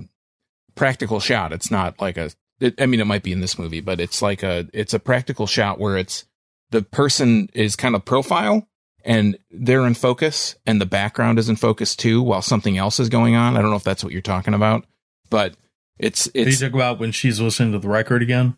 practical 0.76 1.20
shot. 1.20 1.52
It's 1.52 1.70
not 1.70 2.00
like 2.00 2.18
a 2.18 2.32
it, 2.62 2.80
I 2.82 2.86
mean 2.86 3.02
it 3.02 3.08
might 3.08 3.24
be 3.24 3.34
in 3.34 3.42
this 3.42 3.60
movie, 3.60 3.82
but 3.82 4.00
it's 4.00 4.22
like 4.22 4.42
a 4.42 4.70
it's 4.72 4.94
a 4.94 5.00
practical 5.00 5.48
shot 5.48 5.80
where 5.80 5.98
it's 5.98 6.26
the 6.72 6.82
person 6.82 7.50
is 7.54 7.76
kind 7.76 7.96
of 7.96 8.06
profile 8.06 8.69
and 9.06 9.38
they're 9.52 9.86
in 9.88 9.94
focus 9.94 10.56
and 10.66 10.80
the 10.82 10.86
background 10.86 11.40
is 11.40 11.50
in 11.50 11.56
focus 11.56 11.96
too 11.96 12.22
while 12.22 12.42
something 12.42 12.78
else 12.78 13.00
is 13.00 13.10
going 13.10 13.36
on. 13.36 13.56
I 13.58 13.62
don't 13.62 13.70
know 13.72 13.78
if 13.78 13.84
that's 13.84 14.04
what 14.04 14.14
you're 14.14 14.22
talking 14.22 14.54
about, 14.54 14.86
but 15.30 15.56
it's 15.98 16.26
Did 16.26 16.36
you 16.46 16.48
it's 16.52 16.60
talk 16.60 16.74
about 16.74 17.00
when 17.00 17.12
she's 17.12 17.40
listening 17.40 17.72
to 17.74 17.80
the 17.80 17.88
record 17.90 18.22
again? 18.22 18.58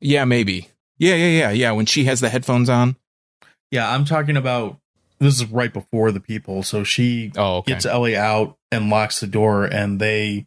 yeah, 0.00 0.24
maybe. 0.24 0.68
Yeah, 0.98 1.14
yeah, 1.14 1.26
yeah, 1.38 1.50
yeah. 1.50 1.72
When 1.72 1.86
she 1.86 2.04
has 2.04 2.20
the 2.20 2.28
headphones 2.28 2.68
on. 2.68 2.96
Yeah, 3.70 3.90
I'm 3.92 4.04
talking 4.04 4.36
about 4.36 4.78
this 5.20 5.34
is 5.36 5.46
right 5.46 5.72
before 5.72 6.10
the 6.12 6.20
people. 6.20 6.62
So 6.62 6.84
she 6.84 7.32
Oh, 7.36 7.56
okay. 7.58 7.72
gets 7.72 7.86
Ellie 7.86 8.16
out 8.16 8.56
and 8.72 8.88
locks 8.90 9.20
the 9.20 9.26
door, 9.26 9.64
and 9.64 10.00
they 10.00 10.46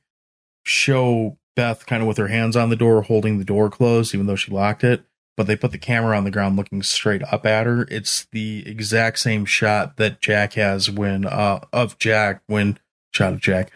show 0.64 1.38
Beth 1.56 1.86
kind 1.86 2.02
of 2.02 2.08
with 2.08 2.18
her 2.18 2.28
hands 2.28 2.56
on 2.56 2.70
the 2.70 2.76
door, 2.76 3.02
holding 3.02 3.38
the 3.38 3.46
door 3.46 3.70
closed, 3.70 4.14
even 4.14 4.26
though 4.28 4.36
she 4.36 4.52
locked 4.52 4.84
it. 4.84 5.04
But 5.42 5.48
they 5.48 5.56
put 5.56 5.72
the 5.72 5.80
camera 5.80 6.16
on 6.16 6.24
the 6.24 6.30
ground 6.30 6.56
looking 6.56 6.84
straight 6.84 7.24
up 7.24 7.48
at 7.48 7.66
her. 7.66 7.88
It's 7.90 8.26
the 8.26 8.62
exact 8.68 9.18
same 9.18 9.44
shot 9.44 9.98
that 9.98 10.22
Jack 10.22 10.54
has 10.54 10.88
when, 10.88 11.26
uh, 11.26 11.62
of 11.74 11.98
Jack 11.98 12.44
when, 12.46 12.78
shot 13.12 13.34
of 13.34 13.40
Jack. 13.40 13.72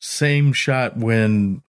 same 0.00 0.52
shot 0.52 0.96
when 0.96 1.62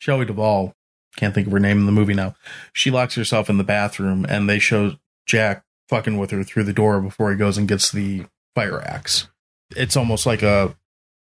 Shelley 0.00 0.24
Duvall, 0.24 0.74
can't 1.14 1.32
think 1.32 1.46
of 1.46 1.52
her 1.52 1.60
name 1.60 1.78
in 1.78 1.86
the 1.86 1.92
movie 1.92 2.14
now. 2.14 2.34
She 2.72 2.90
locks 2.90 3.14
herself 3.14 3.48
in 3.48 3.58
the 3.58 3.62
bathroom 3.62 4.26
and 4.28 4.48
they 4.48 4.58
show 4.58 4.96
Jack 5.24 5.64
fucking 5.88 6.18
with 6.18 6.32
her 6.32 6.42
through 6.42 6.64
the 6.64 6.72
door 6.72 7.00
before 7.00 7.30
he 7.30 7.36
goes 7.36 7.58
and 7.58 7.68
gets 7.68 7.92
the 7.92 8.24
fire 8.56 8.80
axe. 8.80 9.28
It's 9.76 9.96
almost 9.96 10.26
like 10.26 10.42
a 10.42 10.76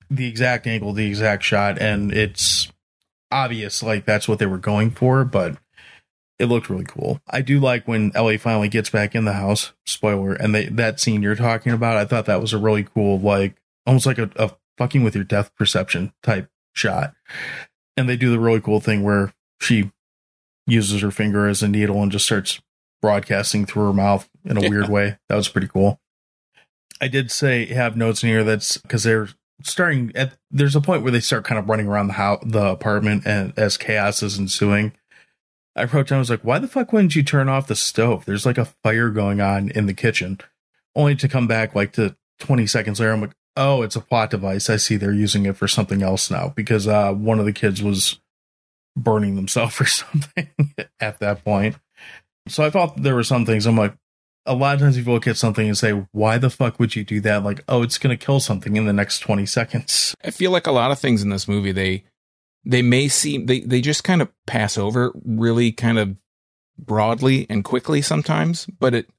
the 0.09 0.27
exact 0.27 0.67
angle, 0.67 0.95
the 0.95 1.07
exact 1.07 1.45
shot, 1.45 1.79
and 1.79 2.11
it's 2.11 2.73
obvious 3.31 3.83
like 3.83 4.07
that's 4.07 4.27
what 4.27 4.39
they 4.39 4.47
were 4.47 4.57
going 4.57 4.93
for, 4.93 5.27
but 5.27 5.59
it 6.39 6.47
looked 6.47 6.71
really 6.71 6.85
cool. 6.85 7.21
I 7.29 7.41
do 7.43 7.59
like 7.61 7.87
when 7.89 8.13
Ellie 8.15 8.37
finally 8.39 8.69
gets 8.69 8.91
back 8.91 9.15
in 9.15 9.25
the 9.25 9.33
house, 9.33 9.73
spoiler, 9.87 10.35
and 10.35 10.55
they 10.55 10.67
that 10.67 11.01
scene 11.01 11.23
you're 11.23 11.35
talking 11.35 11.73
about, 11.73 11.97
I 11.97 12.05
thought 12.05 12.27
that 12.27 12.41
was 12.41 12.53
a 12.53 12.59
really 12.59 12.85
cool, 12.85 13.19
like 13.19 13.57
almost 13.87 14.07
like 14.07 14.19
a, 14.19 14.31
a 14.37 14.53
fucking 14.77 15.03
with 15.03 15.15
your 15.15 15.25
death 15.25 15.55
perception 15.57 16.13
type 16.23 16.49
shot. 16.75 17.15
And 17.97 18.09
they 18.09 18.17
do 18.17 18.31
the 18.31 18.39
really 18.39 18.61
cool 18.61 18.81
thing 18.81 19.03
where 19.03 19.33
she 19.61 19.91
uses 20.67 21.03
her 21.03 21.11
finger 21.11 21.49
as 21.49 21.63
a 21.63 21.69
needle 21.69 22.01
and 22.03 22.13
just 22.13 22.27
starts 22.27 22.61
broadcasting 23.03 23.65
through 23.67 23.87
her 23.87 23.93
mouth 23.93 24.29
in 24.45 24.57
a 24.57 24.61
Yeah. 24.61 24.69
weird 24.69 24.89
way. 24.89 25.19
That 25.29 25.37
was 25.37 25.49
pretty 25.49 25.67
cool. 25.69 26.01
I 27.01 27.09
did 27.09 27.31
say 27.31 27.67
have 27.67 27.97
notes 27.97 28.23
in 28.23 28.29
here 28.29 28.45
that's 28.45 28.77
because 28.77 29.03
they're 29.05 29.29
starting 29.63 30.13
at 30.15 30.37
there's 30.51 30.77
a 30.77 30.81
point 30.81 31.03
where 31.03 31.11
they 31.13 31.21
start 31.21 31.45
kind 31.45 31.59
of 31.59 31.69
running 31.69 31.87
around 31.89 32.09
the 32.09 32.13
house, 32.15 32.43
the 32.45 32.67
apartment, 32.67 33.27
and 33.27 33.53
as 33.57 33.77
chaos 33.77 34.23
is 34.23 34.39
ensuing. 34.39 34.93
I 35.79 35.85
wrote 35.85 36.09
down, 36.09 36.17
I 36.17 36.21
was 36.21 36.31
like, 36.31 36.45
why 36.45 36.59
the 36.59 36.69
fuck 36.69 36.93
wouldn't 36.93 37.17
you 37.17 37.23
turn 37.23 37.49
off 37.49 37.67
the 37.67 37.77
stove? 37.77 38.25
There's 38.25 38.47
like 38.47 38.59
a 38.59 38.67
fire 38.83 39.11
going 39.11 39.41
on 39.41 39.71
in 39.71 39.87
the 39.87 39.95
kitchen, 39.95 40.41
only 40.95 41.15
to 41.17 41.29
come 41.29 41.47
back 41.47 41.75
like 41.75 41.93
to 41.93 42.17
20 42.41 42.67
seconds 42.67 43.01
later. 43.01 43.13
I'm 43.13 43.21
like, 43.21 43.37
oh, 43.57 43.83
it's 43.83 43.97
a 43.97 44.01
plot 44.01 44.31
device. 44.31 44.71
I 44.71 44.77
see 44.77 44.97
they're 44.97 45.13
using 45.13 45.47
it 45.47 45.57
for 45.57 45.69
something 45.69 46.03
else 46.03 46.31
now 46.31 46.53
because 46.55 46.87
uh, 46.87 47.13
one 47.13 47.39
of 47.39 47.45
the 47.45 47.53
kids 47.53 47.83
was 47.83 48.21
burning 48.97 49.37
themselves 49.37 49.81
or 49.81 49.87
something 49.87 50.49
at 51.01 51.19
that 51.21 51.45
point. 51.45 51.77
So 52.49 52.65
I 52.65 52.71
thought 52.71 53.03
there 53.03 53.15
were 53.15 53.25
some 53.25 53.45
things 53.45 53.67
I'm 53.67 53.77
like, 53.77 53.95
a 54.47 54.55
lot 54.55 54.75
of 54.75 54.81
times 54.81 54.97
people 54.97 55.13
look 55.13 55.27
at 55.27 55.37
something 55.37 55.67
and 55.67 55.77
say, 55.77 55.91
why 56.13 56.39
the 56.39 56.49
fuck 56.49 56.79
would 56.81 56.97
you 56.97 57.05
do 57.05 57.21
that? 57.21 57.45
Like, 57.45 57.63
oh, 57.69 57.83
it's 57.83 57.99
going 57.99 58.17
to 58.17 58.25
kill 58.25 58.41
something 58.41 58.77
in 58.77 58.87
the 58.87 58.95
next 58.95 59.19
20 59.21 59.45
seconds. 59.45 60.15
I 60.25 60.31
feel 60.31 60.51
like 60.51 60.67
a 60.67 60.73
lot 60.73 60.91
of 60.91 60.99
things 60.99 61.23
in 61.23 61.29
this 61.29 61.47
movie 61.47 61.73
they 61.73 62.05
they 62.69 62.83
may 62.83 63.09
seem 63.09 63.47
they 63.47 63.61
they 63.61 63.81
just 63.81 64.05
kind 64.05 64.23
of 64.23 64.29
pass 64.47 64.77
over 64.79 65.11
really 65.25 65.73
kind 65.73 65.99
of 65.99 66.15
broadly 66.79 67.47
and 67.49 67.65
quickly 67.65 68.03
sometimes, 68.03 68.67
but 68.67 68.95
it 68.95 69.11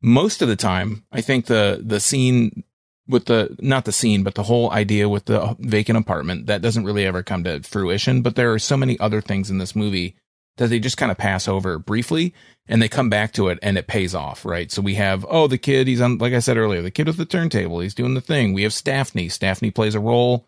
most 0.00 0.42
of 0.42 0.48
the 0.48 0.56
time 0.56 1.04
I 1.12 1.20
think 1.20 1.46
the 1.46 1.80
the 1.84 2.00
scene 2.00 2.64
with 3.06 3.26
the 3.26 3.54
not 3.60 3.84
the 3.84 3.92
scene 3.92 4.22
but 4.22 4.34
the 4.34 4.44
whole 4.44 4.70
idea 4.72 5.08
with 5.08 5.26
the 5.26 5.54
vacant 5.60 5.98
apartment 5.98 6.46
that 6.46 6.62
doesn't 6.62 6.84
really 6.84 7.04
ever 7.04 7.22
come 7.22 7.44
to 7.44 7.62
fruition, 7.62 8.22
but 8.22 8.36
there 8.36 8.52
are 8.52 8.58
so 8.58 8.76
many 8.76 8.98
other 8.98 9.20
things 9.20 9.50
in 9.50 9.58
this 9.58 9.76
movie 9.76 10.16
that 10.56 10.68
they 10.68 10.78
just 10.78 10.96
kind 10.96 11.12
of 11.12 11.18
pass 11.18 11.48
over 11.48 11.78
briefly 11.78 12.34
and 12.66 12.80
they 12.80 12.88
come 12.88 13.10
back 13.10 13.32
to 13.32 13.48
it 13.48 13.58
and 13.62 13.76
it 13.76 13.86
pays 13.86 14.14
off, 14.14 14.44
right? 14.44 14.70
So 14.70 14.82
we 14.82 14.94
have, 14.94 15.24
oh, 15.28 15.46
the 15.46 15.58
kid, 15.58 15.86
he's 15.86 16.00
on, 16.00 16.18
like 16.18 16.34
I 16.34 16.40
said 16.40 16.58
earlier, 16.58 16.82
the 16.82 16.90
kid 16.90 17.06
with 17.06 17.16
the 17.16 17.24
turntable, 17.24 17.80
he's 17.80 17.94
doing 17.94 18.14
the 18.14 18.20
thing. 18.20 18.52
We 18.52 18.62
have 18.64 18.72
Staffney. 18.72 19.26
Staffney 19.26 19.74
plays 19.74 19.94
a 19.94 20.00
role 20.00 20.46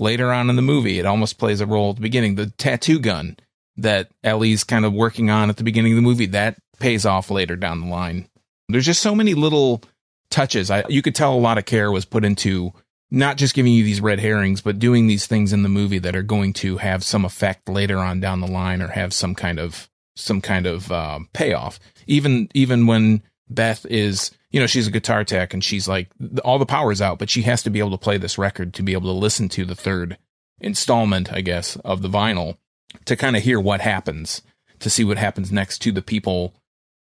later 0.00 0.32
on 0.32 0.50
in 0.50 0.56
the 0.56 0.62
movie. 0.62 0.98
It 0.98 1.06
almost 1.06 1.38
plays 1.38 1.60
a 1.60 1.66
role 1.66 1.90
at 1.90 1.96
the 1.96 2.02
beginning. 2.02 2.34
The 2.34 2.46
tattoo 2.46 2.98
gun 2.98 3.36
that 3.76 4.10
Ellie's 4.24 4.64
kind 4.64 4.84
of 4.84 4.92
working 4.92 5.30
on 5.30 5.48
at 5.48 5.56
the 5.56 5.64
beginning 5.64 5.92
of 5.92 5.96
the 5.96 6.02
movie, 6.02 6.26
that 6.26 6.58
pays 6.80 7.06
off 7.06 7.30
later 7.30 7.54
down 7.54 7.80
the 7.80 7.86
line. 7.86 8.28
There's 8.68 8.86
just 8.86 9.02
so 9.02 9.14
many 9.14 9.34
little 9.34 9.82
touches. 10.30 10.70
I, 10.70 10.84
you 10.88 11.02
could 11.02 11.14
tell 11.14 11.34
a 11.34 11.38
lot 11.38 11.58
of 11.58 11.66
care 11.66 11.90
was 11.92 12.04
put 12.04 12.24
into 12.24 12.72
not 13.10 13.36
just 13.36 13.54
giving 13.54 13.72
you 13.72 13.84
these 13.84 14.00
red 14.00 14.20
herrings, 14.20 14.60
but 14.60 14.78
doing 14.78 15.06
these 15.06 15.26
things 15.26 15.52
in 15.52 15.62
the 15.62 15.68
movie 15.68 15.98
that 15.98 16.16
are 16.16 16.22
going 16.22 16.52
to 16.54 16.78
have 16.78 17.04
some 17.04 17.24
effect 17.24 17.68
later 17.68 17.98
on 17.98 18.20
down 18.20 18.40
the 18.40 18.46
line 18.46 18.80
or 18.80 18.88
have 18.88 19.12
some 19.12 19.34
kind 19.34 19.58
of 19.58 19.88
some 20.16 20.40
kind 20.40 20.66
of 20.66 20.90
uh, 20.92 21.18
payoff. 21.32 21.80
Even 22.06 22.48
even 22.54 22.86
when 22.86 23.22
Beth 23.50 23.84
is, 23.86 24.30
you 24.50 24.60
know, 24.60 24.66
she's 24.66 24.86
a 24.86 24.90
guitar 24.92 25.24
tech 25.24 25.52
and 25.52 25.62
she's 25.62 25.88
like 25.88 26.08
all 26.44 26.58
the 26.58 26.66
power's 26.66 27.02
out, 27.02 27.18
but 27.18 27.28
she 27.28 27.42
has 27.42 27.62
to 27.64 27.70
be 27.70 27.80
able 27.80 27.90
to 27.90 27.98
play 27.98 28.16
this 28.16 28.38
record 28.38 28.72
to 28.74 28.82
be 28.82 28.92
able 28.92 29.12
to 29.12 29.18
listen 29.18 29.48
to 29.50 29.64
the 29.64 29.74
third 29.74 30.16
installment, 30.60 31.32
I 31.32 31.40
guess, 31.40 31.76
of 31.76 32.02
the 32.02 32.08
vinyl 32.08 32.56
to 33.04 33.16
kind 33.16 33.36
of 33.36 33.42
hear 33.42 33.60
what 33.60 33.80
happens, 33.80 34.42
to 34.80 34.90
see 34.90 35.04
what 35.04 35.18
happens 35.18 35.50
next 35.52 35.78
to 35.82 35.92
the 35.92 36.02
people 36.02 36.54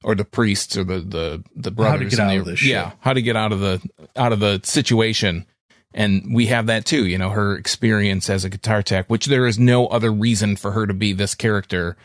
or 0.04 0.16
the 0.16 0.26
priests 0.26 0.76
or 0.76 0.84
the 0.84 1.00
the 1.00 1.44
the 1.56 1.72
brothers 1.72 2.12
get 2.12 2.20
out 2.20 2.30
the- 2.32 2.39
of 2.39 2.46
this 2.46 2.60
shit. 2.60 2.72
yeah, 2.72 2.92
how 3.02 3.14
to 3.14 3.22
get 3.22 3.36
out 3.36 3.52
of 3.52 3.60
the 3.60 3.82
out 4.16 4.34
of 4.34 4.39
the 4.39 4.60
situation. 4.64 5.46
And 5.94 6.34
we 6.34 6.48
have 6.48 6.68
that 6.68 6.86
too, 6.86 7.06
you 7.06 7.18
know, 7.18 7.32
her 7.32 7.58
experience 7.58 8.30
as 8.30 8.46
a 8.46 8.50
guitar 8.50 8.82
tech, 8.82 9.10
which 9.10 9.26
there 9.26 9.46
is 9.46 9.60
no 9.60 9.88
other 9.88 10.10
reason 10.12 10.56
for 10.56 10.72
her 10.72 10.88
to 10.88 10.94
be 10.94 11.12
this 11.12 11.36
character 11.36 11.98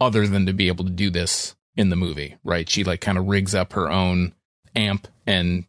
other 0.00 0.26
than 0.26 0.46
to 0.46 0.54
be 0.54 0.68
able 0.68 0.84
to 0.86 0.90
do 0.90 1.10
this 1.10 1.54
in 1.76 1.90
the 1.90 1.96
movie, 1.96 2.36
right? 2.44 2.68
She 2.68 2.84
like 2.84 3.00
kind 3.00 3.18
of 3.18 3.26
rigs 3.26 3.54
up 3.54 3.72
her 3.72 3.90
own 3.90 4.34
amp 4.76 5.08
and 5.26 5.64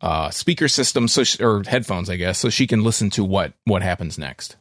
uh 0.00 0.30
speaker 0.30 0.68
system 0.68 1.08
so 1.08 1.24
she, 1.24 1.42
or 1.42 1.62
headphones, 1.66 2.10
I 2.10 2.16
guess, 2.16 2.38
so 2.38 2.50
she 2.50 2.66
can 2.66 2.82
listen 2.82 3.10
to 3.10 3.24
what 3.24 3.54
what 3.64 3.82
happens 3.82 4.18
next. 4.18 4.56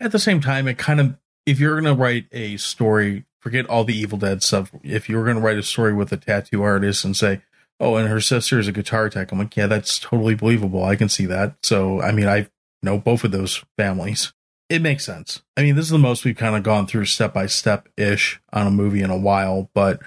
At 0.00 0.12
the 0.12 0.18
same 0.18 0.40
time, 0.40 0.68
it 0.68 0.78
kind 0.78 1.00
of, 1.00 1.16
if 1.44 1.58
you're 1.58 1.80
to 1.80 1.94
write 1.94 2.26
a 2.30 2.56
story, 2.56 3.24
forget 3.40 3.66
all 3.66 3.84
the 3.84 3.96
Evil 3.96 4.18
Dead 4.18 4.42
stuff. 4.42 4.70
If 4.82 5.08
you 5.08 5.16
were 5.16 5.24
going 5.24 5.36
to 5.36 5.42
write 5.42 5.58
a 5.58 5.62
story 5.62 5.92
with 5.92 6.12
a 6.12 6.16
tattoo 6.16 6.62
artist 6.62 7.04
and 7.04 7.16
say, 7.16 7.42
oh, 7.80 7.96
and 7.96 8.08
her 8.08 8.20
sister 8.20 8.58
is 8.58 8.68
a 8.68 8.72
guitar 8.72 9.08
tech, 9.08 9.32
I'm 9.32 9.38
like, 9.38 9.56
yeah, 9.56 9.66
that's 9.66 9.98
totally 9.98 10.34
believable. 10.34 10.84
I 10.84 10.94
can 10.94 11.08
see 11.08 11.26
that. 11.26 11.56
So, 11.64 12.00
I 12.00 12.12
mean, 12.12 12.28
I 12.28 12.48
know 12.82 12.98
both 12.98 13.24
of 13.24 13.32
those 13.32 13.64
families. 13.76 14.32
It 14.68 14.82
makes 14.82 15.04
sense. 15.04 15.42
I 15.56 15.62
mean, 15.62 15.76
this 15.76 15.86
is 15.86 15.90
the 15.90 15.98
most 15.98 16.24
we've 16.24 16.36
kind 16.36 16.54
of 16.54 16.62
gone 16.62 16.86
through 16.86 17.06
step 17.06 17.32
by 17.32 17.46
step 17.46 17.88
ish 17.96 18.40
on 18.52 18.66
a 18.66 18.70
movie 18.70 19.00
in 19.00 19.10
a 19.10 19.16
while, 19.16 19.70
but 19.72 20.00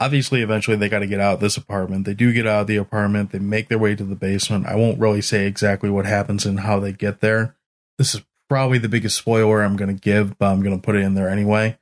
obviously, 0.00 0.40
eventually 0.40 0.76
they 0.76 0.88
got 0.88 1.00
to 1.00 1.06
get 1.06 1.20
out 1.20 1.34
of 1.34 1.40
this 1.40 1.56
apartment. 1.56 2.04
They 2.04 2.14
do 2.14 2.32
get 2.32 2.46
out 2.46 2.62
of 2.62 2.66
the 2.68 2.76
apartment. 2.76 3.30
They 3.32 3.40
make 3.40 3.68
their 3.68 3.78
way 3.78 3.96
to 3.96 4.04
the 4.04 4.14
basement. 4.14 4.66
I 4.66 4.76
won't 4.76 5.00
really 5.00 5.20
say 5.20 5.46
exactly 5.46 5.90
what 5.90 6.06
happens 6.06 6.46
and 6.46 6.60
how 6.60 6.78
they 6.78 6.92
get 6.92 7.20
there. 7.20 7.56
This 7.98 8.14
is 8.14 8.22
probably 8.48 8.78
the 8.78 8.88
biggest 8.88 9.16
spoiler 9.16 9.62
I'm 9.62 9.76
going 9.76 9.94
to 9.94 10.00
give, 10.00 10.38
but 10.38 10.46
I'm 10.46 10.62
going 10.62 10.76
to 10.76 10.82
put 10.82 10.96
it 10.96 11.02
in 11.02 11.14
there 11.14 11.28
anyway. 11.28 11.78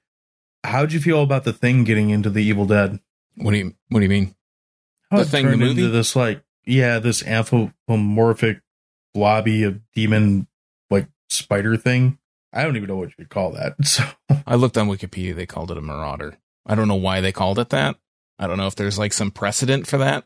How'd 0.65 0.93
you 0.93 1.01
feel 1.01 1.23
about 1.23 1.45
the 1.45 1.53
thing 1.53 1.85
getting 1.85 2.11
into 2.11 2.31
the 2.31 2.43
Evil 2.43 2.67
Dead? 2.67 3.01
What 3.37 3.51
do 3.51 3.59
you 3.59 3.75
what 3.89 4.01
do 4.01 4.05
you 4.05 4.11
mean? 4.11 4.35
How 5.11 5.19
The 5.19 5.25
Thing, 5.25 5.51
the 5.51 5.57
movie? 5.57 5.83
into 5.83 5.89
this 5.91 6.15
like 6.17 6.43
yeah, 6.65 6.99
this 6.99 7.23
anthropomorphic 7.27 8.61
blobby 9.13 9.65
of 9.65 9.81
demon 9.93 10.47
like 10.91 11.09
spider 11.29 11.77
thing. 11.77 12.19
I 12.53 12.63
don't 12.65 12.77
even 12.77 12.89
know 12.89 12.97
what 12.97 13.09
you 13.11 13.15
would 13.19 13.31
call 13.31 13.53
that. 13.53 13.75
So 13.85 14.05
I 14.47 14.55
looked 14.57 14.77
on 14.79 14.89
Wikipedia, 14.89 15.35
they 15.35 15.47
called 15.47 15.71
it 15.71 15.79
a 15.79 15.81
marauder. 15.83 16.37
I 16.67 16.75
don't 16.75 16.89
know 16.89 16.95
why 16.97 17.21
they 17.21 17.33
called 17.33 17.59
it 17.59 17.71
that. 17.71 17.97
I 18.39 18.47
don't 18.47 18.57
know 18.59 18.67
if 18.67 18.75
there's 18.77 18.99
like 18.99 19.13
some 19.13 19.31
precedent 19.31 19.87
for 19.87 19.99
that. 19.99 20.25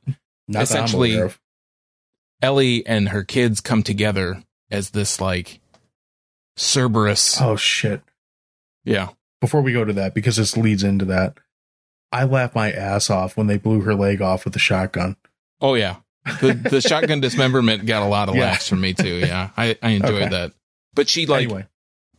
not 0.49 0.62
Essentially- 0.64 1.11
that 1.11 1.14
I'm 1.16 1.18
aware 1.22 1.27
of. 1.27 1.41
Ellie 2.43 2.87
and 2.87 3.09
her 3.11 3.24
kids 3.24 3.61
come 3.61 3.83
together 3.83 4.43
as 4.70 4.91
this 4.91 5.20
like 5.20 5.61
Cerberus. 6.57 7.41
Oh 7.41 7.57
shit. 7.57 8.03
Yeah. 8.85 9.09
Before 9.41 9.62
we 9.62 9.72
go 9.72 9.85
to 9.85 9.93
that, 9.95 10.14
because 10.14 10.37
this 10.37 10.57
leads 10.57 10.83
into 10.83 11.05
that, 11.07 11.39
I 12.12 12.24
laughed 12.24 12.55
my 12.55 12.70
ass 12.72 13.11
off 13.11 13.37
when 13.37 13.47
they 13.47 13.59
blew 13.59 13.81
her 13.83 13.95
leg 13.95 14.22
off 14.22 14.45
with 14.45 14.53
the 14.55 14.59
shotgun. 14.59 15.16
Oh 15.61 15.74
yeah. 15.74 15.97
The 16.41 16.53
the 16.55 16.81
shotgun 16.87 17.20
dismemberment 17.20 17.87
got 17.87 18.03
a 18.03 18.09
lot 18.09 18.29
of 18.29 18.35
Yeah. 18.37 18.43
laughs 18.47 18.68
from 18.68 18.81
me 18.81 18.95
too. 18.95 19.16
Yeah. 19.16 19.51
I, 19.57 19.77
I 19.83 19.91
enjoyed 19.91 20.22
Okay. 20.22 20.29
that. 20.31 20.53
But 20.95 21.09
she 21.09 21.27
like 21.27 21.45
anyway, 21.45 21.66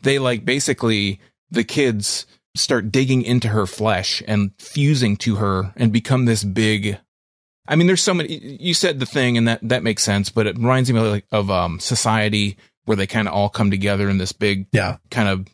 they 0.08 0.20
like 0.20 0.46
basically 0.46 1.20
the 1.52 1.64
kids 1.64 2.26
start 2.56 2.92
digging 2.92 3.22
into 3.22 3.50
her 3.50 3.66
flesh 3.66 4.24
and 4.28 4.52
fusing 4.58 5.16
to 5.18 5.36
her 5.36 5.74
and 5.76 5.92
become 5.92 6.26
this 6.26 6.44
big 6.44 6.98
I 7.68 7.76
mean 7.76 7.88
there's 7.88 8.02
so 8.02 8.14
many 8.14 8.58
you 8.60 8.74
said 8.74 9.00
the 9.00 9.06
thing 9.06 9.38
and 9.38 9.48
that 9.48 9.60
that 9.62 9.84
makes 9.84 10.04
sense 10.04 10.30
but 10.30 10.48
it 10.48 10.58
reminds 10.58 10.92
me 10.92 11.00
of 11.00 11.06
like 11.06 11.26
of 11.32 11.52
um 11.52 11.80
society 11.80 12.58
where 12.86 12.96
they 12.96 13.08
kind 13.08 13.28
of 13.28 13.34
all 13.34 13.50
come 13.50 13.70
together 13.70 14.10
in 14.10 14.18
this 14.18 14.32
big 14.32 14.68
yeah, 14.72 14.98
kind 15.12 15.28
of 15.28 15.48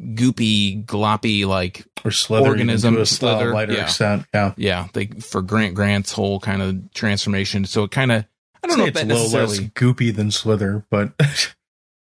goopy 0.00 0.84
gloppy 0.84 1.46
like 1.46 1.86
or 2.04 2.10
slither 2.10 2.48
Organism, 2.48 2.94
to 2.94 3.02
a 3.02 3.06
slither, 3.06 3.50
uh, 3.50 3.54
lighter 3.54 3.74
yeah. 3.74 3.82
extent. 3.84 4.26
Yeah, 4.34 4.54
yeah 4.56 4.88
they 4.94 5.06
for 5.06 5.42
Grant 5.42 5.74
Grant's 5.74 6.12
whole 6.12 6.40
kind 6.40 6.62
of 6.62 6.92
transformation 6.94 7.66
so 7.66 7.84
it 7.84 7.90
kind 7.90 8.12
of 8.12 8.24
I 8.64 8.68
don't 8.68 8.78
know 8.78 8.84
if 8.84 8.90
it's 8.90 9.00
that 9.00 9.06
a 9.06 9.14
little 9.14 9.24
less 9.24 9.50
necessarily 9.50 9.70
goopy 9.70 10.14
than 10.14 10.30
slither, 10.30 10.86
but 10.88 11.12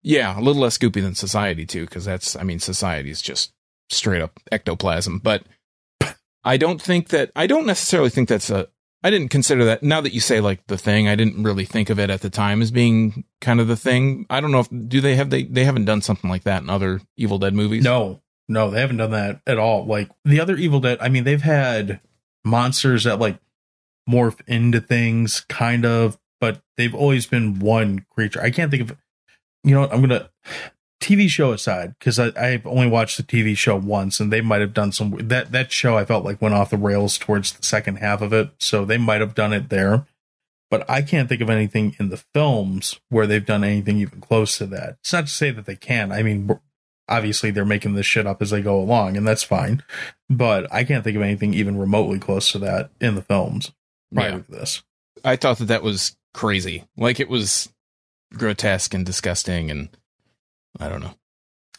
Yeah, 0.02 0.38
a 0.38 0.40
little 0.40 0.62
less 0.62 0.78
goopy 0.78 1.02
than 1.02 1.14
society 1.14 1.66
too, 1.66 1.84
because 1.84 2.04
that's 2.04 2.36
I 2.36 2.42
mean 2.42 2.58
society 2.58 3.10
is 3.10 3.20
just 3.22 3.52
straight 3.90 4.22
up 4.22 4.40
ectoplasm. 4.50 5.18
But 5.18 5.44
I 6.44 6.56
don't 6.56 6.80
think 6.80 7.08
that 7.08 7.30
I 7.36 7.46
don't 7.46 7.66
necessarily 7.66 8.10
think 8.10 8.28
that's 8.28 8.50
a 8.50 8.68
I 9.02 9.10
didn't 9.10 9.28
consider 9.28 9.64
that 9.66 9.82
now 9.82 10.00
that 10.00 10.12
you 10.12 10.20
say 10.20 10.40
like 10.40 10.66
the 10.66 10.76
thing, 10.78 11.08
I 11.08 11.14
didn't 11.14 11.42
really 11.42 11.64
think 11.64 11.88
of 11.90 11.98
it 11.98 12.10
at 12.10 12.20
the 12.20 12.30
time 12.30 12.60
as 12.60 12.70
being 12.70 13.24
kind 13.40 13.60
of 13.60 13.68
the 13.68 13.76
thing. 13.76 14.26
I 14.28 14.40
don't 14.40 14.52
know 14.52 14.60
if 14.60 14.68
do 14.88 15.00
they 15.00 15.16
have 15.16 15.30
they 15.30 15.44
they 15.44 15.64
haven't 15.64 15.86
done 15.86 16.02
something 16.02 16.28
like 16.28 16.44
that 16.44 16.62
in 16.62 16.70
other 16.70 17.00
Evil 17.16 17.38
Dead 17.38 17.54
movies. 17.54 17.82
No, 17.82 18.22
no, 18.48 18.70
they 18.70 18.80
haven't 18.80 18.98
done 18.98 19.12
that 19.12 19.40
at 19.46 19.58
all. 19.58 19.86
Like 19.86 20.10
the 20.24 20.40
other 20.40 20.56
Evil 20.56 20.80
Dead, 20.80 20.98
I 21.00 21.08
mean, 21.08 21.24
they've 21.24 21.40
had 21.40 22.00
monsters 22.44 23.04
that 23.04 23.18
like 23.18 23.38
morph 24.08 24.40
into 24.46 24.80
things, 24.80 25.40
kind 25.48 25.86
of, 25.86 26.18
but 26.40 26.60
they've 26.76 26.94
always 26.94 27.26
been 27.26 27.58
one 27.58 28.04
creature. 28.10 28.42
I 28.42 28.50
can't 28.50 28.70
think 28.70 28.90
of, 28.90 28.96
you 29.64 29.74
know, 29.74 29.80
what, 29.82 29.92
I'm 29.92 30.00
gonna 30.00 30.30
TV 31.00 31.28
show 31.28 31.52
aside 31.52 31.94
because 31.98 32.18
I've 32.18 32.66
only 32.66 32.88
watched 32.88 33.16
the 33.16 33.22
TV 33.22 33.56
show 33.56 33.76
once, 33.76 34.20
and 34.20 34.32
they 34.32 34.40
might 34.40 34.60
have 34.60 34.74
done 34.74 34.92
some 34.92 35.16
that 35.28 35.52
that 35.52 35.72
show. 35.72 35.96
I 35.96 36.04
felt 36.04 36.24
like 36.24 36.42
went 36.42 36.54
off 36.54 36.70
the 36.70 36.76
rails 36.76 37.16
towards 37.18 37.52
the 37.52 37.62
second 37.62 37.96
half 37.96 38.20
of 38.20 38.32
it, 38.32 38.50
so 38.58 38.84
they 38.84 38.98
might 38.98 39.20
have 39.20 39.34
done 39.34 39.52
it 39.52 39.68
there. 39.70 40.06
But 40.70 40.88
I 40.88 41.02
can't 41.02 41.28
think 41.28 41.40
of 41.40 41.50
anything 41.50 41.96
in 41.98 42.10
the 42.10 42.22
films 42.32 43.00
where 43.08 43.26
they've 43.26 43.44
done 43.44 43.64
anything 43.64 43.98
even 43.98 44.20
close 44.20 44.56
to 44.58 44.66
that. 44.66 44.98
It's 45.00 45.12
not 45.12 45.26
to 45.26 45.32
say 45.32 45.50
that 45.50 45.66
they 45.66 45.74
can. 45.74 46.12
I 46.12 46.22
mean, 46.22 46.48
obviously 47.08 47.50
they're 47.50 47.64
making 47.64 47.94
this 47.94 48.06
shit 48.06 48.24
up 48.26 48.40
as 48.40 48.50
they 48.50 48.62
go 48.62 48.78
along, 48.78 49.16
and 49.16 49.26
that's 49.26 49.42
fine. 49.42 49.82
But 50.28 50.72
I 50.72 50.84
can't 50.84 51.02
think 51.02 51.16
of 51.16 51.22
anything 51.22 51.54
even 51.54 51.76
remotely 51.76 52.20
close 52.20 52.52
to 52.52 52.58
that 52.60 52.90
in 53.00 53.16
the 53.16 53.22
films 53.22 53.72
prior 54.14 54.28
Yeah. 54.30 54.38
to 54.38 54.50
this. 54.50 54.82
I 55.24 55.34
thought 55.36 55.58
that 55.58 55.64
that 55.66 55.82
was 55.82 56.16
crazy. 56.34 56.84
Like 56.96 57.18
it 57.18 57.28
was 57.28 57.68
grotesque 58.34 58.94
and 58.94 59.04
disgusting, 59.06 59.70
and 59.70 59.88
I 60.78 60.88
don't 60.88 61.00
know. 61.00 61.14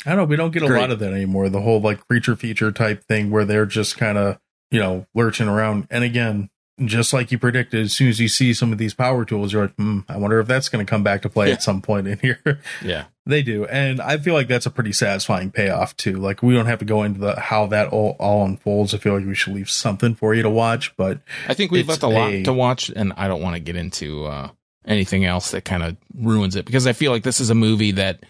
I 0.05 0.09
don't 0.09 0.17
know. 0.17 0.23
We 0.25 0.35
don't 0.35 0.51
get 0.51 0.63
a 0.63 0.67
Great. 0.67 0.79
lot 0.81 0.91
of 0.91 0.99
that 0.99 1.13
anymore. 1.13 1.49
The 1.49 1.61
whole 1.61 1.79
like 1.79 2.07
creature 2.07 2.35
feature 2.35 2.71
type 2.71 3.03
thing 3.05 3.29
where 3.29 3.45
they're 3.45 3.65
just 3.67 3.97
kind 3.97 4.17
of, 4.17 4.39
you 4.71 4.79
know, 4.79 5.05
lurching 5.13 5.47
around. 5.47 5.87
And 5.91 6.03
again, 6.03 6.49
just 6.83 7.13
like 7.13 7.31
you 7.31 7.37
predicted, 7.37 7.81
as 7.85 7.93
soon 7.93 8.07
as 8.09 8.19
you 8.19 8.27
see 8.27 8.53
some 8.55 8.71
of 8.71 8.79
these 8.79 8.95
power 8.95 9.23
tools, 9.25 9.53
you're 9.53 9.63
like, 9.63 9.75
hmm, 9.75 9.99
I 10.09 10.17
wonder 10.17 10.39
if 10.39 10.47
that's 10.47 10.69
going 10.69 10.83
to 10.83 10.89
come 10.89 11.03
back 11.03 11.21
to 11.21 11.29
play 11.29 11.47
Yeah. 11.49 11.53
at 11.53 11.61
some 11.63 11.83
point 11.83 12.07
in 12.07 12.17
here. 12.17 12.39
Yeah. 12.83 13.05
they 13.27 13.43
do. 13.43 13.65
And 13.67 14.01
I 14.01 14.17
feel 14.17 14.33
like 14.33 14.47
that's 14.47 14.65
a 14.65 14.71
pretty 14.71 14.91
satisfying 14.93 15.51
payoff 15.51 15.95
too. 15.95 16.13
Like 16.17 16.41
we 16.41 16.55
don't 16.55 16.65
have 16.65 16.79
to 16.79 16.85
go 16.85 17.03
into 17.03 17.19
the 17.19 17.39
how 17.39 17.67
that 17.67 17.89
all, 17.89 18.15
all 18.19 18.43
unfolds. 18.43 18.95
I 18.95 18.97
feel 18.97 19.15
like 19.15 19.27
we 19.27 19.35
should 19.35 19.53
leave 19.53 19.69
something 19.69 20.15
for 20.15 20.33
you 20.33 20.41
to 20.41 20.49
watch, 20.49 20.97
but 20.97 21.19
I 21.47 21.53
think 21.53 21.69
we've 21.71 21.87
left 21.87 22.01
a 22.01 22.07
lot 22.07 22.31
a- 22.31 22.41
to 22.43 22.53
watch, 22.53 22.89
and 22.95 23.13
I 23.15 23.27
don't 23.27 23.43
want 23.43 23.53
to 23.55 23.59
get 23.59 23.75
into 23.75 24.25
uh, 24.25 24.49
anything 24.85 25.25
else 25.25 25.51
that 25.51 25.65
kind 25.65 25.83
of 25.83 25.97
ruins 26.15 26.55
it 26.55 26.65
because 26.65 26.87
I 26.87 26.93
feel 26.93 27.11
like 27.11 27.23
this 27.23 27.39
is 27.39 27.49
a 27.49 27.55
movie 27.55 27.91
that 27.91 28.25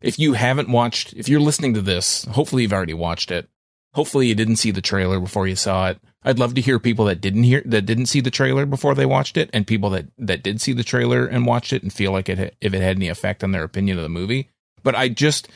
if 0.00 0.18
you 0.18 0.32
haven't 0.32 0.70
watched, 0.70 1.12
if 1.14 1.28
you're 1.28 1.40
listening 1.40 1.74
to 1.74 1.82
this, 1.82 2.24
hopefully 2.24 2.62
you've 2.62 2.72
already 2.72 2.94
watched 2.94 3.30
it. 3.30 3.48
Hopefully 3.92 4.28
you 4.28 4.34
didn't 4.34 4.56
see 4.56 4.70
the 4.70 4.80
trailer 4.80 5.20
before 5.20 5.46
you 5.46 5.56
saw 5.56 5.90
it. 5.90 5.98
I'd 6.22 6.38
love 6.38 6.54
to 6.54 6.60
hear 6.60 6.78
people 6.78 7.06
that 7.06 7.20
didn't 7.20 7.42
hear 7.42 7.62
that 7.64 7.82
didn't 7.82 8.06
see 8.06 8.20
the 8.20 8.30
trailer 8.30 8.66
before 8.66 8.94
they 8.94 9.06
watched 9.06 9.36
it, 9.36 9.50
and 9.52 9.66
people 9.66 9.90
that 9.90 10.06
that 10.18 10.42
did 10.42 10.60
see 10.60 10.72
the 10.72 10.84
trailer 10.84 11.26
and 11.26 11.46
watched 11.46 11.72
it 11.72 11.82
and 11.82 11.92
feel 11.92 12.12
like 12.12 12.28
it 12.28 12.56
if 12.60 12.74
it 12.74 12.82
had 12.82 12.96
any 12.96 13.08
effect 13.08 13.42
on 13.42 13.52
their 13.52 13.64
opinion 13.64 13.96
of 13.98 14.02
the 14.02 14.08
movie. 14.08 14.50
But 14.82 14.94
I 14.94 15.08
just 15.08 15.48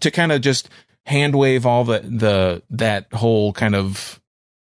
to 0.00 0.10
kind 0.10 0.32
of 0.32 0.40
just 0.40 0.68
hand 1.06 1.34
wave 1.34 1.64
all 1.64 1.84
the 1.84 2.00
the 2.00 2.62
that 2.70 3.12
whole 3.12 3.52
kind 3.52 3.74
of 3.74 4.20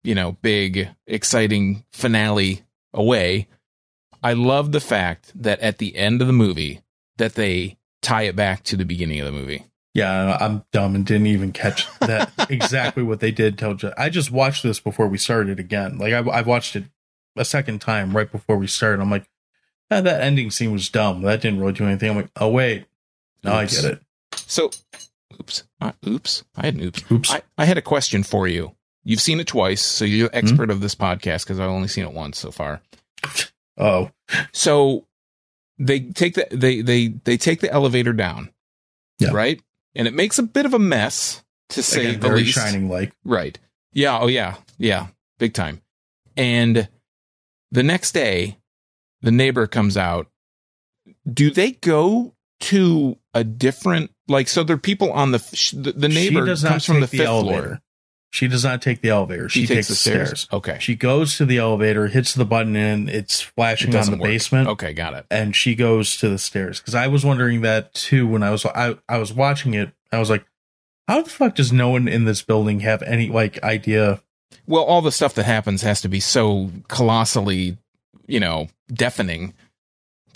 you 0.02 0.14
know 0.14 0.32
big 0.42 0.88
exciting 1.06 1.84
finale 1.92 2.62
away. 2.94 3.48
I 4.22 4.32
love 4.32 4.72
the 4.72 4.80
fact 4.80 5.32
that 5.34 5.60
at 5.60 5.78
the 5.78 5.96
end 5.96 6.20
of 6.20 6.26
the 6.26 6.32
movie 6.32 6.80
that 7.18 7.34
they 7.34 7.76
tie 8.02 8.22
it 8.22 8.36
back 8.36 8.62
to 8.64 8.76
the 8.76 8.84
beginning 8.84 9.20
of 9.20 9.26
the 9.26 9.32
movie. 9.32 9.64
yeah, 9.94 10.36
I'm 10.40 10.64
dumb 10.72 10.94
and 10.94 11.04
didn't 11.06 11.26
even 11.28 11.52
catch 11.52 11.86
that 12.00 12.30
exactly 12.50 13.02
what 13.02 13.20
they 13.20 13.30
did. 13.30 13.58
Tell 13.58 13.74
Ju- 13.74 13.92
I 13.96 14.08
just 14.10 14.30
watched 14.30 14.62
this 14.62 14.78
before 14.80 15.08
we 15.08 15.18
started 15.18 15.58
again. 15.58 15.98
Like 15.98 16.12
I, 16.12 16.18
I 16.18 16.42
watched 16.42 16.76
it 16.76 16.84
a 17.36 17.44
second 17.44 17.80
time 17.80 18.16
right 18.16 18.30
before 18.30 18.56
we 18.56 18.66
started. 18.66 19.00
I'm 19.00 19.10
like, 19.10 19.28
"Ah, 19.90 20.00
that 20.00 20.20
ending 20.20 20.50
scene 20.50 20.72
was 20.72 20.88
dumb. 20.88 21.22
That 21.22 21.40
didn't 21.40 21.60
really 21.60 21.72
do 21.72 21.84
anything. 21.86 22.10
I'm 22.10 22.16
like, 22.16 22.30
oh 22.36 22.48
wait, 22.48 22.86
now 23.42 23.60
Oops. 23.60 23.78
I 23.78 23.82
get 23.82 23.92
it. 23.92 24.02
So, 24.34 24.70
oops, 25.40 25.64
uh, 25.80 25.92
oops, 26.06 26.44
I 26.56 26.66
had 26.66 26.74
an 26.74 26.82
oops. 26.82 27.02
Oops. 27.10 27.32
I, 27.32 27.42
I 27.58 27.64
had 27.64 27.78
a 27.78 27.82
question 27.82 28.22
for 28.22 28.46
you. 28.46 28.74
You've 29.04 29.20
seen 29.20 29.40
it 29.40 29.46
twice, 29.46 29.82
so 29.82 30.04
you're 30.04 30.28
the 30.28 30.36
expert 30.36 30.70
of 30.70 30.80
this 30.80 30.94
podcast 30.94 31.44
because 31.44 31.60
I've 31.60 31.70
only 31.70 31.88
seen 31.88 32.04
it 32.04 32.12
once 32.12 32.38
so 32.38 32.50
far. 32.50 32.82
Oh, 33.78 34.10
So 34.52 35.06
they 35.78 36.00
take 36.00 36.34
the 36.34 36.46
they 36.50 36.80
they 36.82 37.08
they 37.08 37.36
take 37.36 37.60
the 37.60 37.70
elevator 37.70 38.12
down, 38.12 38.50
Yeah. 39.18 39.30
right, 39.32 39.60
and 39.94 40.08
it 40.08 40.14
makes 40.14 40.38
a 40.38 40.42
bit 40.42 40.66
of 40.66 40.74
a 40.74 40.78
mess 40.78 41.42
to 41.70 41.82
say 41.82 42.06
again, 42.10 42.20
the 42.20 42.28
least. 42.30 42.54
shining 42.54 42.88
like. 42.88 43.12
Right. 43.24 43.58
Yeah. 43.92 44.18
Oh, 44.20 44.26
yeah. 44.28 44.56
Yeah. 44.78 45.08
Big 45.38 45.52
time. 45.54 45.82
And 46.36 46.88
the 47.72 47.82
next 47.82 48.12
day, 48.12 48.58
the 49.22 49.32
neighbor 49.32 49.66
comes 49.66 49.96
out. 49.96 50.28
Do 51.30 51.50
they 51.50 51.72
go 51.72 52.34
to 52.60 53.16
a 53.34 53.42
different, 53.42 54.12
like, 54.28 54.48
so 54.48 54.62
there 54.62 54.76
are 54.76 54.78
people 54.78 55.12
on 55.12 55.32
the, 55.32 55.38
the, 55.74 55.92
the 55.92 56.08
neighbor 56.08 56.42
she 56.42 56.46
does 56.46 56.62
not 56.62 56.70
comes 56.70 56.84
from 56.84 57.00
the 57.00 57.06
fifth 57.06 57.20
elevator. 57.26 57.62
floor. 57.62 57.82
She 58.36 58.48
does 58.48 58.64
not 58.64 58.82
take 58.82 59.00
the 59.00 59.08
elevator. 59.08 59.48
She, 59.48 59.66
takes, 59.66 59.88
the 59.88 59.94
stairs. 59.94 60.46
Okay. 60.52 60.76
She 60.78 60.94
goes 60.94 61.38
to 61.38 61.46
the 61.46 61.56
elevator, 61.56 62.08
hits 62.08 62.34
the 62.34 62.44
button, 62.44 62.76
and 62.76 63.08
it's 63.08 63.40
It 63.40 63.44
flashing 63.54 63.96
on 63.96 64.04
the 64.10 64.18
work. 64.18 64.28
basement. 64.28 64.68
Okay. 64.68 64.92
Got 64.92 65.14
it. 65.14 65.24
and 65.30 65.56
she 65.56 65.74
goes 65.74 66.18
to 66.18 66.28
the 66.28 66.36
stairs 66.36 66.78
because 66.78 66.94
I 66.94 67.06
was 67.06 67.24
wondering 67.24 67.62
that 67.62 67.94
too 67.94 68.26
when 68.26 68.42
I 68.42 68.50
was 68.50 68.66
I, 68.66 68.96
I 69.08 69.16
was 69.16 69.32
watching 69.32 69.72
it. 69.72 69.90
I 70.12 70.18
was 70.18 70.28
like, 70.28 70.44
how 71.08 71.22
the 71.22 71.30
fuck 71.30 71.54
does 71.54 71.72
no 71.72 71.88
one 71.88 72.08
in 72.08 72.26
this 72.26 72.42
building 72.42 72.80
have 72.80 73.02
any 73.04 73.30
like 73.30 73.62
idea? 73.62 74.20
Well, 74.66 74.84
all 74.84 75.00
the 75.00 75.12
stuff 75.12 75.32
that 75.36 75.44
happens 75.46 75.80
has 75.80 76.02
to 76.02 76.08
be 76.08 76.20
so 76.20 76.70
colossally, 76.88 77.78
you 78.26 78.38
know, 78.40 78.68
deafening 78.92 79.54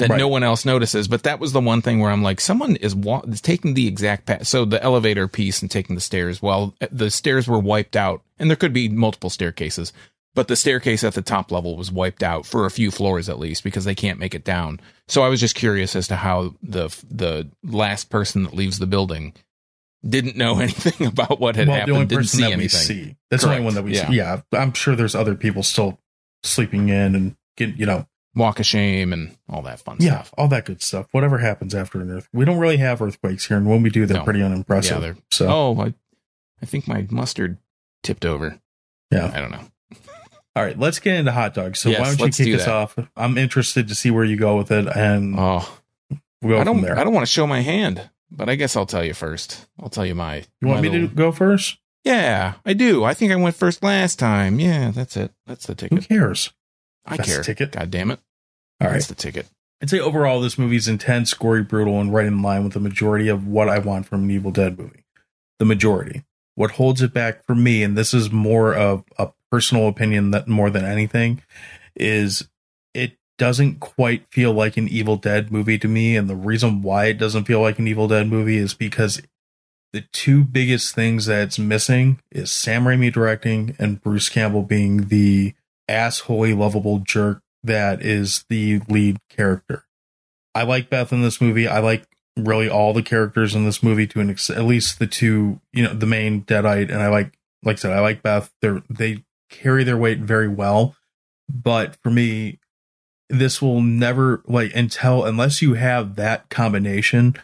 that 0.00 0.10
Right. 0.10 0.18
no 0.18 0.28
one 0.28 0.42
else 0.42 0.64
notices. 0.66 1.08
But 1.08 1.22
that 1.22 1.40
was 1.40 1.52
the 1.52 1.60
one 1.60 1.80
thing 1.80 2.00
where 2.00 2.10
I'm 2.10 2.22
like, 2.22 2.40
someone 2.40 2.76
is, 2.76 2.94
wa- 2.94 3.22
is 3.26 3.40
taking 3.40 3.74
the 3.74 3.86
exact 3.86 4.26
path. 4.26 4.46
So 4.46 4.64
the 4.66 4.82
elevator 4.82 5.26
piece 5.28 5.62
and 5.62 5.70
taking 5.70 5.94
the 5.94 6.00
stairs. 6.02 6.42
Well, 6.42 6.74
uh, 6.80 6.88
the 6.92 7.10
stairs 7.10 7.46
were 7.48 7.58
wiped 7.58 7.96
out, 7.96 8.22
and 8.38 8.50
there 8.50 8.56
could 8.56 8.72
be 8.74 8.88
multiple 8.88 9.30
staircases, 9.30 9.92
but 10.34 10.48
the 10.48 10.56
staircase 10.56 11.02
at 11.04 11.14
the 11.14 11.22
top 11.22 11.50
level 11.50 11.76
was 11.76 11.90
wiped 11.90 12.22
out 12.22 12.44
for 12.46 12.66
a 12.66 12.70
few 12.70 12.90
floors 12.90 13.28
at 13.28 13.38
least 13.38 13.64
because 13.64 13.84
they 13.84 13.94
can't 13.94 14.18
make 14.18 14.34
it 14.34 14.44
down. 14.44 14.80
So 15.08 15.22
I 15.22 15.28
was 15.28 15.40
just 15.40 15.54
curious 15.56 15.96
as 15.96 16.06
to 16.08 16.16
how 16.16 16.54
the 16.62 16.88
the 17.10 17.48
last 17.64 18.10
person 18.10 18.42
that 18.44 18.54
leaves 18.54 18.78
the 18.78 18.86
building 18.86 19.32
didn't 20.08 20.36
know 20.36 20.58
anything 20.60 21.06
about 21.06 21.40
what 21.40 21.56
had 21.56 21.66
well, 21.68 21.74
the 21.74 21.80
happened, 21.80 21.94
only 21.96 22.06
didn't 22.06 22.20
person 22.22 22.38
see 22.38 22.44
that 22.44 22.52
anything. 22.52 22.62
we 22.62 22.68
see. 23.04 23.16
That's 23.30 23.42
the 23.42 23.50
only 23.50 23.62
one 23.64 23.74
that 23.74 23.82
we 23.84 23.94
Yeah. 23.96 24.08
see. 24.08 24.14
Yeah, 24.16 24.40
I'm 24.52 24.72
sure 24.72 24.94
there's 24.96 25.14
other 25.14 25.34
people 25.34 25.62
still 25.62 25.98
sleeping 26.42 26.88
in 26.88 27.14
and 27.14 27.36
get 27.56 27.76
you 27.76 27.84
know 27.86 28.06
walk 28.34 28.60
of 28.60 28.66
shame 28.66 29.12
and 29.12 29.36
all 29.48 29.62
that 29.62 29.80
fun 29.80 29.96
stuff. 30.00 30.04
yeah 30.06 30.22
stuff. 30.22 30.34
all 30.38 30.48
that 30.48 30.64
good 30.64 30.82
stuff. 30.82 31.06
Whatever 31.12 31.38
happens 31.38 31.74
after 31.74 32.00
an 32.00 32.10
earth, 32.10 32.28
we 32.32 32.44
don't 32.44 32.58
really 32.58 32.76
have 32.78 33.02
earthquakes 33.02 33.46
here, 33.46 33.56
and 33.56 33.66
when 33.68 33.82
we 33.82 33.90
do, 33.90 34.06
they're 34.06 34.18
No. 34.18 34.24
pretty 34.24 34.42
unimpressive. 34.42 34.96
Yeah, 34.96 35.00
they're- 35.00 35.16
so 35.30 35.48
Oh, 35.48 35.80
I, 35.82 35.94
I 36.62 36.66
think 36.66 36.86
my 36.86 37.06
mustard 37.10 37.58
tipped 38.02 38.24
over. 38.24 38.60
Yeah. 39.10 39.30
I 39.34 39.40
don't 39.40 39.50
know. 39.50 39.64
all 40.56 40.62
right, 40.62 40.78
let's 40.78 41.00
get 41.00 41.16
into 41.16 41.32
hot 41.32 41.54
dogs. 41.54 41.78
So 41.80 41.88
Yes, 41.88 42.00
why 42.00 42.06
don't 42.06 42.18
you 42.18 42.24
let's 42.26 42.36
kick 42.36 42.46
do 42.46 42.54
us 42.56 42.64
that. 42.66 42.72
off? 42.74 42.98
I'm 43.16 43.36
interested 43.38 43.88
to 43.88 43.94
see 43.94 44.10
where 44.10 44.24
you 44.24 44.36
go 44.36 44.56
with 44.56 44.70
it, 44.70 44.86
and 44.86 45.34
Oh, 45.38 45.68
we'll 46.42 46.56
go 46.56 46.60
I 46.60 46.64
don't. 46.64 46.76
from 46.76 46.84
there. 46.84 46.98
I 46.98 47.04
don't 47.04 47.12
want 47.14 47.26
to 47.26 47.32
show 47.32 47.46
my 47.46 47.60
hand, 47.62 48.08
but 48.30 48.48
I 48.48 48.54
guess 48.54 48.76
I'll 48.76 48.86
tell 48.86 49.04
you 49.04 49.14
first. 49.14 49.66
I'll 49.80 49.88
tell 49.90 50.06
you 50.06 50.14
my. 50.14 50.44
you 50.60 50.68
want 50.68 50.78
my 50.78 50.82
me 50.82 50.88
little- 50.90 51.08
to 51.08 51.14
go 51.14 51.32
first? 51.32 51.78
Yeah, 52.04 52.54
I 52.64 52.72
do. 52.72 53.04
I 53.04 53.12
think 53.12 53.30
I 53.30 53.36
went 53.36 53.56
first 53.56 53.82
last 53.82 54.18
time. 54.18 54.58
Yeah, 54.58 54.90
that's 54.90 55.16
it. 55.18 55.32
That's 55.46 55.66
the 55.66 55.74
ticket. 55.74 55.90
Who 55.98 56.00
ticket. 56.00 56.08
cares? 56.18 56.50
I 57.10 57.16
That's 57.16 57.28
the 57.28 57.34
care. 57.36 57.42
ticket. 57.42 57.72
God 57.72 57.90
damn 57.90 58.10
it. 58.10 58.20
All 58.80 58.86
right. 58.88 58.94
That's 58.94 59.08
the 59.08 59.14
ticket. 59.14 59.46
I'd 59.82 59.90
say 59.90 59.98
overall, 59.98 60.40
this 60.40 60.58
movie 60.58 60.76
is 60.76 60.88
intense, 60.88 61.32
gory, 61.34 61.62
brutal, 61.62 62.00
and 62.00 62.12
right 62.12 62.26
in 62.26 62.42
line 62.42 62.64
with 62.64 62.74
the 62.74 62.80
majority 62.80 63.28
of 63.28 63.46
what 63.46 63.68
I 63.68 63.78
want 63.78 64.06
from 64.06 64.24
an 64.24 64.30
Evil 64.30 64.50
Dead 64.50 64.78
movie. 64.78 65.04
The 65.58 65.64
majority. 65.64 66.24
What 66.54 66.72
holds 66.72 67.00
it 67.00 67.14
back 67.14 67.44
for 67.46 67.54
me, 67.54 67.82
and 67.82 67.96
this 67.96 68.12
is 68.12 68.30
more 68.30 68.74
of 68.74 69.04
a 69.18 69.30
personal 69.50 69.88
opinion 69.88 70.32
that 70.32 70.48
more 70.48 70.68
than 70.68 70.84
anything, 70.84 71.42
is 71.96 72.48
it 72.92 73.16
doesn't 73.38 73.80
quite 73.80 74.26
feel 74.30 74.52
like 74.52 74.76
an 74.76 74.86
Evil 74.88 75.16
Dead 75.16 75.50
movie 75.50 75.78
to 75.78 75.88
me. 75.88 76.14
And 76.16 76.28
the 76.28 76.36
reason 76.36 76.82
why 76.82 77.06
it 77.06 77.18
doesn't 77.18 77.44
feel 77.44 77.60
like 77.60 77.78
an 77.78 77.88
Evil 77.88 78.08
Dead 78.08 78.28
movie 78.28 78.58
is 78.58 78.74
because 78.74 79.22
the 79.94 80.02
two 80.12 80.44
biggest 80.44 80.94
things 80.94 81.26
that 81.26 81.42
it's 81.44 81.58
missing 81.58 82.20
is 82.30 82.50
Sam 82.50 82.84
Raimi 82.84 83.10
directing 83.12 83.74
and 83.78 84.00
Bruce 84.00 84.28
Campbell 84.28 84.62
being 84.62 85.08
the 85.08 85.54
assholey 85.90 86.56
lovable 86.56 87.00
jerk 87.00 87.42
that 87.62 88.02
is 88.02 88.44
the 88.48 88.80
lead 88.88 89.18
character. 89.28 89.84
I 90.54 90.62
like 90.62 90.90
Beth 90.90 91.12
in 91.12 91.22
this 91.22 91.40
movie. 91.40 91.68
I 91.68 91.80
like 91.80 92.06
really 92.36 92.68
all 92.68 92.92
the 92.92 93.02
characters 93.02 93.54
in 93.54 93.64
this 93.64 93.82
movie 93.82 94.06
to 94.08 94.20
an 94.20 94.30
ex- 94.30 94.50
at 94.50 94.64
least 94.64 94.98
the 94.98 95.06
two, 95.06 95.60
you 95.72 95.82
know, 95.84 95.94
the 95.94 96.06
main 96.06 96.42
Deadite, 96.42 96.90
and 96.90 97.02
I 97.02 97.08
like, 97.08 97.34
like 97.62 97.76
I 97.76 97.78
said, 97.78 97.92
I 97.92 98.00
like 98.00 98.22
Beth. 98.22 98.52
They 98.62 98.80
they 98.88 99.24
carry 99.50 99.84
their 99.84 99.96
weight 99.96 100.20
very 100.20 100.48
well, 100.48 100.96
but 101.48 101.96
for 102.02 102.10
me, 102.10 102.58
this 103.28 103.60
will 103.60 103.80
never 103.80 104.42
like 104.46 104.74
until 104.74 105.24
unless 105.24 105.62
you 105.62 105.74
have 105.74 106.16
that 106.16 106.48
combination, 106.48 107.36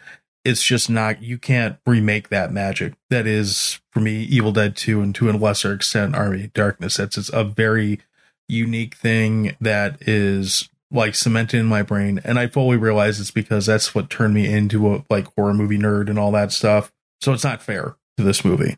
it's 0.43 0.63
just 0.63 0.89
not. 0.89 1.21
You 1.21 1.37
can't 1.37 1.77
remake 1.85 2.29
that 2.29 2.51
magic. 2.51 2.93
That 3.09 3.27
is 3.27 3.79
for 3.91 3.99
me, 3.99 4.23
Evil 4.23 4.51
Dead 4.51 4.75
Two, 4.75 5.01
and 5.01 5.13
to 5.15 5.29
a 5.29 5.31
lesser 5.31 5.73
extent, 5.73 6.15
Army 6.15 6.49
Darkness. 6.53 6.97
That's 6.97 7.17
it's 7.17 7.29
a 7.29 7.43
very 7.43 7.99
unique 8.47 8.95
thing 8.95 9.55
that 9.59 9.97
is 10.07 10.69
like 10.89 11.15
cemented 11.15 11.59
in 11.59 11.65
my 11.65 11.81
brain 11.83 12.21
and 12.23 12.39
i 12.39 12.47
fully 12.47 12.77
realize 12.77 13.19
it's 13.19 13.29
because 13.29 13.65
that's 13.65 13.93
what 13.93 14.09
turned 14.09 14.33
me 14.33 14.51
into 14.51 14.93
a 14.93 15.03
like 15.09 15.27
horror 15.35 15.53
movie 15.53 15.77
nerd 15.77 16.09
and 16.09 16.17
all 16.17 16.31
that 16.31 16.51
stuff. 16.51 16.93
So 17.19 17.33
it's 17.33 17.43
not 17.43 17.61
fair 17.61 17.95
to 18.17 18.23
this 18.23 18.45
movie. 18.45 18.77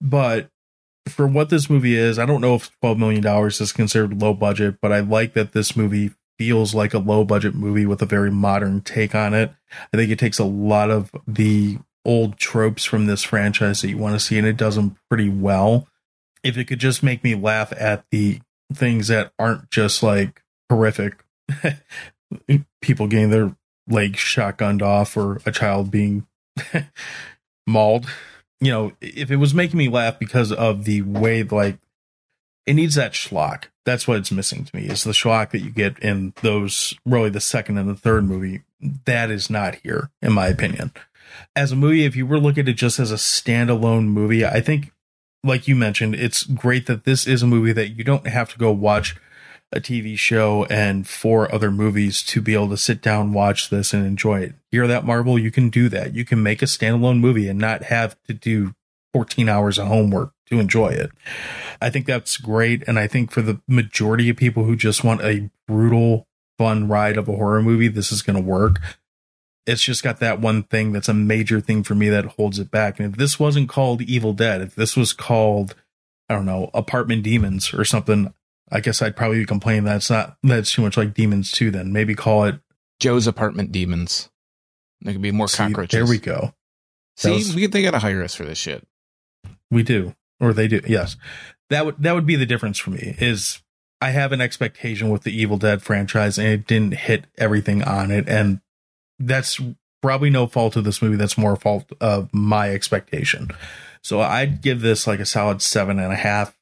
But 0.00 0.48
for 1.08 1.26
what 1.26 1.50
this 1.50 1.70
movie 1.70 1.94
is 1.94 2.18
i 2.18 2.26
don't 2.26 2.40
know 2.40 2.56
if 2.56 2.68
12 2.80 2.98
million 2.98 3.22
dollars 3.22 3.60
is 3.60 3.72
considered 3.72 4.20
low 4.20 4.34
budget 4.34 4.76
but 4.82 4.90
i 4.90 4.98
like 4.98 5.34
that 5.34 5.52
this 5.52 5.76
movie 5.76 6.10
feels 6.38 6.74
like 6.74 6.94
a 6.94 6.98
low 6.98 7.24
budget 7.24 7.54
movie 7.54 7.86
with 7.86 8.02
a 8.02 8.06
very 8.06 8.30
modern 8.30 8.80
take 8.80 9.14
on 9.14 9.34
it. 9.34 9.52
I 9.92 9.96
think 9.96 10.10
it 10.10 10.18
takes 10.18 10.38
a 10.38 10.44
lot 10.44 10.90
of 10.90 11.10
the 11.26 11.78
old 12.04 12.36
tropes 12.36 12.84
from 12.84 13.06
this 13.06 13.22
franchise 13.22 13.82
that 13.82 13.88
you 13.88 13.98
want 13.98 14.14
to 14.14 14.20
see 14.20 14.38
and 14.38 14.46
it 14.46 14.56
does 14.56 14.76
them 14.76 14.96
pretty 15.08 15.28
well. 15.28 15.88
If 16.42 16.56
it 16.56 16.66
could 16.66 16.78
just 16.78 17.02
make 17.02 17.24
me 17.24 17.34
laugh 17.34 17.72
at 17.76 18.04
the 18.10 18.40
things 18.72 19.08
that 19.08 19.32
aren't 19.38 19.70
just 19.70 20.02
like 20.02 20.42
horrific. 20.70 21.24
People 22.80 23.06
getting 23.06 23.30
their 23.30 23.56
legs 23.88 24.18
shotgunned 24.18 24.82
off 24.82 25.16
or 25.16 25.40
a 25.46 25.52
child 25.52 25.90
being 25.90 26.26
mauled. 27.66 28.06
You 28.60 28.70
know 28.72 28.92
if 29.00 29.30
it 29.30 29.36
was 29.36 29.54
making 29.54 29.78
me 29.78 29.88
laugh 29.88 30.18
because 30.18 30.50
of 30.50 30.84
the 30.84 31.02
way 31.02 31.42
like 31.42 31.78
it 32.66 32.74
needs 32.74 32.96
that 32.96 33.12
schlock. 33.12 33.64
That's 33.84 34.08
what 34.08 34.16
it's 34.16 34.32
missing 34.32 34.64
to 34.64 34.76
me 34.76 34.86
is 34.86 35.04
the 35.04 35.12
schlock 35.12 35.50
that 35.50 35.60
you 35.60 35.70
get 35.70 35.98
in 36.00 36.32
those 36.42 36.94
really 37.04 37.30
the 37.30 37.40
second 37.40 37.78
and 37.78 37.88
the 37.88 37.94
third 37.94 38.24
movie. 38.24 38.62
That 39.04 39.30
is 39.30 39.48
not 39.48 39.76
here 39.76 40.10
in 40.20 40.32
my 40.32 40.48
opinion. 40.48 40.92
As 41.54 41.72
a 41.72 41.76
movie, 41.76 42.04
if 42.04 42.16
you 42.16 42.26
were 42.26 42.40
looking 42.40 42.62
at 42.62 42.68
it 42.68 42.74
just 42.74 42.98
as 42.98 43.12
a 43.12 43.16
standalone 43.16 44.06
movie, 44.06 44.44
I 44.44 44.60
think, 44.60 44.92
like 45.46 45.68
you 45.68 45.76
mentioned, 45.76 46.14
it's 46.14 46.42
great 46.42 46.86
that 46.86 47.04
this 47.04 47.26
is 47.26 47.42
a 47.42 47.46
movie 47.46 47.72
that 47.72 47.90
you 47.90 48.04
don't 48.04 48.26
have 48.26 48.50
to 48.50 48.58
go 48.58 48.70
watch 48.72 49.16
a 49.72 49.80
TV 49.80 50.16
show 50.16 50.64
and 50.66 51.08
four 51.08 51.52
other 51.52 51.70
movies 51.70 52.22
to 52.22 52.40
be 52.40 52.54
able 52.54 52.68
to 52.68 52.76
sit 52.76 53.02
down, 53.02 53.32
watch 53.32 53.68
this, 53.68 53.92
and 53.92 54.06
enjoy 54.06 54.40
it. 54.40 54.54
Hear 54.70 54.86
that, 54.86 55.04
Marvel? 55.04 55.38
You 55.38 55.50
can 55.50 55.70
do 55.70 55.88
that. 55.88 56.14
You 56.14 56.24
can 56.24 56.42
make 56.42 56.62
a 56.62 56.66
standalone 56.66 57.18
movie 57.18 57.48
and 57.48 57.58
not 57.58 57.84
have 57.84 58.16
to 58.24 58.34
do 58.34 58.74
14 59.12 59.48
hours 59.48 59.78
of 59.78 59.88
homework 59.88 60.32
to 60.50 60.60
enjoy 60.60 60.88
it. 60.88 61.10
I 61.80 61.90
think 61.90 62.06
that's 62.06 62.36
great. 62.36 62.84
And 62.86 62.98
I 62.98 63.06
think 63.06 63.30
for 63.30 63.42
the 63.42 63.60
majority 63.66 64.28
of 64.28 64.36
people 64.36 64.64
who 64.64 64.76
just 64.76 65.02
want 65.02 65.22
a 65.22 65.50
brutal, 65.66 66.26
fun 66.58 66.86
ride 66.86 67.16
of 67.16 67.28
a 67.28 67.36
horror 67.36 67.62
movie, 67.62 67.88
this 67.88 68.12
is 68.12 68.22
going 68.22 68.36
to 68.36 68.42
work. 68.42 68.80
It's 69.66 69.82
just 69.82 70.02
got 70.02 70.20
that 70.20 70.40
one 70.40 70.62
thing 70.62 70.92
that's 70.92 71.08
a 71.08 71.14
major 71.14 71.60
thing 71.60 71.82
for 71.82 71.94
me 71.94 72.08
that 72.08 72.24
holds 72.24 72.58
it 72.58 72.70
back. 72.70 73.00
And 73.00 73.12
if 73.12 73.18
this 73.18 73.40
wasn't 73.40 73.68
called 73.68 74.00
Evil 74.02 74.32
Dead, 74.32 74.60
if 74.60 74.74
this 74.74 74.96
was 74.96 75.12
called, 75.12 75.74
I 76.28 76.34
don't 76.34 76.46
know, 76.46 76.70
Apartment 76.72 77.24
Demons 77.24 77.74
or 77.74 77.84
something, 77.84 78.32
I 78.70 78.80
guess 78.80 79.02
I'd 79.02 79.16
probably 79.16 79.44
complain 79.44 79.84
that's 79.84 80.08
not, 80.10 80.36
that's 80.42 80.72
too 80.72 80.82
much 80.82 80.96
like 80.96 81.14
Demons 81.14 81.50
2 81.52 81.70
then. 81.70 81.92
Maybe 81.92 82.14
call 82.14 82.44
it 82.44 82.60
Joe's 83.00 83.26
Apartment 83.26 83.72
Demons. 83.72 84.30
There 85.00 85.12
could 85.12 85.22
be 85.22 85.32
more 85.32 85.48
See, 85.48 85.58
cockroaches. 85.58 85.96
There 85.98 86.06
we 86.06 86.18
go. 86.18 86.54
See, 87.16 87.32
was- 87.32 87.54
we, 87.54 87.66
they 87.66 87.82
got 87.82 87.92
to 87.92 87.98
hire 87.98 88.22
us 88.22 88.34
for 88.34 88.44
this 88.44 88.58
shit. 88.58 88.86
We 89.70 89.82
do, 89.82 90.14
or 90.40 90.52
they 90.52 90.68
do. 90.68 90.80
Yes, 90.86 91.16
that 91.70 91.84
would 91.84 91.96
that 91.98 92.14
would 92.14 92.26
be 92.26 92.36
the 92.36 92.46
difference 92.46 92.78
for 92.78 92.90
me. 92.90 93.16
Is 93.18 93.62
I 94.00 94.10
have 94.10 94.32
an 94.32 94.40
expectation 94.40 95.10
with 95.10 95.22
the 95.22 95.36
Evil 95.36 95.58
Dead 95.58 95.82
franchise, 95.82 96.38
and 96.38 96.46
it 96.46 96.66
didn't 96.66 96.94
hit 96.94 97.26
everything 97.36 97.82
on 97.82 98.10
it, 98.10 98.28
and 98.28 98.60
that's 99.18 99.60
probably 100.02 100.30
no 100.30 100.46
fault 100.46 100.76
of 100.76 100.84
this 100.84 101.02
movie. 101.02 101.16
That's 101.16 101.38
more 101.38 101.56
fault 101.56 101.90
of 102.00 102.32
my 102.32 102.70
expectation. 102.70 103.50
So 104.02 104.20
I'd 104.20 104.62
give 104.62 104.80
this 104.80 105.06
like 105.06 105.20
a 105.20 105.26
solid 105.26 105.62
seven 105.62 105.98
and 105.98 106.12
a 106.12 106.16
half 106.16 106.56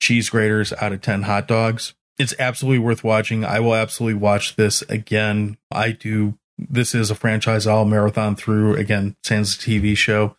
cheese 0.00 0.30
graters 0.30 0.72
out 0.74 0.92
of 0.92 1.00
ten 1.00 1.22
hot 1.22 1.46
dogs. 1.46 1.94
It's 2.18 2.34
absolutely 2.38 2.80
worth 2.80 3.04
watching. 3.04 3.44
I 3.44 3.60
will 3.60 3.74
absolutely 3.74 4.18
watch 4.20 4.56
this 4.56 4.82
again. 4.82 5.56
I 5.70 5.92
do. 5.92 6.38
This 6.58 6.94
is 6.94 7.10
a 7.10 7.14
franchise 7.14 7.66
I'll 7.66 7.84
marathon 7.84 8.36
through 8.36 8.76
again. 8.76 9.16
Sans 9.22 9.56
TV 9.56 9.96
show 9.96 10.36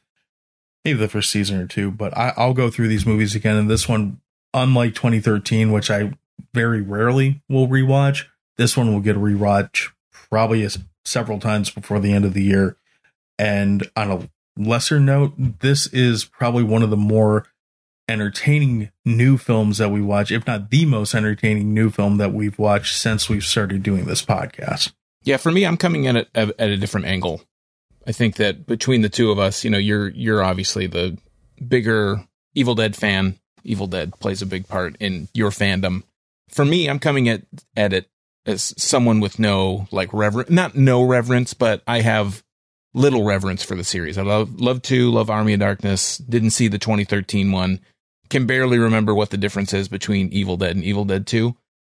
maybe 0.84 1.00
the 1.00 1.08
first 1.08 1.30
season 1.30 1.60
or 1.60 1.68
two, 1.68 1.92
but 1.92 2.16
I, 2.18 2.34
I'll 2.36 2.54
go 2.54 2.70
through 2.70 2.88
these 2.88 3.06
movies 3.06 3.36
again. 3.36 3.56
And 3.56 3.70
this 3.70 3.88
one, 3.88 4.20
unlike 4.54 4.96
2013, 4.96 5.72
which 5.72 5.90
I 5.90 6.14
very 6.54 6.82
rarely 6.82 7.42
will 7.50 7.68
rewatch, 7.68 8.26
this 8.58 8.76
one 8.76 8.94
will 8.94 9.02
get 9.02 9.16
a 9.16 9.20
rewatch 9.20 9.92
probably 10.12 10.64
as, 10.64 10.78
several 11.06 11.40
times 11.40 11.70
before 11.70 12.00
the 12.00 12.14
end 12.14 12.26
of 12.26 12.34
the 12.34 12.44
year. 12.44 12.78
And 13.38 13.90
on 13.96 14.12
a 14.12 14.30
lesser 14.58 15.00
note, 15.00 15.34
this 15.38 15.88
is 15.88 16.26
probably 16.26 16.64
one 16.64 16.84
of 16.84 16.90
the 16.90 16.98
more 16.98 17.48
entertaining 18.10 18.92
new 19.06 19.38
films 19.38 19.78
that 19.78 19.90
we 19.90 20.02
watch, 20.02 20.32
if 20.32 20.46
not 20.46 20.70
the 20.70 20.86
most 20.86 21.16
entertaining 21.16 21.74
new 21.74 21.90
film 21.90 22.18
that 22.18 22.34
we've 22.34 22.60
watched 22.60 22.96
since 22.96 23.30
we've 23.30 23.46
started 23.46 23.84
doing 23.84 24.06
this 24.06 24.24
podcast. 24.24 24.92
Yeah, 25.24 25.38
for 25.38 25.52
me, 25.52 25.66
I'm 25.66 25.78
coming 25.78 26.04
in 26.04 26.18
at, 26.18 26.28
at 26.36 26.60
a 26.60 26.78
different 26.78 27.08
angle. 27.08 27.42
I 28.06 28.12
think 28.12 28.36
that 28.36 28.66
between 28.66 29.02
the 29.02 29.10
two 29.10 29.32
of 29.32 29.40
us, 29.40 29.64
you 29.64 29.70
know, 29.70 29.78
you're 29.78 30.10
you're 30.10 30.44
obviously 30.44 30.88
the 30.88 31.18
bigger 31.66 32.28
Evil 32.54 32.76
Dead 32.76 32.96
fan. 32.96 33.40
Evil 33.64 33.88
Dead 33.88 34.20
plays 34.20 34.42
a 34.42 34.46
big 34.46 34.68
part 34.68 34.98
in 35.00 35.30
your 35.34 35.50
fandom. 35.50 36.04
For 36.50 36.66
me, 36.66 36.90
I'm 36.90 37.00
coming 37.00 37.30
at 37.30 37.44
at 37.78 37.94
it 37.94 38.10
as 38.46 38.74
someone 38.78 39.20
with 39.20 39.40
no 39.40 39.88
like 39.92 40.14
reverence, 40.14 40.50
not 40.50 40.76
no 40.76 41.04
reverence, 41.04 41.54
but 41.54 41.82
I 41.88 42.02
have 42.02 42.44
little 42.94 43.24
reverence 43.24 43.64
for 43.64 43.76
the 43.76 43.84
series. 43.84 44.18
I 44.18 44.24
love 44.24 44.60
love 44.60 44.82
two, 44.82 45.12
love 45.12 45.30
Army 45.30 45.54
of 45.54 45.60
Darkness. 45.60 46.18
Didn't 46.18 46.52
see 46.52 46.68
the 46.68 46.80
2013 46.80 47.52
one. 47.52 47.80
Can 48.30 48.46
barely 48.46 48.80
remember 48.80 49.14
what 49.14 49.30
the 49.30 49.38
difference 49.38 49.74
is 49.74 49.88
between 49.88 50.30
Evil 50.30 50.58
Dead 50.58 50.76
and 50.76 50.84
Evil 50.84 51.06
Dead 51.06 51.28
2. 51.28 51.56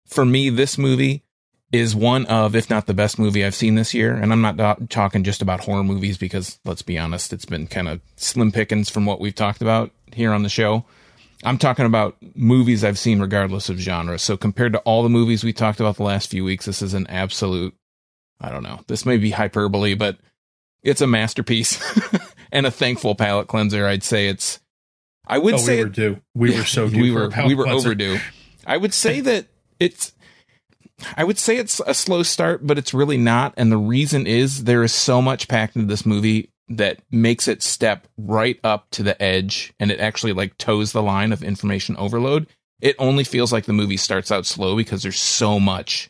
For 0.08 0.26
me, 0.26 0.50
this 0.50 0.78
movie 0.78 1.24
is 1.72 1.96
one 1.96 2.26
of, 2.28 2.56
if 2.56 2.70
not 2.70 2.86
the 2.86 2.94
best 2.94 3.18
movie 3.18 3.44
I've 3.44 3.56
seen 3.56 3.76
this 3.76 3.94
year. 3.94 4.14
And 4.14 4.32
I'm 4.32 4.42
not 4.42 4.58
do- 4.58 4.86
talking 4.88 5.24
just 5.24 5.42
about 5.42 5.62
horror 5.62 5.84
movies 5.84 6.18
because 6.18 6.60
let's 6.66 6.84
be 6.84 6.98
honest, 6.98 7.34
it's 7.34 7.46
been 7.46 7.68
kind 7.68 7.88
of 7.88 8.00
slim 8.16 8.52
pickings 8.52 8.90
from 8.90 9.06
what 9.06 9.20
we've 9.20 9.34
talked 9.34 9.62
about 9.62 9.92
here 10.14 10.32
on 10.32 10.44
the 10.44 10.50
show. 10.50 10.86
I'm 11.44 11.58
talking 11.58 11.86
about 11.86 12.16
movies 12.36 12.84
I've 12.84 13.00
seen 13.00 13.20
regardless 13.20 13.70
of 13.70 13.78
genre. 13.78 14.18
So 14.20 14.38
compared 14.38 14.74
to 14.74 14.80
all 14.80 15.04
the 15.04 15.10
movies 15.10 15.44
we 15.44 15.54
talked 15.54 15.80
about 15.80 15.98
the 15.98 16.04
last 16.04 16.30
few 16.30 16.44
weeks, 16.44 16.66
this 16.66 16.82
is 16.82 16.94
an 16.94 17.06
absolute, 17.08 17.76
I 18.40 18.50
don't 18.50 18.64
know, 18.64 18.80
this 18.88 19.06
may 19.06 19.18
be 19.18 19.32
hyperbole, 19.32 19.94
but 19.96 20.18
it's 20.84 21.02
a 21.02 21.08
masterpiece 21.08 21.82
and 22.52 22.66
a 22.66 22.72
thankful 22.72 23.16
palate 23.16 23.48
cleanser. 23.48 23.86
I'd 23.86 24.04
say 24.04 24.28
it's, 24.28 24.60
I 25.28 25.38
would 25.38 25.56
Oh, 25.56 25.58
say 25.58 25.78
we 25.78 25.84
were 25.84 25.90
due. 25.90 26.22
We 26.34 26.56
were 26.58 26.66
so 26.66 26.90
due. 26.90 27.02
we 27.02 27.12
were 27.12 27.30
we 27.46 27.56
were 27.56 27.64
cleanser. 27.66 27.88
overdue. 27.90 28.20
I 28.68 28.78
would 28.78 28.94
say 28.94 29.20
that 29.22 29.48
it's 29.80 30.12
I 31.18 31.24
would 31.24 31.38
say 31.40 31.58
it's 31.58 31.82
a 31.86 31.94
slow 31.94 32.24
start, 32.24 32.66
but 32.66 32.78
it's 32.78 32.94
really 32.94 33.18
not. 33.18 33.54
And 33.58 33.72
the 33.72 33.78
reason 33.78 34.28
is 34.28 34.66
there 34.66 34.84
is 34.84 34.94
so 34.94 35.22
much 35.22 35.48
packed 35.50 35.76
into 35.76 35.88
this 35.88 36.06
movie 36.06 36.50
that 36.70 37.00
makes 37.12 37.48
it 37.48 37.62
step 37.62 38.08
right 38.18 38.60
up 38.64 38.90
to 38.92 39.04
the 39.04 39.22
edge 39.22 39.74
and 39.80 39.92
it 39.92 40.00
actually 40.00 40.34
like 40.34 40.58
toes 40.58 40.92
the 40.92 41.04
line 41.04 41.32
of 41.32 41.44
information 41.44 41.96
overload. 41.98 42.48
It 42.82 42.96
only 43.00 43.24
feels 43.24 43.52
like 43.52 43.66
the 43.66 43.74
movie 43.74 43.98
starts 43.98 44.32
out 44.32 44.46
slow 44.46 44.76
because 44.76 45.04
there's 45.04 45.20
so 45.20 45.60
much 45.60 46.10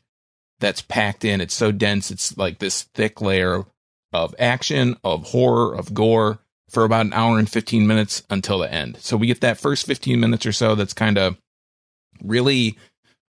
that's 0.59 0.81
packed 0.81 1.25
in. 1.25 1.41
It's 1.41 1.53
so 1.53 1.71
dense. 1.71 2.11
It's 2.11 2.37
like 2.37 2.59
this 2.59 2.83
thick 2.93 3.21
layer 3.21 3.65
of 4.11 4.35
action, 4.39 4.95
of 5.03 5.25
horror, 5.25 5.75
of 5.75 5.93
gore 5.93 6.39
for 6.69 6.83
about 6.83 7.05
an 7.05 7.13
hour 7.13 7.37
and 7.37 7.49
15 7.49 7.85
minutes 7.85 8.23
until 8.29 8.59
the 8.59 8.71
end. 8.71 8.97
So 8.97 9.17
we 9.17 9.27
get 9.27 9.41
that 9.41 9.59
first 9.59 9.85
15 9.85 10.19
minutes 10.19 10.45
or 10.45 10.51
so 10.51 10.75
that's 10.75 10.93
kind 10.93 11.17
of 11.17 11.37
really, 12.23 12.77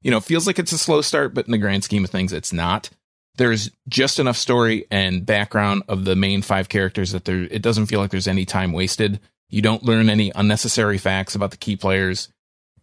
you 0.02 0.12
know, 0.12 0.20
feels 0.20 0.48
like 0.48 0.60
it's 0.60 0.72
a 0.72 0.78
slow 0.78 1.02
start, 1.02 1.34
but 1.34 1.46
in 1.46 1.52
the 1.52 1.58
grand 1.58 1.84
scheme 1.84 2.04
of 2.04 2.10
things, 2.10 2.32
it's 2.32 2.54
not. 2.54 2.90
There's 3.36 3.72
just 3.88 4.20
enough 4.20 4.38
story 4.38 4.86
and 4.92 5.26
background 5.26 5.84
of 5.88 6.06
the 6.06 6.16
main 6.16 6.42
five 6.42 6.70
characters 6.70 7.12
that 7.12 7.26
there, 7.26 7.42
it 7.44 7.62
doesn't 7.62 7.88
feel 7.88 8.00
like 8.00 8.12
there's 8.12 8.28
any 8.28 8.46
time 8.46 8.74
wasted. 8.74 9.20
You 9.50 9.62
don't 9.62 9.84
learn 9.84 10.10
any 10.10 10.32
unnecessary 10.36 10.98
facts 10.98 11.34
about 11.34 11.52
the 11.52 11.58
key 11.58 11.76
players. 11.76 12.30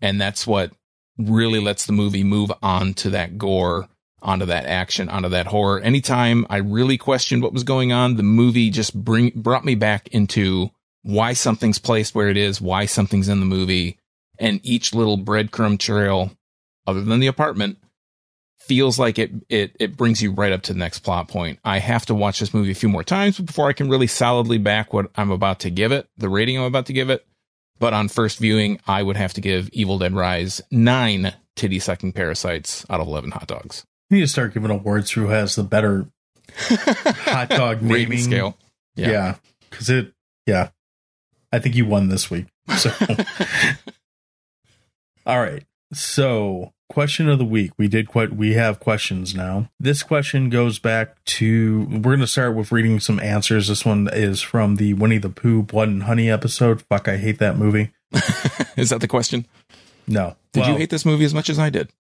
And 0.03 0.21
that's 0.21 0.47
what 0.47 0.73
really 1.19 1.61
lets 1.61 1.87
the 1.87 1.93
movie 1.93 2.25
move 2.25 2.51
on 2.63 2.95
to 2.95 3.11
that 3.11 3.39
gore, 3.39 3.89
onto 4.23 4.47
that 4.47 4.67
action, 4.67 5.09
onto 5.09 5.29
that 5.29 5.47
horror. 5.47 5.81
Anytime 5.81 6.47
I 6.51 6.59
really 6.59 6.99
questioned 6.99 7.43
what 7.43 7.53
was 7.53 7.65
going 7.65 7.93
on, 7.93 8.17
the 8.17 8.23
movie 8.23 8.71
just 8.71 8.95
bring 8.95 9.33
brought 9.35 9.65
me 9.65 9.75
back 9.75 10.09
into 10.09 10.71
why 11.03 11.33
something's 11.33 11.79
placed 11.79 12.15
where 12.15 12.29
it 12.29 12.37
is, 12.37 12.61
why 12.61 12.87
something's 12.87 13.29
in 13.29 13.41
the 13.41 13.47
movie, 13.47 13.99
and 14.39 14.61
each 14.63 14.95
little 14.95 15.19
breadcrumb 15.19 15.79
trail, 15.79 16.33
other 16.87 17.03
than 17.03 17.21
the 17.21 17.27
apartment, 17.27 17.79
feels 18.71 19.01
like 19.01 19.19
it 19.19 19.33
it 19.49 19.75
it 19.81 19.97
brings 19.97 20.23
you 20.23 20.31
right 20.31 20.53
up 20.53 20.63
to 20.63 20.73
the 20.73 20.79
next 20.79 21.01
plot 21.01 21.27
point. 21.27 21.59
I 21.65 21.81
have 21.81 22.07
to 22.07 22.15
watch 22.15 22.39
this 22.39 22.55
movie 22.55 22.71
a 22.71 22.75
few 22.77 22.89
more 22.89 23.03
times 23.03 23.37
before 23.37 23.69
I 23.69 23.73
can 23.73 23.89
really 23.89 24.07
solidly 24.07 24.59
back 24.59 24.93
what 24.93 25.11
I'm 25.17 25.33
about 25.33 25.59
to 25.61 25.71
give 25.71 25.91
it, 25.91 26.09
the 26.17 26.29
rating 26.29 26.57
I'm 26.57 26.63
about 26.63 26.87
to 26.87 26.93
give 26.93 27.11
it. 27.11 27.27
But 27.81 27.95
on 27.95 28.07
first 28.07 28.39
viewing, 28.39 28.79
I 28.87 29.03
would 29.03 29.17
have 29.17 29.33
to 29.33 29.41
give 29.41 29.71
Evil 29.71 29.99
Dead 29.99 30.15
Rise 30.15 30.63
nine 30.71 31.35
titty 31.57 31.81
sucking 31.81 32.13
parasites 32.13 32.87
out 32.89 33.01
of 33.01 33.09
eleven 33.09 33.33
hot 33.33 33.49
dogs. 33.49 33.85
You 34.09 34.19
need 34.19 34.23
to 34.23 34.29
start 34.29 34.55
giving 34.55 34.71
awards 34.71 35.11
who 35.11 35.27
has 35.27 35.57
the 35.57 35.65
better 35.65 36.07
hot 36.57 37.49
dog 37.49 37.83
Rating 37.83 37.91
naming 37.91 38.19
scale. 38.19 38.57
Yeah. 38.95 39.11
Yeah, 39.11 39.35
because 39.69 39.91
it. 39.91 40.13
Yeah, 40.47 40.69
I 41.51 41.59
think 41.59 41.75
you 41.75 41.87
won 41.87 42.09
this 42.09 42.31
week. 42.31 42.47
So, 42.77 42.93
all 45.27 45.41
right. 45.41 45.65
So, 45.93 46.73
question 46.91 47.29
of 47.29 47.39
the 47.39 47.45
week. 47.45 47.71
We 47.79 47.89
did 47.89 48.09
quite. 48.09 48.35
We 48.35 48.55
have 48.55 48.81
questions 48.81 49.35
now. 49.35 49.71
This 49.79 50.03
question 50.03 50.51
goes 50.51 50.79
back 50.79 51.25
to. 51.25 51.87
We're 51.91 52.01
going 52.01 52.21
to 52.21 52.27
start 52.27 52.55
with 52.55 52.71
reading 52.73 53.01
some 53.01 53.19
answers. 53.21 53.69
This 53.69 53.87
one 53.87 54.09
is 54.13 54.43
from 54.43 54.77
the 54.77 54.93
Winnie 54.95 55.19
the 55.19 55.31
Pooh 55.31 55.63
Blood 55.63 55.89
and 55.89 56.03
Honey 56.03 56.31
episode. 56.31 56.83
Fuck, 56.83 57.09
I 57.09 57.17
hate 57.17 57.39
that 57.39 57.57
movie. 57.57 57.93
Is 58.77 58.91
that 58.91 59.01
the 59.01 59.09
question? 59.09 59.47
No. 60.07 60.37
Did 60.53 60.67
you 60.67 60.77
hate 60.77 60.91
this 60.91 61.07
movie 61.07 61.25
as 61.25 61.33
much 61.33 61.49
as 61.49 61.59
I 61.59 61.71
did? 61.71 61.91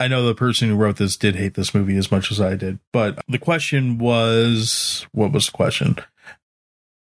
I 0.00 0.08
know 0.08 0.26
the 0.26 0.34
person 0.34 0.68
who 0.68 0.74
wrote 0.74 0.96
this 0.96 1.16
did 1.16 1.36
hate 1.36 1.54
this 1.54 1.74
movie 1.74 1.96
as 1.96 2.10
much 2.10 2.32
as 2.32 2.40
I 2.40 2.56
did, 2.56 2.80
but 2.92 3.22
the 3.28 3.38
question 3.38 3.98
was 3.98 5.06
what 5.12 5.30
was 5.30 5.46
the 5.46 5.52
question? 5.52 5.96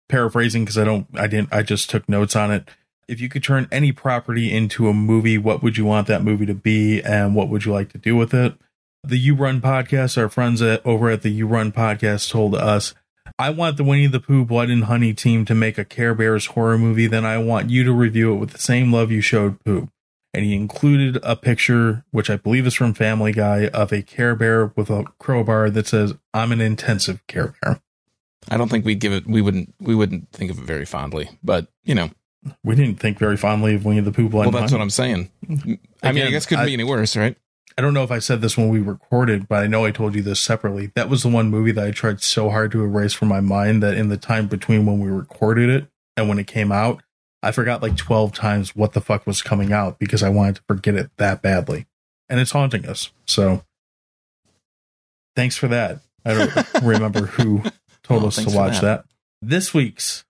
Paraphrasing 0.08 0.64
because 0.64 0.78
I 0.78 0.84
don't, 0.84 1.06
I 1.14 1.26
didn't, 1.26 1.52
I 1.52 1.62
just 1.62 1.90
took 1.90 2.08
notes 2.08 2.34
on 2.34 2.50
it. 2.50 2.68
If 3.08 3.20
you 3.20 3.28
could 3.28 3.42
turn 3.42 3.68
any 3.72 3.90
property 3.90 4.54
into 4.54 4.88
a 4.88 4.94
movie, 4.94 5.38
what 5.38 5.62
would 5.62 5.76
you 5.76 5.84
want 5.84 6.06
that 6.08 6.22
movie 6.22 6.46
to 6.46 6.54
be, 6.54 7.02
and 7.02 7.34
what 7.34 7.48
would 7.48 7.64
you 7.64 7.72
like 7.72 7.90
to 7.92 7.98
do 7.98 8.14
with 8.14 8.34
it? 8.34 8.54
The 9.02 9.18
You 9.18 9.34
Run 9.34 9.60
podcast, 9.60 10.18
our 10.18 10.28
friends 10.28 10.60
at, 10.60 10.84
over 10.84 11.08
at 11.08 11.22
the 11.22 11.30
You 11.30 11.46
Run 11.46 11.72
podcast 11.72 12.30
told 12.30 12.54
us, 12.54 12.94
I 13.38 13.50
want 13.50 13.76
the 13.76 13.84
Winnie 13.84 14.06
the 14.08 14.20
Pooh 14.20 14.44
Blood 14.44 14.68
and 14.68 14.84
Honey 14.84 15.14
team 15.14 15.44
to 15.46 15.54
make 15.54 15.78
a 15.78 15.84
Care 15.84 16.14
Bears 16.14 16.46
horror 16.46 16.76
movie, 16.76 17.06
then 17.06 17.24
I 17.24 17.38
want 17.38 17.70
you 17.70 17.82
to 17.84 17.92
review 17.92 18.34
it 18.34 18.36
with 18.36 18.50
the 18.50 18.58
same 18.58 18.92
love 18.92 19.10
you 19.10 19.20
showed 19.20 19.62
Pooh 19.64 19.88
and 20.34 20.44
he 20.44 20.54
included 20.54 21.18
a 21.22 21.36
picture, 21.36 22.04
which 22.10 22.30
I 22.30 22.36
believe 22.36 22.66
is 22.66 22.74
from 22.74 22.94
Family 22.94 23.32
Guy, 23.32 23.68
of 23.68 23.92
a 23.92 24.02
Care 24.02 24.34
Bear 24.34 24.66
with 24.76 24.90
a 24.90 25.04
crowbar 25.18 25.70
that 25.70 25.86
says, 25.86 26.14
I'm 26.34 26.52
an 26.52 26.60
intensive 26.60 27.26
Care 27.26 27.54
Bear. 27.60 27.80
I 28.50 28.56
don't 28.56 28.68
think 28.68 28.84
we'd 28.84 29.00
give 29.00 29.12
it. 29.12 29.26
We 29.26 29.42
wouldn't. 29.42 29.74
We 29.80 29.94
wouldn't 29.94 30.30
think 30.32 30.50
of 30.50 30.58
it 30.58 30.64
very 30.64 30.84
fondly. 30.84 31.28
But 31.42 31.68
you 31.84 31.94
know, 31.94 32.10
We 32.64 32.74
didn't 32.76 33.00
think 33.00 33.18
very 33.18 33.36
fondly 33.36 33.74
of 33.74 33.84
Winnie 33.84 34.00
the 34.00 34.12
Pooh 34.12 34.28
Blind 34.28 34.52
well, 34.52 34.60
that's 34.62 34.72
what 34.72 34.80
I'm 34.80 34.90
saying. 34.90 35.30
I 35.48 35.52
mean, 35.66 35.78
I 36.02 36.08
Again, 36.10 36.30
guess 36.30 36.46
couldn't 36.46 36.62
I- 36.62 36.66
be 36.66 36.72
any 36.74 36.84
worse, 36.84 37.16
right? 37.16 37.36
I 37.76 37.80
don't 37.80 37.94
know 37.94 38.02
if 38.02 38.10
I 38.10 38.18
said 38.18 38.40
this 38.40 38.56
when 38.56 38.68
we 38.70 38.80
recorded, 38.80 39.46
but 39.46 39.62
I 39.62 39.68
know 39.68 39.84
I 39.84 39.92
told 39.92 40.16
you 40.16 40.22
this 40.22 40.40
separately. 40.40 40.90
That 40.96 41.08
was 41.08 41.22
the 41.22 41.28
one 41.28 41.48
movie 41.48 41.70
that 41.70 41.86
I 41.86 41.90
tried 41.92 42.20
so 42.20 42.50
hard 42.50 42.72
to 42.72 42.82
erase 42.82 43.12
from 43.12 43.28
my 43.28 43.38
mind 43.40 43.84
that 43.84 43.94
in 43.94 44.08
the 44.08 44.16
time 44.16 44.48
between 44.48 44.84
when 44.84 44.98
we 44.98 45.08
recorded 45.08 45.70
it 45.70 45.86
and 46.16 46.28
when 46.28 46.40
it 46.40 46.48
came 46.48 46.72
out, 46.72 47.02
I 47.40 47.52
forgot 47.52 47.80
like 47.80 47.96
12 47.96 48.32
times 48.32 48.74
what 48.74 48.94
the 48.94 49.00
fuck 49.00 49.28
was 49.28 49.42
coming 49.42 49.72
out 49.72 50.00
because 50.00 50.24
I 50.24 50.28
wanted 50.28 50.56
to 50.56 50.62
forget 50.66 50.96
it 50.96 51.10
that 51.18 51.40
badly. 51.40 51.86
And 52.28 52.40
it's 52.40 52.50
haunting 52.50 52.84
us. 52.84 53.12
So 53.26 53.62
thanks 55.36 55.56
for 55.56 55.68
that. 55.68 56.00
I 56.24 56.34
don't 56.34 56.72
remember 56.82 57.26
who 57.26 57.62
told 58.02 58.24
us 58.24 58.36
to 58.44 58.50
watch 58.50 58.80
that. 58.80 58.82
that. 58.82 59.04
This 59.40 59.72
week's 59.72 60.24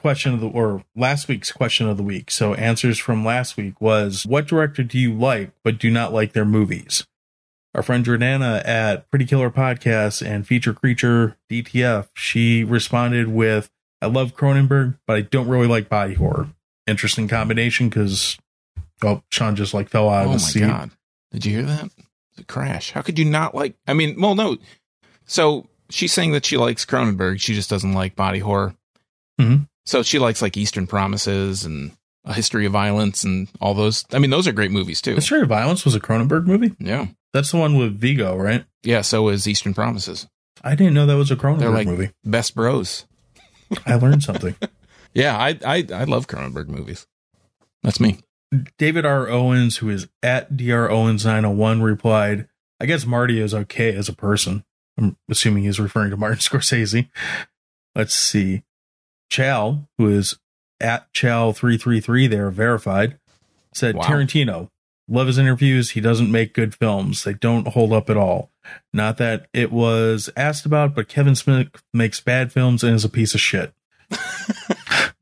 question 0.00 0.34
of 0.34 0.40
the 0.40 0.48
or 0.48 0.84
last 0.96 1.28
week's 1.28 1.52
question 1.52 1.88
of 1.88 1.96
the 1.96 2.02
week. 2.02 2.30
So 2.30 2.54
answers 2.54 2.98
from 2.98 3.24
last 3.24 3.56
week 3.56 3.80
was 3.80 4.24
what 4.26 4.46
director 4.46 4.82
do 4.82 4.98
you 4.98 5.14
like 5.14 5.50
but 5.62 5.78
do 5.78 5.90
not 5.90 6.12
like 6.12 6.32
their 6.32 6.44
movies? 6.44 7.06
Our 7.74 7.82
friend 7.82 8.04
Jordana 8.04 8.66
at 8.66 9.08
Pretty 9.10 9.24
Killer 9.26 9.50
Podcast 9.50 10.26
and 10.26 10.46
Feature 10.46 10.74
Creature 10.74 11.36
DTF, 11.48 12.08
she 12.14 12.64
responded 12.64 13.28
with 13.28 13.70
I 14.02 14.06
love 14.06 14.34
Cronenberg, 14.34 14.98
but 15.06 15.16
I 15.16 15.20
don't 15.20 15.46
really 15.48 15.68
like 15.68 15.88
body 15.88 16.14
horror. 16.14 16.48
Interesting 16.86 17.28
combination 17.28 17.88
because 17.88 18.38
oh, 19.04 19.22
Sean 19.30 19.54
just 19.54 19.72
like 19.74 19.88
fell 19.88 20.08
out 20.08 20.22
Oh 20.22 20.24
of 20.24 20.26
my 20.28 20.32
his 20.34 20.46
seat. 20.48 20.60
god! 20.60 20.90
Did 21.30 21.44
you 21.46 21.52
hear 21.58 21.62
that? 21.66 21.90
The 22.36 22.44
crash. 22.44 22.90
How 22.90 23.02
could 23.02 23.18
you 23.18 23.24
not 23.26 23.54
like? 23.54 23.76
I 23.86 23.92
mean, 23.94 24.20
well, 24.20 24.34
no. 24.34 24.56
So 25.26 25.68
she's 25.90 26.12
saying 26.12 26.32
that 26.32 26.44
she 26.46 26.56
likes 26.56 26.84
Cronenberg. 26.84 27.40
She 27.40 27.54
just 27.54 27.70
doesn't 27.70 27.92
like 27.92 28.16
body 28.16 28.40
horror. 28.40 28.74
Mhm. 29.40 29.68
So 29.86 30.02
she 30.02 30.18
likes 30.18 30.42
like 30.42 30.56
Eastern 30.56 30.86
Promises 30.86 31.64
and 31.64 31.92
A 32.24 32.32
History 32.34 32.66
of 32.66 32.72
Violence 32.72 33.24
and 33.24 33.48
all 33.60 33.74
those. 33.74 34.04
I 34.12 34.18
mean, 34.18 34.30
those 34.30 34.46
are 34.46 34.52
great 34.52 34.70
movies 34.70 35.00
too. 35.00 35.14
History 35.14 35.40
of 35.40 35.48
Violence 35.48 35.84
was 35.84 35.94
a 35.94 36.00
Cronenberg 36.00 36.46
movie? 36.46 36.74
Yeah, 36.78 37.06
That's 37.32 37.50
the 37.50 37.56
one 37.58 37.76
with 37.78 37.98
Viggo, 37.98 38.36
right? 38.36 38.64
yeah. 38.82 39.00
So 39.00 39.28
is 39.28 39.46
Eastern 39.48 39.74
Promises. 39.74 40.26
I 40.62 40.74
didn't 40.74 40.94
know 40.94 41.06
that 41.06 41.16
was 41.16 41.30
a 41.30 41.36
Cronenberg 41.36 41.72
like- 41.74 41.86
movie. 41.86 42.10
Best 42.24 42.54
bros. 42.54 43.06
I 43.86 43.94
learned 43.94 44.22
something. 44.22 44.54
Yeah, 45.12 45.36
I 45.36 45.58
I 45.66 45.86
I 45.92 46.04
love 46.04 46.28
Cronenberg 46.28 46.68
movies. 46.68 47.04
That's 47.82 47.98
me. 47.98 48.18
David 48.78 49.04
R. 49.04 49.28
Owens, 49.28 49.78
who 49.78 49.88
is 49.90 50.06
at 50.22 50.56
Dr. 50.56 50.88
Owens 50.88 51.24
901, 51.24 51.82
replied, 51.82 52.46
I 52.80 52.86
guess 52.86 53.04
Marty 53.04 53.40
is 53.40 53.52
okay 53.52 53.92
as 53.92 54.08
a 54.08 54.12
person. 54.12 54.62
I'm 54.96 55.16
assuming 55.28 55.64
he's 55.64 55.80
referring 55.80 56.10
to 56.10 56.16
Martin 56.16 56.38
Scorsese. 56.40 57.08
Let's 57.96 58.14
see. 58.14 58.62
Chal, 59.30 59.88
who 59.98 60.08
is 60.08 60.36
at 60.80 61.12
Chow333 61.12 62.28
there, 62.28 62.50
verified, 62.50 63.18
said 63.72 63.94
Wow. 63.96 64.02
Tarantino. 64.02 64.68
Love 65.08 65.26
his 65.26 65.38
interviews. 65.38 65.90
He 65.90 66.00
doesn't 66.00 66.30
make 66.30 66.54
good 66.54 66.74
films. 66.74 67.24
They 67.24 67.34
don't 67.34 67.68
hold 67.68 67.92
up 67.92 68.08
at 68.10 68.16
all. 68.16 68.50
Not 68.92 69.16
that 69.16 69.48
it 69.52 69.72
was 69.72 70.30
asked 70.36 70.64
about, 70.66 70.94
but 70.94 71.08
Kevin 71.08 71.34
Smith 71.34 71.68
makes 71.92 72.20
bad 72.20 72.52
films 72.52 72.84
and 72.84 72.94
is 72.94 73.04
a 73.04 73.08
piece 73.08 73.34
of 73.34 73.40
shit. 73.40 73.72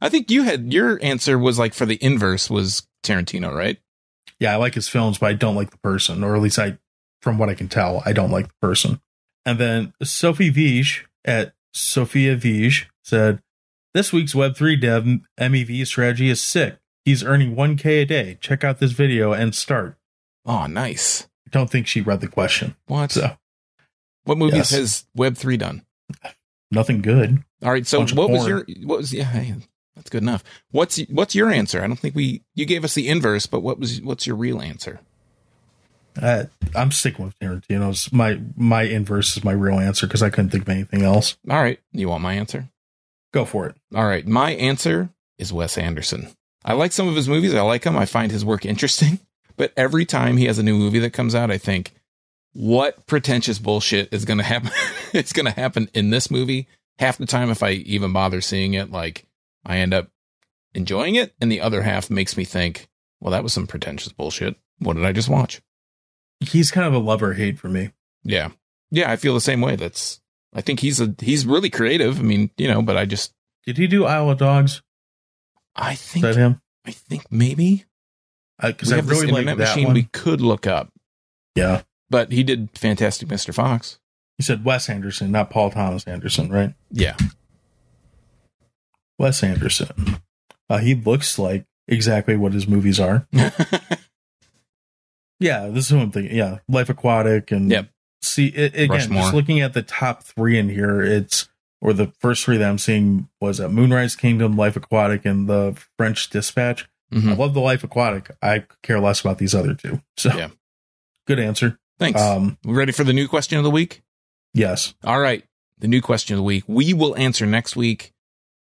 I 0.01 0.09
think 0.09 0.31
you 0.31 0.43
had 0.43 0.73
your 0.73 0.99
answer 1.03 1.39
was 1.39 1.59
like 1.59 1.75
for 1.75 1.87
the 1.87 1.99
inverse 2.03 2.51
was 2.51 2.87
Tarantino, 3.03 3.55
right? 3.55 3.79
yeah, 4.41 4.53
I 4.53 4.57
like 4.57 4.75
his 4.75 4.89
films, 4.89 5.19
but 5.19 5.27
I 5.31 5.33
don't 5.33 5.57
like 5.57 5.71
the 5.71 5.79
person, 5.79 6.23
or 6.23 6.37
at 6.37 6.43
least 6.43 6.61
I, 6.61 6.79
from 7.23 7.39
what 7.39 7.49
I 7.49 7.55
can 7.55 7.67
tell, 7.69 8.03
I 8.07 8.13
don't 8.13 8.31
like 8.31 8.47
the 8.47 8.55
person. 8.63 9.01
And 9.45 9.59
then 9.59 9.93
Sophie 10.03 10.53
Vige 10.53 11.07
at 11.25 11.55
Sophia 11.73 12.37
Vige 12.37 12.87
said, 13.03 13.43
This 13.95 14.13
week's 14.13 14.35
Web3 14.35 14.81
dev 14.81 15.05
MEV 15.41 15.87
strategy 15.87 16.29
is 16.29 16.41
sick. 16.41 16.77
He's 17.05 17.25
earning 17.25 17.57
1K 17.57 18.03
a 18.03 18.05
day. 18.05 18.39
Check 18.41 18.63
out 18.63 18.81
this 18.81 18.93
video 18.93 19.33
and 19.33 19.55
start. 19.55 19.97
Oh, 20.45 20.67
nice. 20.67 21.27
I 21.47 21.51
don't 21.51 21.71
think 21.71 21.87
she 21.87 22.03
read 22.03 22.21
the 22.21 22.29
question. 22.29 22.77
What? 22.87 23.13
So, 23.13 23.37
what 24.25 24.37
movies 24.37 24.57
yes. 24.57 24.71
has 24.73 25.07
Web 25.15 25.37
three 25.37 25.57
done? 25.57 25.87
nothing 26.71 27.01
good. 27.01 27.43
All 27.63 27.71
right. 27.71 27.87
So 27.87 27.99
Bunch 27.99 28.15
what 28.15 28.31
was 28.31 28.47
your 28.47 28.67
what 28.85 28.99
was 28.99 29.13
yeah, 29.13 29.25
hey, 29.25 29.55
that's 29.97 30.11
good 30.11 30.23
enough. 30.23 30.45
What's 30.71 30.99
what's 31.09 31.35
your 31.35 31.51
answer? 31.51 31.83
I 31.83 31.87
don't 31.87 31.99
think 31.99 32.15
we 32.15 32.43
you 32.55 32.67
gave 32.67 32.85
us 32.85 32.95
the 32.95 33.09
inverse, 33.09 33.47
but 33.47 33.61
what 33.61 33.79
was 33.79 34.03
what's 34.03 34.27
your 34.27 34.37
real 34.37 34.61
answer? 34.61 35.01
Uh, 36.21 36.45
I'm 36.75 36.91
sticking 36.91 37.25
with 37.25 37.39
Tarantino's. 37.39 38.13
My 38.13 38.41
my 38.57 38.83
inverse 38.83 39.37
is 39.37 39.45
my 39.45 39.53
real 39.53 39.79
answer 39.79 40.07
because 40.07 40.23
I 40.23 40.31
couldn't 40.31 40.51
think 40.51 40.65
of 40.65 40.69
anything 40.69 41.03
else. 41.03 41.37
All 41.49 41.61
right. 41.61 41.81
You 41.93 42.09
want 42.09 42.23
my 42.23 42.35
answer? 42.35 42.69
Go 43.33 43.45
for 43.45 43.67
it. 43.67 43.77
All 43.95 44.07
right. 44.07 44.27
My 44.27 44.53
answer 44.53 45.11
is 45.39 45.53
Wes 45.53 45.79
Anderson. 45.79 46.29
I 46.65 46.73
like 46.73 46.93
some 46.93 47.09
of 47.09 47.17
his 47.17 47.29
movies. 47.29 47.55
I 47.55 47.61
like 47.63 47.85
him. 47.85 47.97
I 47.97 48.07
find 48.07 48.33
his 48.33 48.45
work 48.45 48.65
interesting. 48.67 49.21
But 49.57 49.73
every 49.77 50.05
time 50.05 50.37
he 50.37 50.47
has 50.47 50.59
a 50.59 50.63
new 50.63 50.77
movie 50.77 51.01
that 51.01 51.13
comes 51.13 51.35
out, 51.35 51.51
I 51.51 51.59
think, 51.59 51.93
what 52.53 53.07
pretentious 53.07 53.59
bullshit 53.59 54.13
is 54.13 54.25
going 54.25 54.39
to 54.39 54.45
happen? 54.45 54.71
it's 55.13 55.33
going 55.33 55.47
to 55.47 55.53
happen 55.53 55.91
in 55.95 56.11
this 56.11 56.31
movie. 56.31 56.69
Half 56.99 57.19
the 57.19 57.27
time, 57.27 57.51
if 57.51 57.63
I 57.63 57.71
even 57.71 58.13
bother 58.13 58.41
seeing 58.41 58.75
it, 58.75 58.91
like 58.91 59.27
I 59.65 59.79
end 59.79 59.95
up 59.95 60.11
enjoying 60.75 61.17
it. 61.17 61.35
And 61.41 61.51
the 61.51 61.61
other 61.61 61.83
half 61.83 62.11
makes 62.11 62.37
me 62.37 62.45
think, 62.45 62.89
well, 63.21 63.33
that 63.33 63.43
was 63.43 63.53
some 63.53 63.67
pretentious 63.67 64.13
bullshit. 64.13 64.57
What 64.79 64.95
did 64.95 65.05
I 65.05 65.13
just 65.13 65.29
watch? 65.29 65.61
He's 66.41 66.71
kind 66.71 66.87
of 66.87 66.95
a 66.95 66.99
love 66.99 67.23
or 67.23 67.35
hate 67.35 67.59
for 67.59 67.69
me. 67.69 67.91
Yeah. 68.23 68.51
Yeah. 68.91 69.11
I 69.11 69.17
feel 69.17 69.35
the 69.35 69.41
same 69.41 69.61
way. 69.61 69.77
That's, 69.77 70.21
I 70.55 70.61
think 70.61 70.81
he's 70.81 71.01
a, 71.01 71.15
he's 71.19 71.45
really 71.47 71.71
creative. 71.71 72.19
I 72.19 72.23
mean, 72.23 72.51
you 72.57 72.69
know, 72.69 72.83
but 72.83 72.97
I 72.97 73.05
just, 73.05 73.33
Did 73.67 73.77
he 73.79 73.87
do 73.87 74.05
Isle 74.07 74.31
of 74.31 74.39
Dogs? 74.39 74.83
I 75.77 75.93
Is 75.93 76.03
think, 76.03 76.23
that 76.25 76.37
him? 76.37 76.61
I 76.87 76.91
think 76.93 77.25
maybe 77.31 77.85
Because 78.61 78.91
we 78.91 78.97
I 78.99 79.01
really 79.03 79.27
like 79.31 79.47
that 79.47 79.59
machine 79.59 79.85
one. 79.87 79.95
we 79.95 80.05
could 80.05 80.41
look 80.41 80.67
up. 80.67 80.91
yeah. 81.55 81.83
But 82.11 82.33
he 82.33 82.43
did 82.43 82.71
Fantastic 82.75 83.29
Mr. 83.29 83.53
Fox. 83.53 83.99
You 84.39 84.43
said 84.45 84.65
Wes 84.65 84.89
Anderson, 84.89 85.31
not 85.31 85.51
Paul 85.51 85.71
Thomas 85.71 86.05
Anderson, 86.05 86.49
right? 86.51 86.73
Yeah. 86.91 87.17
Wes 89.19 89.43
Anderson. 89.43 90.17
Uh, 90.71 90.79
he 90.79 90.95
looks 90.95 91.39
like 91.39 91.67
exactly 91.87 92.37
what 92.37 92.53
his 92.55 92.67
movies 92.67 92.99
are. 93.01 93.27
Yeah, 95.41 95.69
this 95.69 95.87
is 95.87 95.93
what 95.93 96.03
I'm 96.03 96.11
thinking. 96.11 96.37
Yeah, 96.37 96.59
Life 96.69 96.89
Aquatic 96.89 97.53
and 97.53 97.71
Yep. 97.71 97.89
See, 98.23 98.49
it, 98.49 98.75
again, 98.75 98.89
Rushmore. 98.91 99.23
just 99.23 99.35
looking 99.35 99.61
at 99.61 99.75
the 99.75 99.83
top 99.83 100.23
three 100.25 100.59
in 100.59 100.69
here, 100.69 101.01
it's 101.01 101.49
or 101.81 101.93
the 101.93 102.13
first 102.19 102.45
three 102.45 102.57
that 102.57 102.69
I'm 102.69 102.79
seeing 102.79 103.29
was 103.41 103.61
at 103.61 103.71
Moonrise 103.71 104.17
Kingdom, 104.17 104.57
Life 104.57 104.77
Aquatic, 104.77 105.25
and 105.25 105.49
the 105.49 105.81
French 105.97 106.29
Dispatch. 106.29 106.89
I 107.13 107.17
Mhm. 107.17 107.39
love 107.39 107.55
the 107.55 107.61
Life 107.61 107.85
Aquatic. 107.85 108.31
I 108.43 108.65
care 108.83 108.99
less 109.01 109.21
about 109.21 109.39
these 109.39 109.55
other 109.55 109.75
two. 109.75 110.03
So, 110.17 110.37
Yeah. 110.37 110.49
good 111.27 111.39
answer. 111.39 111.79
Thanks. 111.99 112.21
Um, 112.21 112.59
we 112.65 112.75
ready 112.75 112.93
for 112.93 113.05
the 113.05 113.13
new 113.13 113.29
question 113.29 113.57
of 113.59 113.65
the 113.65 113.71
week? 113.71 114.03
yes, 114.55 114.95
All 115.05 115.21
right. 115.21 115.45
The 115.79 115.87
new 115.89 116.01
question 116.03 116.35
of 116.35 116.39
the 116.39 116.43
week. 116.45 116.65
We 116.67 116.93
will 116.93 117.17
answer 117.17 117.47
next 117.47 117.77
week. 117.77 118.13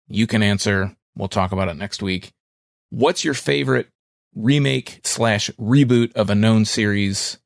You 0.08 0.26
can 0.26 0.42
answer. 0.42 0.96
We'll 1.14 1.28
talk 1.28 1.52
about 1.52 1.68
it 1.68 1.76
next 1.76 2.02
week. 2.02 2.32
What's 2.88 3.22
your 3.24 3.34
favorite 3.34 3.88
remake 4.34 5.00
slash 5.04 5.50
reboot 5.60 6.12
of 6.14 6.30
a 6.30 6.34
known 6.34 6.64
series? 6.64 7.38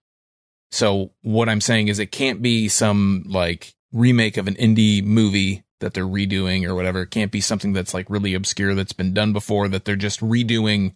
So 0.70 1.12
what 1.22 1.48
I'm 1.48 1.60
saying 1.60 1.88
is 1.88 1.98
it 1.98 2.12
can't 2.12 2.42
be 2.42 2.68
some 2.68 3.24
like 3.26 3.74
remake 3.92 4.36
of 4.36 4.48
an 4.48 4.54
indie 4.56 5.02
movie 5.02 5.64
that 5.80 5.94
they're 5.94 6.04
redoing 6.06 6.66
or 6.66 6.74
whatever. 6.74 7.02
It 7.02 7.10
can't 7.10 7.32
be 7.32 7.40
something 7.40 7.72
that's 7.72 7.94
like 7.94 8.08
really 8.10 8.34
obscure 8.34 8.74
that's 8.74 8.92
been 8.92 9.14
done 9.14 9.32
before 9.32 9.68
that 9.68 9.84
they're 9.84 9.96
just 9.96 10.20
redoing 10.20 10.94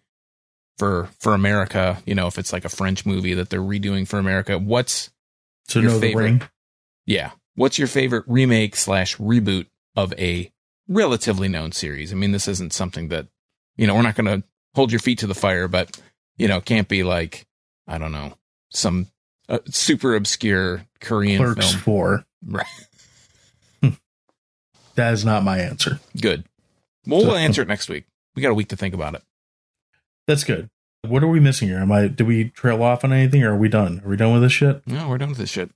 for 0.78 1.08
for 1.20 1.34
America. 1.34 2.02
You 2.06 2.14
know, 2.14 2.26
if 2.26 2.38
it's 2.38 2.52
like 2.52 2.64
a 2.64 2.70
French 2.70 3.04
movie 3.06 3.34
that 3.34 3.50
they're 3.50 3.60
redoing 3.60 4.08
for 4.08 4.18
America. 4.18 4.58
What's 4.58 5.10
so 5.68 5.80
Your 5.80 6.00
favorite. 6.00 6.42
yeah. 7.06 7.32
What's 7.54 7.78
your 7.78 7.88
favorite 7.88 8.24
remake 8.26 8.74
slash 8.74 9.16
reboot 9.18 9.66
of 9.94 10.14
a 10.14 10.50
relatively 10.88 11.48
known 11.48 11.72
series? 11.72 12.12
I 12.12 12.16
mean, 12.16 12.32
this 12.32 12.48
isn't 12.48 12.72
something 12.72 13.08
that, 13.08 13.26
you 13.76 13.86
know, 13.86 13.94
we're 13.94 14.02
not 14.02 14.14
going 14.14 14.40
to 14.40 14.46
hold 14.74 14.90
your 14.92 15.00
feet 15.00 15.18
to 15.18 15.26
the 15.26 15.34
fire, 15.34 15.68
but, 15.68 16.00
you 16.36 16.48
know, 16.48 16.56
it 16.56 16.64
can't 16.64 16.88
be 16.88 17.02
like, 17.02 17.46
I 17.86 17.98
don't 17.98 18.12
know, 18.12 18.34
some 18.70 19.08
uh, 19.50 19.58
super 19.66 20.14
obscure 20.14 20.86
Korean 21.00 21.38
Clerks 21.42 21.70
film. 21.70 21.82
four. 21.82 22.24
Right. 22.46 22.66
That 24.96 25.14
is 25.14 25.24
not 25.24 25.44
my 25.44 25.58
answer. 25.58 25.98
Good. 26.20 26.44
Well, 27.06 27.20
we'll 27.20 27.36
answer 27.36 27.62
it 27.62 27.68
next 27.68 27.88
week. 27.88 28.04
We 28.34 28.42
got 28.42 28.50
a 28.50 28.54
week 28.54 28.68
to 28.68 28.76
think 28.76 28.92
about 28.92 29.14
it. 29.14 29.22
That's 30.26 30.44
good. 30.44 30.68
What 31.06 31.22
are 31.22 31.28
we 31.28 31.40
missing 31.40 31.68
here? 31.68 31.78
Am 31.78 31.90
I? 31.90 32.08
Did 32.08 32.26
we 32.26 32.50
trail 32.50 32.82
off 32.82 33.02
on 33.04 33.12
anything, 33.12 33.42
or 33.42 33.54
are 33.54 33.56
we 33.56 33.68
done? 33.70 34.02
Are 34.04 34.08
we 34.10 34.16
done 34.16 34.32
with 34.34 34.42
this 34.42 34.52
shit? 34.52 34.86
No, 34.86 35.08
we're 35.08 35.16
done 35.16 35.30
with 35.30 35.38
this 35.38 35.48
shit. 35.48 35.70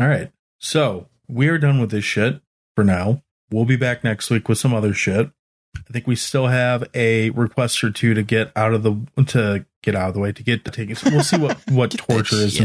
All 0.00 0.08
right. 0.08 0.32
So 0.58 1.08
we 1.28 1.48
are 1.48 1.58
done 1.58 1.80
with 1.80 1.90
this 1.90 2.04
shit 2.04 2.40
for 2.74 2.82
now. 2.84 3.22
We'll 3.50 3.66
be 3.66 3.76
back 3.76 4.02
next 4.02 4.30
week 4.30 4.48
with 4.48 4.58
some 4.58 4.72
other 4.72 4.94
shit. 4.94 5.30
I 5.88 5.92
think 5.92 6.06
we 6.06 6.16
still 6.16 6.46
have 6.46 6.84
a 6.94 7.30
request 7.30 7.82
or 7.84 7.90
two 7.90 8.14
to 8.14 8.22
get 8.22 8.52
out 8.56 8.74
of 8.74 8.82
the 8.82 8.96
to 9.26 9.64
get 9.82 9.94
out 9.94 10.08
of 10.08 10.14
the 10.14 10.20
way 10.20 10.32
to 10.32 10.42
get 10.42 10.64
to 10.64 10.70
take 10.70 10.90
it. 10.90 11.02
We'll 11.04 11.22
see 11.22 11.38
what 11.38 11.58
what 11.70 11.90
torture 11.92 12.36
is. 12.36 12.58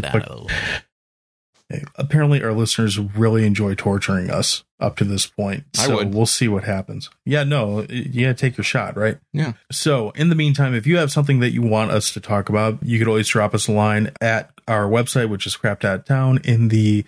apparently 1.95 2.43
our 2.43 2.53
listeners 2.53 2.99
really 2.99 3.45
enjoy 3.45 3.75
torturing 3.75 4.29
us 4.29 4.63
up 4.79 4.97
to 4.97 5.03
this 5.03 5.25
point. 5.25 5.63
So 5.73 6.05
we'll 6.05 6.25
see 6.25 6.47
what 6.47 6.63
happens. 6.63 7.09
Yeah, 7.25 7.43
no, 7.43 7.85
yeah, 7.89 8.33
take 8.33 8.57
your 8.57 8.63
shot, 8.63 8.97
right? 8.97 9.17
Yeah. 9.33 9.53
So 9.71 10.09
in 10.11 10.29
the 10.29 10.35
meantime, 10.35 10.73
if 10.73 10.87
you 10.87 10.97
have 10.97 11.11
something 11.11 11.39
that 11.39 11.51
you 11.51 11.61
want 11.61 11.91
us 11.91 12.11
to 12.13 12.19
talk 12.19 12.49
about, 12.49 12.83
you 12.83 12.97
could 12.97 13.07
always 13.07 13.27
drop 13.27 13.53
us 13.53 13.67
a 13.67 13.71
line 13.71 14.11
at 14.19 14.51
our 14.67 14.85
website, 14.85 15.29
which 15.29 15.45
is 15.45 15.55
crap.town 15.55 16.39
in 16.43 16.69
the 16.69 17.05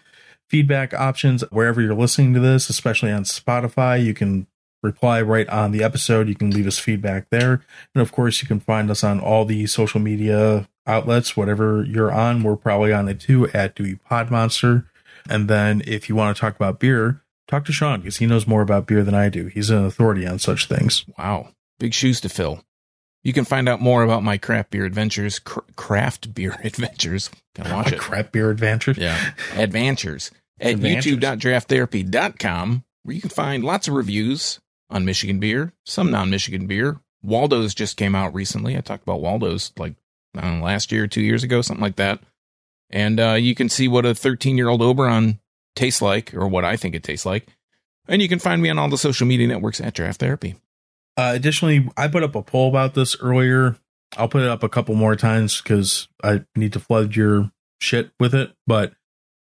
feedback 0.49 0.93
options 0.93 1.43
wherever 1.49 1.81
you're 1.81 1.95
listening 1.95 2.33
to 2.33 2.39
this, 2.39 2.69
especially 2.69 3.11
on 3.11 3.23
Spotify. 3.23 4.03
You 4.03 4.13
can 4.13 4.47
reply 4.83 5.21
right 5.21 5.47
on 5.49 5.71
the 5.71 5.83
episode. 5.83 6.27
You 6.27 6.35
can 6.35 6.51
leave 6.51 6.67
us 6.67 6.77
feedback 6.77 7.29
there. 7.29 7.61
And 7.95 8.01
of 8.01 8.11
course, 8.11 8.41
you 8.41 8.47
can 8.47 8.59
find 8.59 8.91
us 8.91 9.03
on 9.03 9.19
all 9.19 9.45
the 9.45 9.65
social 9.67 9.99
media 9.99 10.67
outlets, 10.85 11.35
whatever 11.37 11.83
you're 11.83 12.11
on. 12.11 12.43
We're 12.43 12.57
probably 12.57 12.93
on 12.93 13.07
it 13.07 13.19
too 13.19 13.47
at 13.49 13.75
Dewey 13.75 13.95
Pod 13.95 14.29
Monster. 14.29 14.85
And 15.29 15.47
then 15.47 15.81
if 15.87 16.09
you 16.09 16.15
want 16.15 16.35
to 16.35 16.41
talk 16.41 16.55
about 16.55 16.79
beer, 16.79 17.21
talk 17.47 17.65
to 17.65 17.71
Sean 17.71 18.01
because 18.01 18.17
he 18.17 18.25
knows 18.25 18.45
more 18.45 18.61
about 18.61 18.85
beer 18.87 19.03
than 19.03 19.15
I 19.15 19.29
do. 19.29 19.47
He's 19.47 19.69
an 19.69 19.85
authority 19.85 20.27
on 20.27 20.37
such 20.39 20.67
things. 20.67 21.05
Wow. 21.17 21.49
Big 21.79 21.93
shoes 21.93 22.19
to 22.21 22.29
fill. 22.29 22.63
You 23.23 23.31
can 23.31 23.45
find 23.45 23.69
out 23.69 23.79
more 23.79 24.03
about 24.03 24.21
my 24.21 24.37
craft 24.37 24.71
beer 24.71 24.83
adventures, 24.83 25.39
cr- 25.39 25.61
craft 25.77 26.33
beer 26.33 26.57
adventures. 26.63 27.29
Gotta 27.55 27.73
watch 27.73 27.91
it. 27.93 27.99
Craft 27.99 28.33
beer 28.33 28.51
adventures. 28.51 28.97
Yeah. 28.97 29.17
Adventures 29.55 30.29
at 30.59 30.73
Adventures. 30.73 31.15
youtube.drafttherapy.com, 31.15 32.83
where 33.03 33.15
you 33.15 33.21
can 33.21 33.29
find 33.29 33.63
lots 33.63 33.87
of 33.87 33.93
reviews 33.93 34.59
on 34.93 35.03
Michigan 35.03 35.39
beer, 35.39 35.73
some 35.83 36.11
non 36.11 36.29
Michigan 36.29 36.67
beer. 36.67 37.01
Waldo's 37.23 37.73
just 37.73 37.97
came 37.97 38.15
out 38.15 38.33
recently. 38.33 38.77
I 38.77 38.81
talked 38.81 39.03
about 39.03 39.21
Waldo's 39.21 39.73
like, 39.77 39.95
know, 40.35 40.61
last 40.63 40.91
year, 40.91 41.07
two 41.07 41.21
years 41.21 41.43
ago, 41.43 41.61
something 41.61 41.81
like 41.81 41.95
that. 41.97 42.19
And 42.89 43.19
uh, 43.19 43.33
you 43.33 43.55
can 43.55 43.69
see 43.69 43.87
what 43.87 44.05
a 44.05 44.13
13 44.13 44.55
year 44.55 44.69
old 44.69 44.81
Oberon 44.81 45.39
tastes 45.75 46.01
like, 46.01 46.33
or 46.33 46.47
what 46.47 46.63
I 46.63 46.77
think 46.77 46.95
it 46.95 47.03
tastes 47.03 47.25
like. 47.25 47.47
And 48.07 48.21
you 48.21 48.29
can 48.29 48.39
find 48.39 48.61
me 48.61 48.69
on 48.69 48.77
all 48.77 48.89
the 48.89 48.97
social 48.97 49.25
media 49.25 49.47
networks 49.47 49.81
at 49.81 49.93
Draft 49.93 50.19
Therapy. 50.19 50.55
Uh, 51.15 51.31
additionally, 51.35 51.89
I 51.97 52.07
put 52.07 52.23
up 52.23 52.35
a 52.35 52.41
poll 52.41 52.69
about 52.69 52.93
this 52.93 53.15
earlier. 53.21 53.77
I'll 54.17 54.27
put 54.27 54.43
it 54.43 54.49
up 54.49 54.63
a 54.63 54.69
couple 54.69 54.93
more 54.95 55.15
times 55.15 55.61
because 55.61 56.07
I 56.23 56.43
need 56.55 56.73
to 56.73 56.79
flood 56.79 57.15
your 57.15 57.51
shit 57.79 58.11
with 58.19 58.35
it. 58.35 58.53
But 58.67 58.93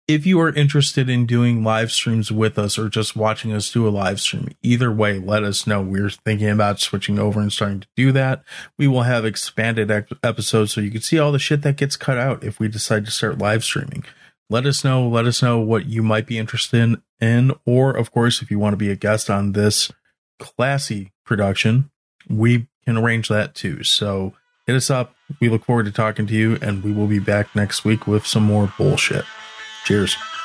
if 0.09 0.25
you 0.25 0.39
are 0.41 0.49
interested 0.49 1.07
in 1.07 1.27
doing 1.27 1.63
live 1.63 1.91
streams 1.91 2.31
with 2.31 2.57
us 2.57 2.79
or 2.79 2.89
just 2.89 3.15
watching 3.15 3.53
us 3.53 3.71
do 3.71 3.87
a 3.87 3.89
live 3.89 4.19
stream, 4.19 4.49
either 4.63 4.91
way, 4.91 5.19
let 5.19 5.43
us 5.43 5.67
know. 5.67 5.83
We're 5.83 6.09
thinking 6.09 6.49
about 6.49 6.79
switching 6.79 7.19
over 7.19 7.39
and 7.39 7.53
starting 7.53 7.81
to 7.81 7.87
do 7.95 8.11
that. 8.13 8.43
We 8.75 8.87
will 8.87 9.03
have 9.03 9.23
expanded 9.23 9.91
episodes 10.23 10.73
so 10.73 10.81
you 10.81 10.89
can 10.89 11.01
see 11.01 11.19
all 11.19 11.31
the 11.31 11.37
shit 11.37 11.61
that 11.61 11.77
gets 11.77 11.95
cut 11.95 12.17
out 12.17 12.43
if 12.43 12.59
we 12.59 12.67
decide 12.67 13.05
to 13.05 13.11
start 13.11 13.37
live 13.37 13.63
streaming. 13.63 14.03
Let 14.49 14.65
us 14.65 14.83
know. 14.83 15.07
Let 15.07 15.27
us 15.27 15.43
know 15.43 15.59
what 15.59 15.85
you 15.85 16.01
might 16.01 16.25
be 16.25 16.39
interested 16.39 16.99
in. 17.21 17.53
or, 17.67 17.91
of 17.91 18.11
course, 18.11 18.41
if 18.41 18.49
you 18.49 18.57
want 18.57 18.73
to 18.73 18.77
be 18.77 18.89
a 18.89 18.95
guest 18.95 19.29
on 19.29 19.51
this 19.51 19.91
classy 20.39 21.11
production, 21.23 21.91
we 22.27 22.67
can 22.83 22.97
arrange 22.97 23.27
that 23.27 23.53
too. 23.53 23.83
So 23.83 24.33
hit 24.65 24.75
us 24.75 24.89
up. 24.89 25.13
We 25.39 25.49
look 25.49 25.65
forward 25.65 25.85
to 25.85 25.91
talking 25.91 26.25
to 26.25 26.33
you, 26.33 26.57
and 26.63 26.83
we 26.83 26.91
will 26.91 27.05
be 27.05 27.19
back 27.19 27.55
next 27.55 27.85
week 27.85 28.07
with 28.07 28.25
some 28.25 28.43
more 28.43 28.73
bullshit. 28.75 29.25
Cheers. 29.89 30.38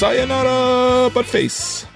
Sayonara, 0.00 1.10
butt 1.12 1.26
face. 1.26 1.89